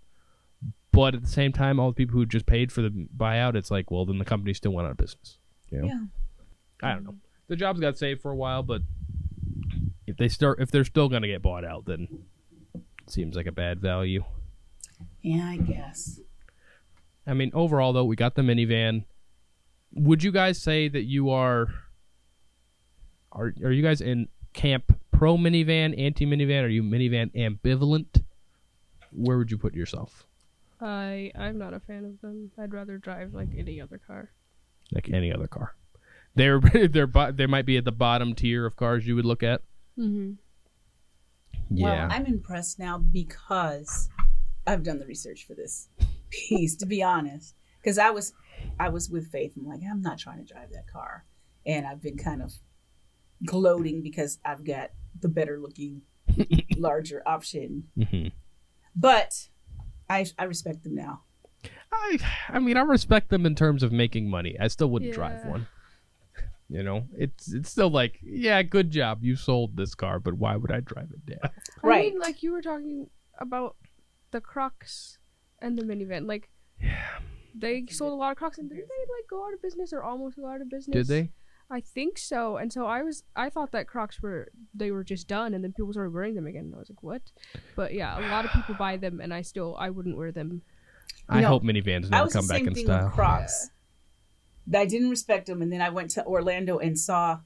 But 0.91 1.15
at 1.15 1.22
the 1.22 1.30
same 1.30 1.54
time, 1.54 1.80
all 1.80 1.89
the 1.89 1.96
people 1.96 2.15
who 2.15 2.26
just 2.26 2.46
paid 2.46 2.72
for 2.72 2.82
the 2.82 3.08
buyout, 3.15 3.56
it's 3.56 3.72
like, 3.72 3.89
well, 3.89 4.06
then 4.06 4.17
the 4.17 4.26
company 4.26 4.54
still 4.54 4.74
went 4.74 4.88
out 4.88 4.91
of 4.91 4.98
business. 4.98 5.38
You 5.70 5.82
know? 5.82 5.88
Yeah. 5.88 6.04
I 6.84 6.94
don't 6.94 7.06
know. 7.06 7.15
The 7.48 7.56
jobs 7.56 7.80
got 7.80 7.98
saved 7.98 8.22
for 8.22 8.32
a 8.32 8.36
while, 8.36 8.62
but 8.63 8.82
if 10.06 10.17
they 10.17 10.28
start, 10.28 10.60
if 10.60 10.72
they're 10.72 10.84
still 10.84 11.08
gonna 11.08 11.28
get 11.28 11.41
bought 11.41 11.63
out, 11.63 11.86
then 11.86 12.08
it 12.74 13.10
seems 13.10 13.36
like 13.38 13.48
a 13.48 13.52
bad 13.52 13.80
value. 13.80 14.24
Yeah, 15.22 15.46
I 15.50 15.58
guess. 15.58 16.20
I 17.28 17.34
mean, 17.34 17.52
overall 17.54 17.94
though, 17.94 18.06
we 18.06 18.16
got 18.16 18.36
the 18.36 18.42
minivan. 18.42 19.06
Would 19.94 20.24
you 20.24 20.32
guys 20.32 20.62
say 20.62 20.88
that 20.88 21.04
you 21.04 21.30
are 21.30 21.68
are 23.32 23.54
are 23.64 23.72
you 23.72 23.82
guys 23.84 24.02
in 24.02 24.28
camp 24.54 24.98
pro 25.12 25.38
minivan, 25.38 25.98
anti 26.00 26.26
minivan? 26.26 26.64
Are 26.64 26.68
you 26.68 26.84
minivan 26.84 27.32
ambivalent? 27.36 28.24
Where 29.12 29.38
would 29.38 29.52
you 29.52 29.58
put 29.58 29.76
yourself? 29.76 30.26
I 30.80 31.32
I'm 31.38 31.58
not 31.58 31.74
a 31.74 31.80
fan 31.80 32.06
of 32.06 32.20
them. 32.22 32.52
I'd 32.58 32.74
rather 32.74 32.98
drive 32.98 33.34
like 33.34 33.50
any 33.56 33.80
other 33.80 34.00
car. 34.00 34.32
Like 34.94 35.10
any 35.10 35.32
other 35.32 35.48
car, 35.48 35.76
they're 36.36 36.60
they're 36.90 37.08
bo- 37.08 37.32
they 37.32 37.46
might 37.46 37.66
be 37.66 37.78
at 37.78 37.86
the 37.86 37.92
bottom 37.92 38.34
tier 38.34 38.66
of 38.66 38.76
cars 38.76 39.08
you 39.08 39.16
would 39.16 39.26
look 39.26 39.44
at. 39.44 39.62
Mm-hmm. 39.98 40.32
Yeah, 41.70 42.08
Well, 42.08 42.08
I'm 42.12 42.26
impressed 42.26 42.80
now 42.80 42.98
because 42.98 44.10
I've 44.67 44.84
done 44.84 45.00
the 45.00 45.06
research 45.06 45.45
for 45.47 45.54
this 45.56 45.89
piece, 46.30 46.76
to 46.78 46.86
be 46.86 47.02
honest. 47.04 47.56
Because 47.82 47.97
I 47.97 48.12
was 48.12 48.34
I 48.80 48.89
was 48.89 49.10
with 49.10 49.32
Faith. 49.32 49.54
I'm 49.58 49.67
like, 49.67 49.82
I'm 49.89 50.02
not 50.02 50.19
trying 50.19 50.38
to 50.45 50.54
drive 50.54 50.69
that 50.71 50.88
car. 50.91 51.26
And 51.65 51.86
I've 51.86 52.02
been 52.02 52.17
kind 52.17 52.41
of 52.41 52.54
gloating 53.45 54.02
because 54.04 54.39
I've 54.45 54.63
got 54.63 54.91
the 55.19 55.30
better 55.30 55.60
looking, 55.60 56.02
larger 56.78 57.21
option. 57.26 57.86
hmm 57.95 58.28
But 58.95 59.50
I 60.10 60.26
I 60.38 60.43
respect 60.45 60.84
them 60.84 60.95
now. 60.95 61.24
I 61.91 62.19
I 62.50 62.60
mean 62.60 62.78
I 62.78 62.82
respect 62.82 63.30
them 63.30 63.45
in 63.45 63.56
terms 63.56 63.84
of 63.84 63.91
making 63.91 64.30
money. 64.30 64.56
I 64.60 64.67
still 64.67 64.89
wouldn't 64.89 65.13
drive 65.13 65.43
one. 65.43 65.67
You 66.69 66.84
know, 66.84 67.04
it's 67.17 67.52
it's 67.54 67.69
still 67.69 67.89
like, 67.89 68.17
yeah, 68.24 68.63
good 68.63 68.91
job, 68.91 69.26
you 69.26 69.36
sold 69.36 69.76
this 69.76 69.93
car, 69.93 70.19
but 70.21 70.36
why 70.36 70.56
would 70.56 70.71
I 70.71 70.80
drive 70.80 71.10
it 71.12 71.26
down? 71.26 71.52
I 71.84 71.86
Right. 71.86 72.13
mean, 72.13 72.17
like 72.21 72.43
you 72.43 72.54
were 72.54 72.62
talking 72.62 73.10
about 73.38 73.76
the 74.32 74.41
Crocs 74.41 75.20
and 75.60 75.78
the 75.78 75.84
minivan. 75.84 76.28
Like, 76.28 76.50
yeah. 76.82 77.20
they 77.56 77.86
sold 77.89 78.13
a 78.13 78.15
lot 78.15 78.32
of 78.32 78.38
Crocs, 78.38 78.58
and 78.58 78.70
didn't 78.70 78.88
they 78.88 79.13
like 79.13 79.28
go 79.30 79.46
out 79.46 79.54
of 79.54 79.62
business 79.62 79.94
or 79.94 80.04
almost 80.04 80.38
go 80.38 80.48
out 80.48 80.62
of 80.62 80.70
business? 80.70 80.94
Did 80.94 81.08
they? 81.08 81.32
I 81.70 81.80
think 81.80 82.17
so. 82.17 82.58
And 82.58 82.72
so 82.74 82.86
I 82.86 83.02
was, 83.02 83.24
I 83.36 83.50
thought 83.50 83.72
that 83.72 83.88
Crocs 83.88 84.22
were 84.22 84.50
they 84.74 84.91
were 84.91 85.04
just 85.04 85.28
done, 85.28 85.54
and 85.54 85.63
then 85.63 85.72
people 85.72 85.94
started 85.94 86.13
wearing 86.13 86.36
them 86.36 86.46
again. 86.48 86.65
And 86.65 86.76
I 86.76 86.80
was 86.80 86.89
like, 86.89 87.02
what? 87.02 87.22
But 87.76 87.94
yeah, 87.94 88.20
a 88.20 88.28
lot 88.30 88.46
of 88.46 88.52
people 88.52 88.76
buy 88.76 88.98
them, 88.98 89.22
and 89.22 89.34
I 89.34 89.41
still, 89.41 89.76
I 89.80 89.89
wouldn't 89.89 90.17
wear 90.17 90.32
them. 90.32 90.63
I 91.30 91.41
know, 91.41 91.48
hope 91.48 91.63
minivans 91.63 92.08
I 92.08 92.10
never 92.10 92.24
was 92.26 92.34
come 92.34 92.48
the 92.48 92.54
back 92.54 92.60
same 92.60 92.67
in 92.70 92.74
thing 92.74 92.86
style. 92.86 93.06
with 93.06 93.13
Crocs. 93.13 93.70
I 94.74 94.86
didn't 94.86 95.10
respect 95.10 95.48
them, 95.48 95.62
and 95.62 95.72
then 95.72 95.82
I 95.82 95.89
went 95.89 96.10
to 96.12 96.26
Orlando 96.26 96.78
and 96.78 97.00
saw 97.00 97.39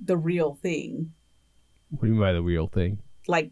the 0.00 0.16
real 0.16 0.54
thing, 0.54 1.12
What 1.90 2.02
do 2.02 2.06
you 2.08 2.12
mean 2.14 2.20
by 2.20 2.32
the 2.32 2.42
real 2.42 2.66
thing? 2.66 2.98
like 3.28 3.50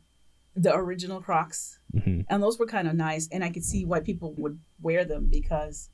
the 0.56 0.74
original 0.74 1.20
Crocs. 1.20 1.78
hmm 1.92 2.20
and 2.28 2.42
those 2.42 2.58
were 2.58 2.66
kind 2.66 2.86
of 2.88 2.94
nice 2.94 3.28
and 3.32 3.42
i 3.44 3.50
could 3.50 3.64
see 3.64 3.84
why 3.84 4.00
people 4.00 4.34
would 4.38 4.58
wear 4.80 5.04
them 5.04 5.26
because 5.30 5.90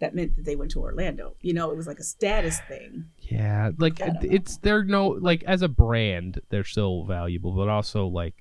that 0.00 0.14
meant 0.14 0.34
that 0.36 0.44
they 0.44 0.56
went 0.56 0.70
to 0.72 0.80
orlando 0.80 1.36
you 1.40 1.54
know 1.54 1.70
it 1.70 1.76
was 1.76 1.86
like 1.86 1.98
a 2.00 2.02
status 2.04 2.58
thing 2.68 3.04
Yeah, 3.20 3.70
like 3.78 4.00
I 4.02 4.06
know. 4.08 4.20
it's 4.22 4.56
they're 4.58 4.84
no 4.84 5.08
like 5.08 5.44
as 5.44 5.62
a 5.62 5.68
brand 5.68 6.40
they're 6.50 6.64
still 6.64 7.04
valuable, 7.04 7.52
but 7.52 7.68
also 7.68 8.06
like 8.08 8.34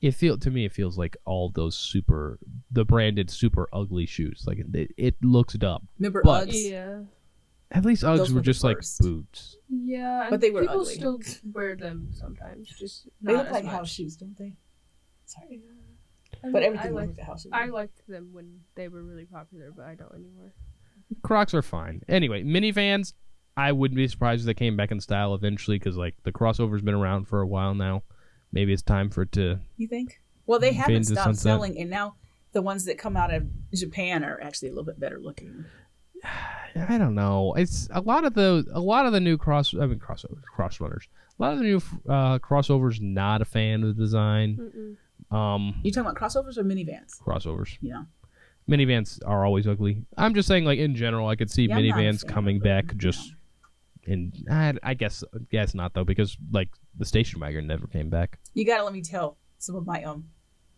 it 0.00 0.12
feel 0.12 0.38
to 0.38 0.50
me 0.50 0.64
it 0.64 0.72
feels 0.72 0.96
like 0.98 1.16
all 1.24 1.50
those 1.50 1.76
super 1.76 2.38
the 2.70 2.84
branded 2.84 3.30
super 3.30 3.68
ugly 3.72 4.06
shoes 4.06 4.44
like 4.46 4.58
it, 4.74 4.90
it 4.96 5.14
looks 5.22 5.54
dumb. 5.54 5.88
remember 5.98 6.22
But- 6.24 6.48
uggs 6.48 6.70
Yeah. 6.70 7.00
At 7.72 7.84
least 7.84 8.02
Uggs 8.04 8.16
Those 8.18 8.30
were 8.32 8.36
were 8.36 8.42
just 8.42 8.62
like 8.64 8.76
first. 8.78 9.00
boots. 9.00 9.56
Yeah, 9.68 10.28
But 10.30 10.40
they 10.40 10.50
were 10.50 10.60
people 10.62 10.80
ugly. 10.82 10.94
still 10.94 11.20
wear 11.52 11.74
them 11.74 12.08
sometimes. 12.12 12.68
Just 12.68 13.08
They 13.20 13.32
not 13.32 13.38
look 13.38 13.46
as 13.48 13.52
like 13.52 13.64
much. 13.64 13.74
house 13.74 13.90
shoes, 13.90 14.16
don't 14.16 14.36
they? 14.38 14.54
Sorry, 15.24 15.60
I 16.44 16.50
but 16.50 16.52
mean, 16.52 16.62
everything 16.62 16.86
I 16.86 16.90
looks 16.94 17.06
liked, 17.08 17.18
like 17.18 17.26
house 17.26 17.42
shoe. 17.42 17.48
I 17.52 17.66
liked 17.66 18.06
them 18.06 18.28
when 18.32 18.60
they 18.76 18.86
were 18.88 19.02
really 19.02 19.24
popular, 19.24 19.72
but 19.76 19.84
I 19.86 19.94
don't 19.96 20.14
anymore. 20.14 20.52
Crocs 21.22 21.54
are 21.54 21.62
fine. 21.62 22.02
Anyway, 22.08 22.42
minivans. 22.44 23.14
I 23.56 23.72
wouldn't 23.72 23.96
be 23.96 24.06
surprised 24.06 24.40
if 24.42 24.46
they 24.46 24.54
came 24.54 24.76
back 24.76 24.90
in 24.92 25.00
style 25.00 25.34
eventually 25.34 25.78
because 25.78 25.96
like 25.96 26.14
the 26.24 26.32
crossover's 26.32 26.82
been 26.82 26.94
around 26.94 27.26
for 27.26 27.40
a 27.40 27.46
while 27.46 27.74
now. 27.74 28.02
Maybe 28.52 28.72
it's 28.72 28.82
time 28.82 29.08
for 29.10 29.22
it 29.22 29.32
to. 29.32 29.58
You 29.76 29.88
think? 29.88 30.20
Well, 30.46 30.58
they 30.60 30.72
haven't 30.72 31.04
stopped 31.04 31.24
sunset. 31.24 31.42
selling, 31.42 31.80
and 31.80 31.88
now 31.90 32.16
the 32.52 32.60
ones 32.62 32.84
that 32.84 32.98
come 32.98 33.16
out 33.16 33.32
of 33.34 33.46
Japan 33.74 34.22
are 34.24 34.40
actually 34.40 34.68
a 34.68 34.72
little 34.72 34.84
bit 34.84 35.00
better 35.00 35.18
looking. 35.18 35.64
I 36.88 36.98
don't 36.98 37.14
know. 37.14 37.54
It's 37.56 37.88
a 37.92 38.00
lot 38.00 38.24
of 38.24 38.34
the 38.34 38.64
a 38.72 38.80
lot 38.80 39.06
of 39.06 39.12
the 39.12 39.20
new 39.20 39.38
cross. 39.38 39.74
I 39.74 39.86
mean 39.86 39.98
crossovers, 39.98 40.42
cross 40.42 40.78
runners. 40.80 41.08
A 41.38 41.42
lot 41.42 41.52
of 41.52 41.58
the 41.58 41.64
new 41.64 41.76
uh, 42.08 42.38
crossovers. 42.38 43.00
Not 43.00 43.40
a 43.42 43.44
fan 43.44 43.82
of 43.82 43.88
the 43.96 44.02
design. 44.02 44.96
Mm-mm. 45.30 45.34
Um, 45.36 45.80
You 45.82 45.90
talking 45.92 46.10
about 46.10 46.20
crossovers 46.20 46.56
or 46.58 46.64
minivans? 46.64 47.18
crossovers. 47.20 47.76
You 47.80 47.90
know, 47.90 48.06
Minivans 48.68 49.20
are 49.26 49.44
always 49.44 49.66
ugly. 49.66 50.02
I'm 50.18 50.34
just 50.34 50.48
saying, 50.48 50.64
like 50.64 50.78
in 50.78 50.94
general, 50.94 51.28
I 51.28 51.36
could 51.36 51.50
see 51.50 51.64
Yeah, 51.66 51.76
I'm 51.76 51.88
not 51.88 51.98
a 51.98 52.02
minivans 52.02 52.26
coming 52.26 52.56
of 52.56 52.62
them, 52.62 52.76
back 52.84 52.92
you 52.92 52.98
just 52.98 53.32
in. 54.04 54.32
I, 54.50 54.74
I 54.82 54.94
guess 54.94 55.24
guess 55.50 55.74
not 55.74 55.94
though 55.94 56.04
because 56.04 56.36
like 56.52 56.68
the 56.98 57.04
station 57.04 57.40
wagon 57.40 57.66
never 57.66 57.86
came 57.86 58.08
back. 58.10 58.38
you 58.54 58.64
gotta 58.66 58.84
let 58.84 58.92
me 58.92 59.02
tell 59.02 59.36
some 59.58 59.76
of 59.76 59.86
my 59.86 60.02
um 60.04 60.24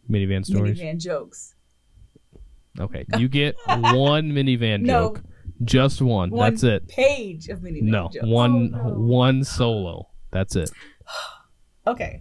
Minivan 0.09 0.45
stories. 0.47 0.79
minivan 0.81 0.99
jokes. 0.99 1.55
Okay, 2.81 3.05
you 3.17 3.29
get 3.29 3.57
one 3.67 4.33
minivan 4.33 4.83
No. 4.83 5.09
joke, 5.09 5.23
just 5.65 6.01
one. 6.03 6.31
One 6.31 6.53
That's 6.53 6.63
it. 6.65 6.89
Page 6.89 7.49
of 7.49 7.61
minivan 7.61 7.83
No, 7.83 8.09
jokes. 8.13 8.27
one 8.27 8.75
Oh, 8.75 8.89
no. 8.89 8.95
one 8.95 9.45
solo. 9.45 10.09
That's 10.31 10.57
it. 10.57 10.71
Okay. 11.87 12.21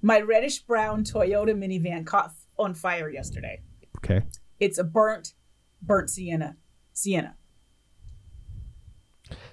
My 0.00 0.20
reddish 0.20 0.60
brown 0.60 1.02
Toyota 1.02 1.50
minivan 1.56 2.06
caught 2.06 2.30
on 2.56 2.72
fire 2.72 3.10
yesterday. 3.10 3.62
Okay. 3.96 4.22
It's 4.60 4.78
a 4.78 4.84
burnt, 4.84 5.32
burnt 5.82 6.08
sienna. 6.08 6.56
Sienna. 6.92 7.34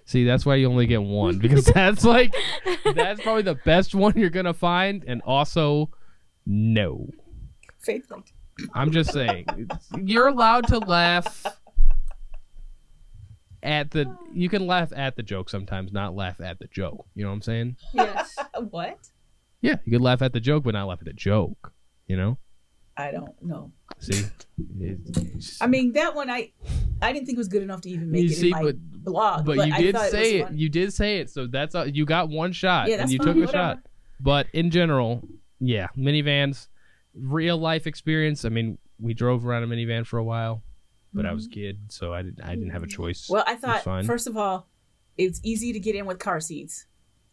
See, 0.06 0.24
that's 0.24 0.46
why 0.46 0.56
you 0.56 0.70
only 0.70 0.86
get 0.86 1.02
one 1.02 1.38
because 1.40 1.66
that's 1.66 2.04
like 2.04 2.32
that's 2.96 3.20
probably 3.22 3.42
the 3.42 3.58
best 3.66 3.96
one 3.96 4.14
you're 4.16 4.30
gonna 4.30 4.54
find, 4.54 5.04
and 5.08 5.22
also 5.24 5.90
no. 6.46 7.10
Faith. 7.80 8.10
I'm 8.74 8.92
just 8.92 9.12
saying, 9.12 9.48
you're 10.04 10.28
allowed 10.28 10.68
to 10.68 10.78
laugh 10.80 11.44
at 13.68 13.92
the. 13.92 14.06
You 14.34 14.50
can 14.50 14.66
laugh 14.66 14.92
at 14.96 15.16
the 15.16 15.24
joke 15.24 15.50
sometimes, 15.50 15.92
not 15.92 16.16
laugh 16.16 16.40
at 16.42 16.58
the 16.60 16.68
joke. 16.68 17.06
You 17.16 17.24
know 17.24 17.30
what 17.30 17.36
I'm 17.36 17.42
saying? 17.42 17.76
Yes. 17.94 18.36
what? 18.70 18.98
Yeah, 19.62 19.76
you 19.86 19.92
can 19.92 20.02
laugh 20.02 20.22
at 20.22 20.34
the 20.34 20.40
joke, 20.40 20.64
but 20.64 20.74
not 20.74 20.88
laugh 20.88 21.00
at 21.00 21.06
the 21.06 21.14
joke. 21.14 21.74
You 22.08 22.16
know? 22.18 22.38
I 22.96 23.12
don't 23.12 23.36
know. 23.44 23.72
See, 24.00 24.24
I 25.62 25.68
mean, 25.68 25.92
that 25.94 26.16
one 26.16 26.30
I 26.30 26.52
I 27.02 27.12
didn't 27.14 27.26
think 27.28 27.36
it 27.36 27.40
was 27.40 27.48
good 27.48 27.62
enough 27.62 27.82
to 27.82 27.90
even 27.90 28.10
make 28.12 28.24
You 28.24 28.30
it 28.30 28.36
see, 28.36 28.48
in 28.48 28.52
my 28.52 28.64
but- 28.64 28.76
blog. 29.04 29.46
but, 29.46 29.58
you 29.68 29.74
I 29.74 29.82
did 29.82 29.98
say 29.98 30.36
it. 30.36 30.40
it. 30.42 30.44
Fun. 30.48 30.58
You 30.58 30.70
did 30.70 30.94
say 30.94 31.20
it, 31.20 31.30
so 31.30 31.48
that's 31.48 31.76
all, 31.76 31.88
you 31.88 32.06
got 32.06 32.30
one 32.30 32.52
shot, 32.52 32.90
Yeah, 32.90 32.96
and 33.02 33.10
you 33.12 33.18
fine, 33.20 33.28
took 33.28 33.36
a 33.36 33.40
whatever. 33.42 33.52
shot. 33.54 33.80
But 34.20 34.48
in 34.54 34.72
general, 34.72 35.22
yeah, 35.60 35.88
minivans, 35.98 36.68
real 37.14 37.58
life 37.58 37.86
experience. 37.88 38.46
I 38.46 38.50
mean, 38.50 38.78
we 39.00 39.14
drove 39.14 39.46
around 39.46 39.64
a 39.64 39.68
minivan 39.68 40.06
for 40.06 40.18
a 40.18 40.24
while, 40.24 40.64
but 41.14 41.26
I 41.26 41.34
was 41.34 41.48
a 41.48 41.50
kid, 41.50 41.80
so 41.90 42.14
I 42.14 42.22
didn't. 42.22 42.42
I 42.44 42.56
didn't 42.56 42.72
have 42.72 42.84
a 42.84 42.88
choice. 42.88 43.24
Mm-hmm. 43.24 43.34
Well, 43.34 43.44
I 43.48 43.56
thought 43.56 44.06
first 44.06 44.28
of 44.28 44.38
all, 44.38 44.68
it's 45.18 45.40
easy 45.44 45.74
to 45.74 45.80
get 45.80 45.96
in 45.96 46.06
with 46.06 46.20
car 46.20 46.40
seats, 46.40 46.86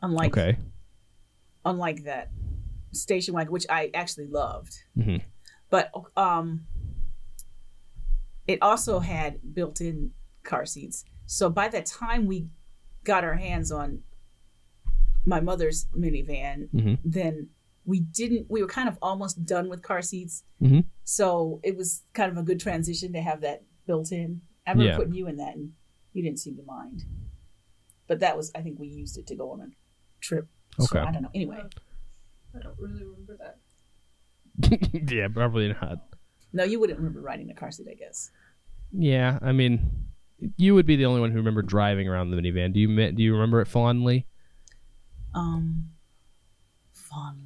unlike 0.02 0.36
okay. 0.36 0.56
unlike 1.64 2.04
that 2.04 2.30
station 2.92 3.34
wagon, 3.34 3.52
which 3.52 3.66
I 3.68 3.90
actually 3.94 4.26
loved. 4.26 4.76
Mhm. 4.96 5.22
But 5.70 5.92
um, 6.16 6.66
it 8.46 8.60
also 8.62 9.00
had 9.00 9.54
built-in 9.54 10.12
car 10.44 10.66
seats. 10.66 11.04
So 11.26 11.48
by 11.50 11.68
the 11.68 11.82
time 11.82 12.26
we 12.26 12.48
got 13.02 13.24
our 13.24 13.34
hands 13.34 13.72
on 13.72 14.02
my 15.24 15.40
mother's 15.40 15.86
minivan, 15.96 16.68
Mhm. 16.70 16.98
then 17.04 17.48
we 17.84 18.00
didn't. 18.00 18.46
We 18.50 18.62
were 18.62 18.68
kind 18.68 18.88
of 18.88 18.96
almost 19.02 19.44
done 19.44 19.68
with 19.68 19.82
car 19.82 20.00
seats. 20.02 20.44
Mhm. 20.62 20.84
So 21.04 21.60
it 21.62 21.76
was 21.76 22.02
kind 22.14 22.30
of 22.32 22.38
a 22.38 22.42
good 22.42 22.58
transition 22.60 23.12
to 23.12 23.20
have 23.20 23.42
that 23.42 23.62
built-in. 23.86 24.40
I 24.66 24.70
remember 24.70 24.90
Yeah. 24.92 24.96
putting 24.96 25.14
you 25.14 25.28
in 25.28 25.36
that, 25.36 25.54
and 25.56 25.72
you 26.14 26.22
didn't 26.22 26.38
seem 26.38 26.56
to 26.56 26.62
mind. 26.62 27.04
But 28.06 28.20
that 28.20 28.36
was, 28.36 28.50
I 28.54 28.62
think, 28.62 28.78
we 28.78 28.88
used 28.88 29.18
it 29.18 29.26
to 29.28 29.34
go 29.34 29.50
on 29.52 29.60
a 29.60 29.68
trip. 30.20 30.46
So, 30.78 30.84
Okay. 30.84 31.00
I 31.06 31.12
don't 31.12 31.22
know. 31.22 31.30
Anyway, 31.34 31.62
I 32.54 32.58
don't 32.58 32.78
really 32.78 33.04
remember 33.04 33.36
that. 33.38 33.58
yeah, 35.12 35.28
probably 35.28 35.68
not. 35.72 35.98
no, 36.52 36.64
you 36.64 36.78
wouldn't 36.80 36.98
remember 36.98 37.20
riding 37.20 37.48
the 37.48 37.54
car 37.54 37.70
seat, 37.70 37.86
I 37.90 37.94
guess. 37.94 38.30
Yeah, 38.92 39.38
I 39.42 39.52
mean, 39.52 40.06
you 40.56 40.74
would 40.74 40.86
be 40.86 40.96
the 40.96 41.04
only 41.06 41.20
one 41.20 41.30
who 41.32 41.38
remember 41.38 41.62
driving 41.62 42.08
around 42.08 42.30
the 42.30 42.36
minivan. 42.36 42.72
Do 42.72 42.80
you 42.80 43.12
do 43.12 43.22
you 43.22 43.32
remember 43.32 43.60
it 43.60 43.66
fondly? 43.66 44.26
Um, 45.34 45.90
fondly. 46.92 47.43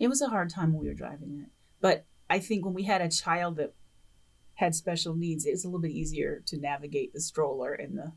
It 0.00 0.08
was 0.08 0.20
a 0.22 0.28
hard 0.28 0.50
time 0.50 0.72
when 0.72 0.82
we 0.82 0.88
were 0.88 0.94
driving 0.94 1.40
it, 1.44 1.50
but 1.80 2.06
I 2.28 2.38
think 2.40 2.64
when 2.64 2.74
we 2.74 2.82
had 2.84 3.00
a 3.02 3.08
child 3.08 3.56
that 3.56 3.74
had 4.54 4.74
special 4.74 5.14
needs, 5.14 5.46
it 5.46 5.52
was 5.52 5.64
a 5.64 5.68
little 5.68 5.80
bit 5.80 5.92
easier 5.92 6.42
to 6.46 6.58
navigate 6.58 7.12
the 7.12 7.20
stroller 7.20 7.72
and 7.74 7.96
the 7.98 8.12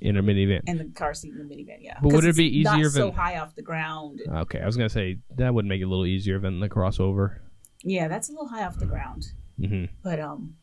In 0.00 0.16
a 0.16 0.22
minivan. 0.22 0.62
and 0.66 0.80
the 0.80 0.84
car 0.94 1.12
seat 1.14 1.32
in 1.32 1.38
the 1.38 1.44
minivan. 1.54 1.78
Yeah, 1.80 1.98
But 2.02 2.12
would 2.12 2.24
it 2.24 2.36
be 2.36 2.62
not 2.62 2.76
easier 2.78 2.90
so 2.90 3.06
than- 3.06 3.14
high 3.14 3.38
off 3.38 3.54
the 3.54 3.62
ground? 3.62 4.20
Okay, 4.28 4.60
I 4.60 4.66
was 4.66 4.76
gonna 4.76 4.88
say 4.88 5.18
that 5.36 5.52
would 5.52 5.66
make 5.66 5.80
it 5.80 5.84
a 5.84 5.88
little 5.88 6.06
easier 6.06 6.38
than 6.38 6.60
the 6.60 6.68
crossover. 6.68 7.38
Yeah, 7.82 8.08
that's 8.08 8.28
a 8.28 8.32
little 8.32 8.48
high 8.48 8.64
off 8.64 8.78
the 8.78 8.86
ground. 8.86 9.24
hmm 9.58 9.84
But 10.02 10.20
um, 10.20 10.54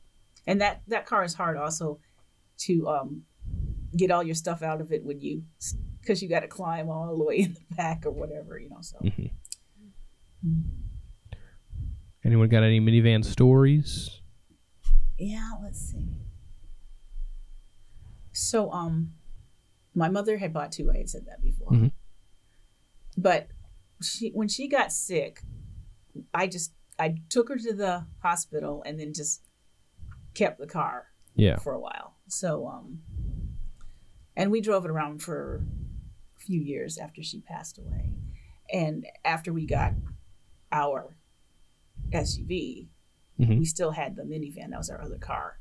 and 0.46 0.62
that 0.62 0.82
that 0.88 1.06
car 1.06 1.24
is 1.24 1.34
hard 1.34 1.58
also 1.58 2.00
to 2.60 2.88
um 2.88 3.24
get 3.96 4.12
all 4.12 4.24
your 4.24 4.36
stuff 4.36 4.62
out 4.62 4.82
of 4.82 4.92
it 4.92 5.04
when 5.04 5.20
you 5.22 5.44
because 6.02 6.22
you 6.22 6.30
got 6.30 6.42
to 6.42 6.48
climb 6.48 6.90
all 6.90 7.18
the 7.18 7.24
way 7.24 7.38
in 7.40 7.54
the 7.54 7.76
back 7.76 8.06
or 8.06 8.12
whatever, 8.12 8.58
you 8.60 8.70
know. 8.70 8.82
So 8.82 8.98
hmm 9.00 9.28
Anyone 12.24 12.50
got 12.50 12.64
any 12.64 12.80
minivan 12.82 13.24
stories? 13.24 14.22
yeah, 15.20 15.52
let's 15.64 15.80
see. 15.80 16.18
So 18.34 18.72
um, 18.72 19.14
my 19.96 20.10
mother 20.10 20.38
had 20.38 20.54
bought 20.54 20.72
two. 20.72 20.92
I 20.92 20.98
had 20.98 21.10
said 21.10 21.26
that 21.26 21.42
before, 21.42 21.72
Mhm. 21.72 21.92
but 23.18 23.48
she 24.02 24.30
when 24.30 24.48
she 24.48 24.68
got 24.68 24.92
sick, 24.92 25.42
I 26.34 26.48
just 26.48 26.74
I 27.00 27.16
took 27.30 27.50
her 27.50 27.58
to 27.58 27.74
the 27.74 28.06
hospital 28.20 28.84
and 28.86 29.00
then 29.00 29.14
just 29.14 29.42
kept 30.36 30.60
the 30.60 30.68
car 30.68 31.08
Yeah. 31.36 31.58
for 31.58 31.74
a 31.74 31.80
while. 31.80 32.16
So, 32.28 32.68
um, 32.68 33.02
and 34.36 34.52
we 34.52 34.62
drove 34.62 34.86
it 34.86 34.92
around 34.92 35.22
for 35.24 35.64
a 36.36 36.40
few 36.40 36.60
years 36.62 36.98
after 37.00 37.24
she 37.24 37.42
passed 37.42 37.78
away. 37.80 38.14
And 38.72 39.08
after 39.26 39.52
we 39.54 39.66
got 39.66 39.94
our 40.72 41.16
SUV, 42.12 42.88
Mhm. 43.40 43.60
we 43.60 43.66
still 43.66 43.92
had 43.92 44.16
the 44.16 44.24
minivan. 44.24 44.70
That 44.72 44.78
was 44.78 44.90
our 44.90 45.02
other 45.02 45.18
car. 45.18 45.60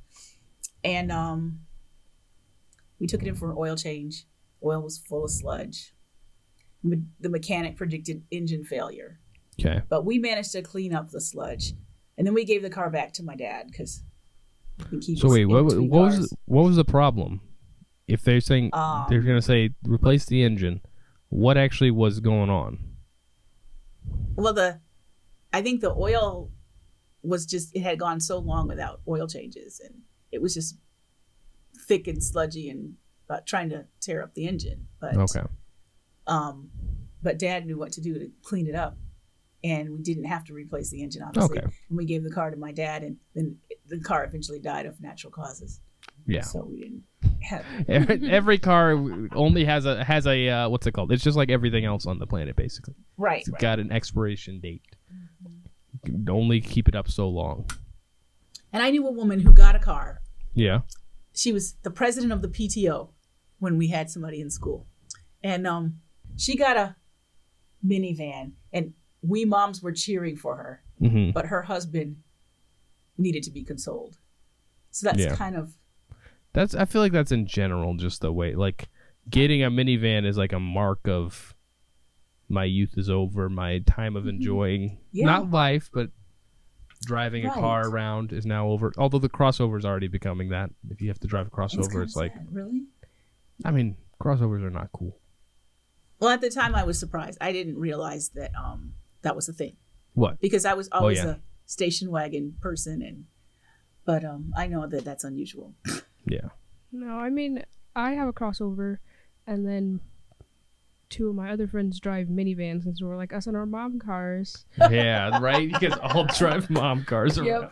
And 0.84 1.10
um, 1.12 1.60
we 2.98 3.06
took 3.06 3.22
it 3.22 3.28
in 3.28 3.34
for 3.34 3.50
an 3.50 3.56
oil 3.58 3.76
change. 3.76 4.24
Oil 4.64 4.80
was 4.82 4.98
full 4.98 5.24
of 5.24 5.30
sludge. 5.30 5.92
Me- 6.82 7.02
The 7.20 7.28
mechanic 7.28 7.76
predicted 7.76 8.22
engine 8.30 8.64
failure 8.64 9.18
Okay. 9.58 9.80
but 9.88 10.04
we 10.04 10.18
managed 10.18 10.52
to 10.52 10.62
clean 10.62 10.94
up 10.94 11.10
the 11.10 11.20
sludge, 11.20 11.72
and 12.16 12.26
then 12.26 12.34
we 12.34 12.44
gave 12.44 12.62
the 12.62 12.70
car 12.70 12.90
back 12.90 13.12
to 13.14 13.22
my 13.22 13.34
dad 13.34 13.66
because. 13.70 14.02
So 15.16 15.30
wait, 15.30 15.46
what, 15.46 15.64
what 15.64 15.88
was 16.02 16.34
what 16.44 16.64
was 16.64 16.76
the 16.76 16.84
problem? 16.84 17.40
If 18.06 18.22
they're 18.22 18.42
saying 18.42 18.70
Um, 18.74 19.06
they're 19.08 19.22
gonna 19.22 19.40
say 19.42 19.70
replace 19.88 20.26
the 20.26 20.42
engine, 20.42 20.82
what 21.30 21.56
actually 21.56 21.90
was 21.90 22.20
going 22.20 22.50
on? 22.50 22.78
well 24.36 24.52
the, 24.52 24.80
I 25.56 25.62
think 25.62 25.80
the 25.80 25.94
oil 25.94 26.50
was 27.22 27.46
just 27.46 27.74
it 27.74 27.80
had 27.80 27.98
gone 27.98 28.20
so 28.20 28.38
long 28.38 28.68
without 28.68 29.00
oil 29.08 29.26
changes, 29.26 29.80
and 29.82 30.02
it 30.30 30.42
was 30.42 30.52
just 30.52 30.76
thick 31.88 32.06
and 32.08 32.22
sludgy 32.22 32.68
and 32.68 32.94
uh, 33.30 33.40
trying 33.46 33.70
to 33.70 33.86
tear 34.00 34.22
up 34.22 34.34
the 34.34 34.46
engine. 34.46 34.86
But 35.00 35.16
Okay. 35.16 35.40
um, 36.26 36.70
but 37.22 37.38
Dad 37.38 37.64
knew 37.66 37.78
what 37.78 37.92
to 37.92 38.00
do 38.02 38.18
to 38.18 38.30
clean 38.42 38.66
it 38.66 38.74
up, 38.74 38.98
and 39.64 39.90
we 39.90 40.02
didn't 40.02 40.24
have 40.24 40.44
to 40.44 40.52
replace 40.52 40.90
the 40.90 41.02
engine 41.02 41.22
obviously. 41.22 41.58
Okay. 41.58 41.66
And 41.88 41.96
we 41.96 42.04
gave 42.04 42.22
the 42.22 42.30
car 42.30 42.50
to 42.50 42.56
my 42.58 42.72
dad, 42.72 43.02
and 43.02 43.16
then 43.34 43.56
the 43.88 43.98
car 44.00 44.24
eventually 44.24 44.60
died 44.60 44.84
of 44.84 45.00
natural 45.00 45.30
causes. 45.32 45.80
Yeah. 46.26 46.42
So 46.42 46.66
we 46.70 46.80
didn't 46.80 47.02
have 47.40 47.64
every, 47.88 48.30
every 48.30 48.58
car 48.58 48.92
only 49.32 49.64
has 49.64 49.86
a 49.86 50.04
has 50.04 50.26
a 50.26 50.48
uh, 50.50 50.68
what's 50.68 50.86
it 50.86 50.92
called? 50.92 51.12
It's 51.12 51.24
just 51.24 51.36
like 51.36 51.50
everything 51.50 51.84
else 51.86 52.04
on 52.04 52.18
the 52.18 52.26
planet, 52.26 52.56
basically. 52.56 52.94
right. 53.16 53.40
It's 53.40 53.48
right. 53.50 53.60
got 53.60 53.78
an 53.78 53.90
expiration 53.90 54.60
date. 54.60 54.82
Only 56.28 56.60
keep 56.60 56.88
it 56.88 56.94
up 56.94 57.10
so 57.10 57.28
long. 57.28 57.70
And 58.72 58.82
I 58.82 58.90
knew 58.90 59.06
a 59.06 59.10
woman 59.12 59.40
who 59.40 59.52
got 59.52 59.74
a 59.74 59.78
car. 59.78 60.20
Yeah. 60.54 60.80
She 61.32 61.52
was 61.52 61.74
the 61.82 61.90
president 61.90 62.32
of 62.32 62.42
the 62.42 62.48
PTO. 62.48 63.10
when 63.58 63.78
we 63.78 63.88
had 63.88 64.10
somebody 64.10 64.38
in 64.42 64.50
school, 64.50 64.86
and 65.42 65.66
um, 65.66 65.98
she 66.36 66.56
got 66.58 66.76
a 66.76 66.94
minivan, 67.84 68.52
and 68.70 68.92
we 69.22 69.46
moms 69.46 69.82
were 69.82 69.92
cheering 69.92 70.36
for 70.36 70.56
her, 70.56 70.82
hmm 70.98 71.30
but 71.30 71.46
her 71.46 71.62
husband 71.62 72.16
needed 73.16 73.42
to 73.42 73.50
be 73.50 73.62
consoled. 73.64 74.18
So 74.90 75.06
that's 75.08 75.20
Yeah. 75.20 75.34
kind 75.34 75.56
of 75.56 75.72
That's 76.52 76.74
I 76.74 76.84
feel 76.84 77.00
like 77.00 77.12
that's 77.12 77.32
in 77.32 77.46
general 77.46 77.94
just 77.96 78.20
the 78.20 78.30
way 78.32 78.54
like 78.54 78.88
getting 79.30 79.62
a 79.62 79.70
minivan 79.70 80.26
is 80.26 80.36
like 80.36 80.52
a 80.52 80.60
mark 80.60 81.08
of 81.08 81.54
my 82.48 82.64
youth 82.64 82.94
is 82.96 83.08
over, 83.10 83.48
my 83.48 83.78
time 83.80 84.16
of 84.16 84.26
enjoying 84.26 84.82
Mm-hmm. 84.90 84.96
Yeah. 85.12 85.26
not 85.26 85.50
life, 85.50 85.90
but 85.92 86.10
driving 87.04 87.44
a 87.46 87.50
car 87.50 87.88
around 87.88 88.32
is 88.32 88.44
now 88.46 88.68
over. 88.68 88.92
Although 88.98 89.18
the 89.18 89.28
crossover 89.28 89.78
is 89.78 89.84
already 89.84 90.08
becoming 90.08 90.48
that. 90.50 90.70
If 90.90 91.00
you 91.00 91.08
have 91.08 91.20
to 91.20 91.28
drive 91.28 91.46
a 91.46 91.50
crossover, 91.50 91.88
kinda 91.90 92.02
it's 92.02 92.16
like 92.16 92.32
really. 92.50 92.84
I 93.64 93.70
mean, 93.70 93.96
crossovers 94.20 94.62
are 94.62 94.70
not 94.70 94.90
cool. 94.92 95.18
Well, 96.18 96.30
at 96.30 96.40
the 96.40 96.50
time, 96.50 96.74
I 96.74 96.84
was 96.84 96.98
surprised. 96.98 97.38
I 97.40 97.52
didn't 97.52 97.78
realize 97.78 98.30
that 98.30 98.50
um 98.56 98.94
that 99.22 99.34
was 99.36 99.48
a 99.48 99.52
thing 99.52 99.76
What? 100.14 100.40
because 100.40 100.64
I 100.64 100.74
was 100.74 100.88
always 100.92 101.20
Oh, 101.20 101.22
yeah. 101.24 101.30
a 101.32 101.40
station 101.66 102.10
wagon 102.10 102.56
person, 102.60 103.02
and 103.02 103.24
but 104.04 104.24
um 104.24 104.52
I 104.56 104.66
know 104.66 104.86
that 104.86 105.04
that's 105.04 105.24
unusual. 105.24 105.74
Yeah. 106.28 106.48
No, 106.90 107.18
I 107.18 107.30
mean 107.30 107.62
I 107.94 108.12
have 108.12 108.26
a 108.28 108.32
crossover, 108.32 108.98
and 109.46 109.64
then 109.66 110.00
two 111.08 111.28
of 111.28 111.34
my 111.34 111.50
other 111.50 111.66
friends 111.66 112.00
drive 112.00 112.28
minivans, 112.28 112.84
and 112.86 112.96
so 112.96 113.06
we're 113.06 113.16
like 113.16 113.32
us 113.32 113.46
and 113.46 113.56
our 113.56 113.66
mom 113.66 113.98
cars. 113.98 114.64
Yeah, 114.90 115.38
right? 115.40 115.62
You 115.68 115.78
guys 115.78 115.98
all 116.02 116.24
drive 116.24 116.68
mom 116.70 117.04
cars 117.04 117.38
around. 117.38 117.70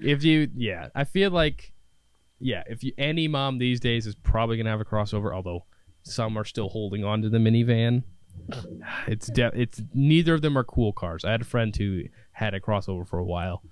If 0.00 0.24
you 0.24 0.48
yeah, 0.54 0.88
I 0.94 1.04
feel 1.04 1.30
like 1.30 1.72
yeah, 2.38 2.62
if 2.66 2.82
you 2.82 2.92
any 2.98 3.28
mom 3.28 3.58
these 3.58 3.80
days 3.80 4.06
is 4.06 4.14
probably 4.14 4.56
gonna 4.56 4.70
have 4.70 4.80
a 4.80 4.84
crossover, 4.84 5.34
although 5.34 5.64
some 6.02 6.36
are 6.36 6.44
still 6.44 6.68
holding 6.68 7.04
on 7.04 7.22
to 7.22 7.28
the 7.28 7.38
minivan. 7.38 8.02
It's 9.06 9.26
de- 9.26 9.52
it's 9.54 9.82
neither 9.94 10.34
of 10.34 10.42
them 10.42 10.56
are 10.56 10.64
cool 10.64 10.92
cars. 10.92 11.24
I 11.24 11.32
had 11.32 11.42
a 11.42 11.44
friend 11.44 11.74
who 11.76 12.04
had 12.32 12.54
a 12.54 12.60
crossover 12.60 13.06
for 13.06 13.18
a 13.18 13.24
while. 13.24 13.62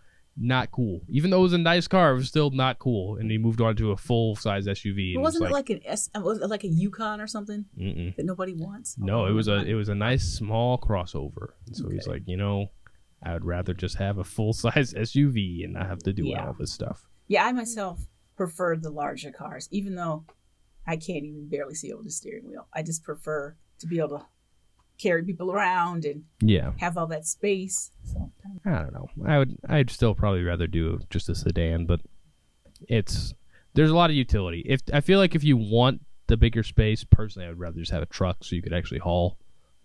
Not 0.43 0.71
cool. 0.71 1.03
Even 1.09 1.31
though 1.31 1.41
it 1.41 1.43
was 1.43 1.53
a 1.53 1.59
nice 1.59 1.87
car, 1.87 2.13
it 2.13 2.15
was 2.15 2.29
still 2.29 2.51
not 2.51 2.79
cool. 2.79 3.17
And 3.17 3.31
he 3.31 3.37
moved 3.37 3.61
on 3.61 3.77
to 3.77 3.91
a 3.93 3.97
full 3.99 4.37
size 4.37 4.67
SUV. 4.67 5.13
And 5.13 5.23
wasn't 5.23 5.45
it 5.45 5.53
like 5.53 5.69
an 5.69 5.81
S? 5.85 6.09
uh, 6.17 6.21
Was 6.21 6.41
it 6.41 6.49
like 6.49 6.65
a 6.65 6.69
Yukon 6.69 7.21
or 7.21 7.27
something 7.27 7.67
Mm-mm. 7.79 8.17
that 8.17 8.25
nobody 8.25 8.55
wants? 8.55 8.97
No, 8.99 9.25
Oh, 9.25 9.27
it 9.27 9.33
was 9.33 9.49
a 9.49 9.57
it 9.65 9.75
was 9.75 9.91
a 9.91 9.95
nice 9.95 10.25
small 10.25 10.79
crossover. 10.79 11.49
And 11.67 11.77
so 11.77 11.91
he's 11.91 12.07
like, 12.07 12.23
you 12.27 12.39
know, 12.39 12.71
I 13.23 13.35
would 13.35 13.45
rather 13.45 13.75
just 13.75 13.97
have 13.97 14.17
a 14.17 14.25
full 14.25 14.55
size 14.55 14.95
SUV 14.95 15.63
and 15.65 15.75
not 15.75 15.87
have 15.87 15.99
to 16.05 16.13
do 16.15 16.25
Yeah. 16.27 16.47
all 16.47 16.55
this 16.59 16.73
stuff. 16.73 17.07
Yeah, 17.29 17.45
I 17.45 17.53
myself 17.53 18.07
preferred 18.37 18.83
the 18.83 18.91
larger 18.91 19.31
cars, 19.33 19.69
even 19.71 19.95
though 19.95 20.25
I 20.87 20.97
can't 20.97 21.25
even 21.25 21.49
barely 21.51 21.75
see 21.75 21.93
over 21.93 22.03
the 22.03 22.11
steering 22.11 22.49
wheel. 22.49 22.67
I 22.75 22.83
just 22.83 23.05
prefer 23.05 23.57
to 23.81 23.87
be 23.87 23.99
able 23.99 24.21
to 24.21 24.27
carry 25.01 25.25
people 25.25 25.51
around 25.51 26.05
and 26.05 26.23
Yeah, 26.41 26.73
have 26.79 26.97
all 26.99 27.07
that 27.09 27.27
space. 27.27 27.91
So 28.05 28.31
I 28.65 28.71
don't 28.83 28.93
know. 28.93 29.09
I 29.27 29.39
would 29.39 29.57
I'd 29.69 29.91
still 29.91 30.15
probably 30.15 30.43
rather 30.43 30.67
do 30.67 31.01
just 31.11 31.29
a 31.29 31.35
sedan, 31.35 31.87
but 31.87 32.01
it's 32.89 33.35
there's 33.75 33.91
a 33.91 33.95
lot 33.95 34.11
of 34.11 34.17
utility. 34.17 34.63
If 34.67 34.81
I 34.93 35.01
feel 35.01 35.19
like 35.19 35.35
if 35.35 35.45
you 35.45 35.57
want 35.57 36.01
the 36.27 36.37
bigger 36.37 36.63
space, 36.63 37.05
personally, 37.05 37.47
I 37.47 37.51
would 37.51 37.59
rather 37.59 37.79
just 37.79 37.93
have 37.93 38.03
a 38.03 38.07
truck 38.07 38.39
so 38.45 38.57
you 38.57 38.63
could 38.63 38.73
actually 38.73 39.01
haul, 39.01 39.37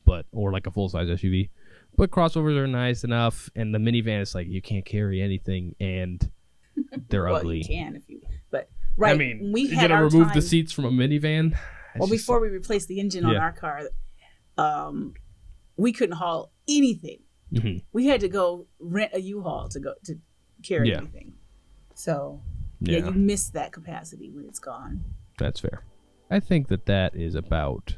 but 0.05 0.26
or 0.32 0.51
like 0.51 0.68
a 0.68 0.72
full 0.72 0.89
size 0.89 1.07
SUV. 1.07 1.49
But 1.97 2.11
crossovers 2.11 2.57
are 2.57 2.68
nice 2.68 3.03
enough, 3.03 3.49
and 3.55 3.74
the 3.74 3.80
minivan 3.80 4.22
is 4.22 4.36
like 4.36 4.47
you 4.47 4.61
can't 4.61 4.86
carry 4.86 5.22
anything, 5.22 5.76
and 5.80 6.30
they're 7.09 7.24
well, 7.26 7.38
ugly. 7.38 7.59
you 7.59 7.63
can 7.66 7.95
if 7.95 8.03
you, 8.09 8.22
but 8.51 8.70
right. 8.97 9.13
I 9.13 9.18
mean, 9.18 9.51
we 9.53 9.61
you 9.63 9.76
had 9.76 9.89
gotta 9.91 10.03
remove 10.03 10.28
time, 10.28 10.36
the 10.36 10.41
seats 10.41 10.72
from 10.72 10.86
a 10.86 10.91
minivan. 10.91 11.57
It's 11.95 12.01
Well, 12.01 12.09
before 12.09 12.41
we 12.41 12.49
replaced 12.49 12.89
the 12.89 12.99
engine 12.99 13.24
on 13.24 13.32
Yeah. 13.32 13.39
our 13.39 13.53
car, 13.53 13.84
um, 14.58 15.14
we 15.78 15.91
couldn't 15.91 16.16
haul 16.16 16.51
anything. 16.68 17.20
Mhm. 17.53 17.84
We 17.93 18.08
had 18.08 18.22
to 18.22 18.28
go 18.30 18.68
rent 18.80 19.12
a 19.14 19.22
U-Haul 19.22 19.68
to 19.70 19.80
go 19.80 19.93
to 20.06 20.16
carry 20.64 20.89
Yeah. 20.89 20.97
anything. 20.97 21.34
So 21.93 22.41
yeah. 22.82 22.99
yeah, 22.99 23.06
you 23.06 23.12
miss 23.12 23.49
that 23.51 23.72
capacity 23.72 24.30
when 24.32 24.45
it's 24.45 24.60
gone. 24.60 25.03
that's 25.38 25.60
fair. 25.60 25.84
I 26.32 26.39
think 26.39 26.70
that 26.70 26.86
that 26.86 27.16
is 27.16 27.36
about 27.36 27.97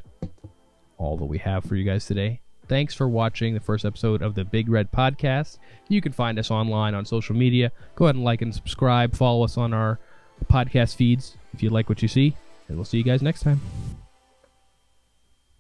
all 0.98 1.18
that 1.18 1.26
we 1.26 1.38
have 1.38 1.64
for 1.64 1.76
you 1.76 1.84
guys 1.84 2.06
today. 2.06 2.42
Thanks 2.68 2.94
for 2.94 3.08
watching 3.08 3.54
the 3.54 3.60
first 3.62 3.86
episode 3.86 4.22
of 4.22 4.36
the 4.36 4.44
Big 4.44 4.68
Red 4.68 4.92
Podcast. 4.92 5.58
You 5.88 6.02
can 6.02 6.12
find 6.12 6.38
us 6.40 6.52
online 6.52 6.94
on 6.96 7.06
social 7.06 7.36
media. 7.36 7.72
Go 7.96 8.06
ahead 8.06 8.16
and 8.16 8.24
like 8.26 8.42
and 8.42 8.54
subscribe. 8.54 9.16
Follow 9.16 9.46
us 9.46 9.58
on 9.58 9.74
our 9.74 10.00
podcast 10.52 10.96
feeds 10.96 11.38
if 11.54 11.64
you 11.64 11.70
like 11.70 11.88
what 11.90 12.02
you 12.02 12.08
see. 12.08 12.36
And 12.68 12.76
we'll 12.78 12.86
see 12.86 12.98
you 12.98 13.04
guys 13.04 13.22
next 13.22 13.44
time. 13.44 13.62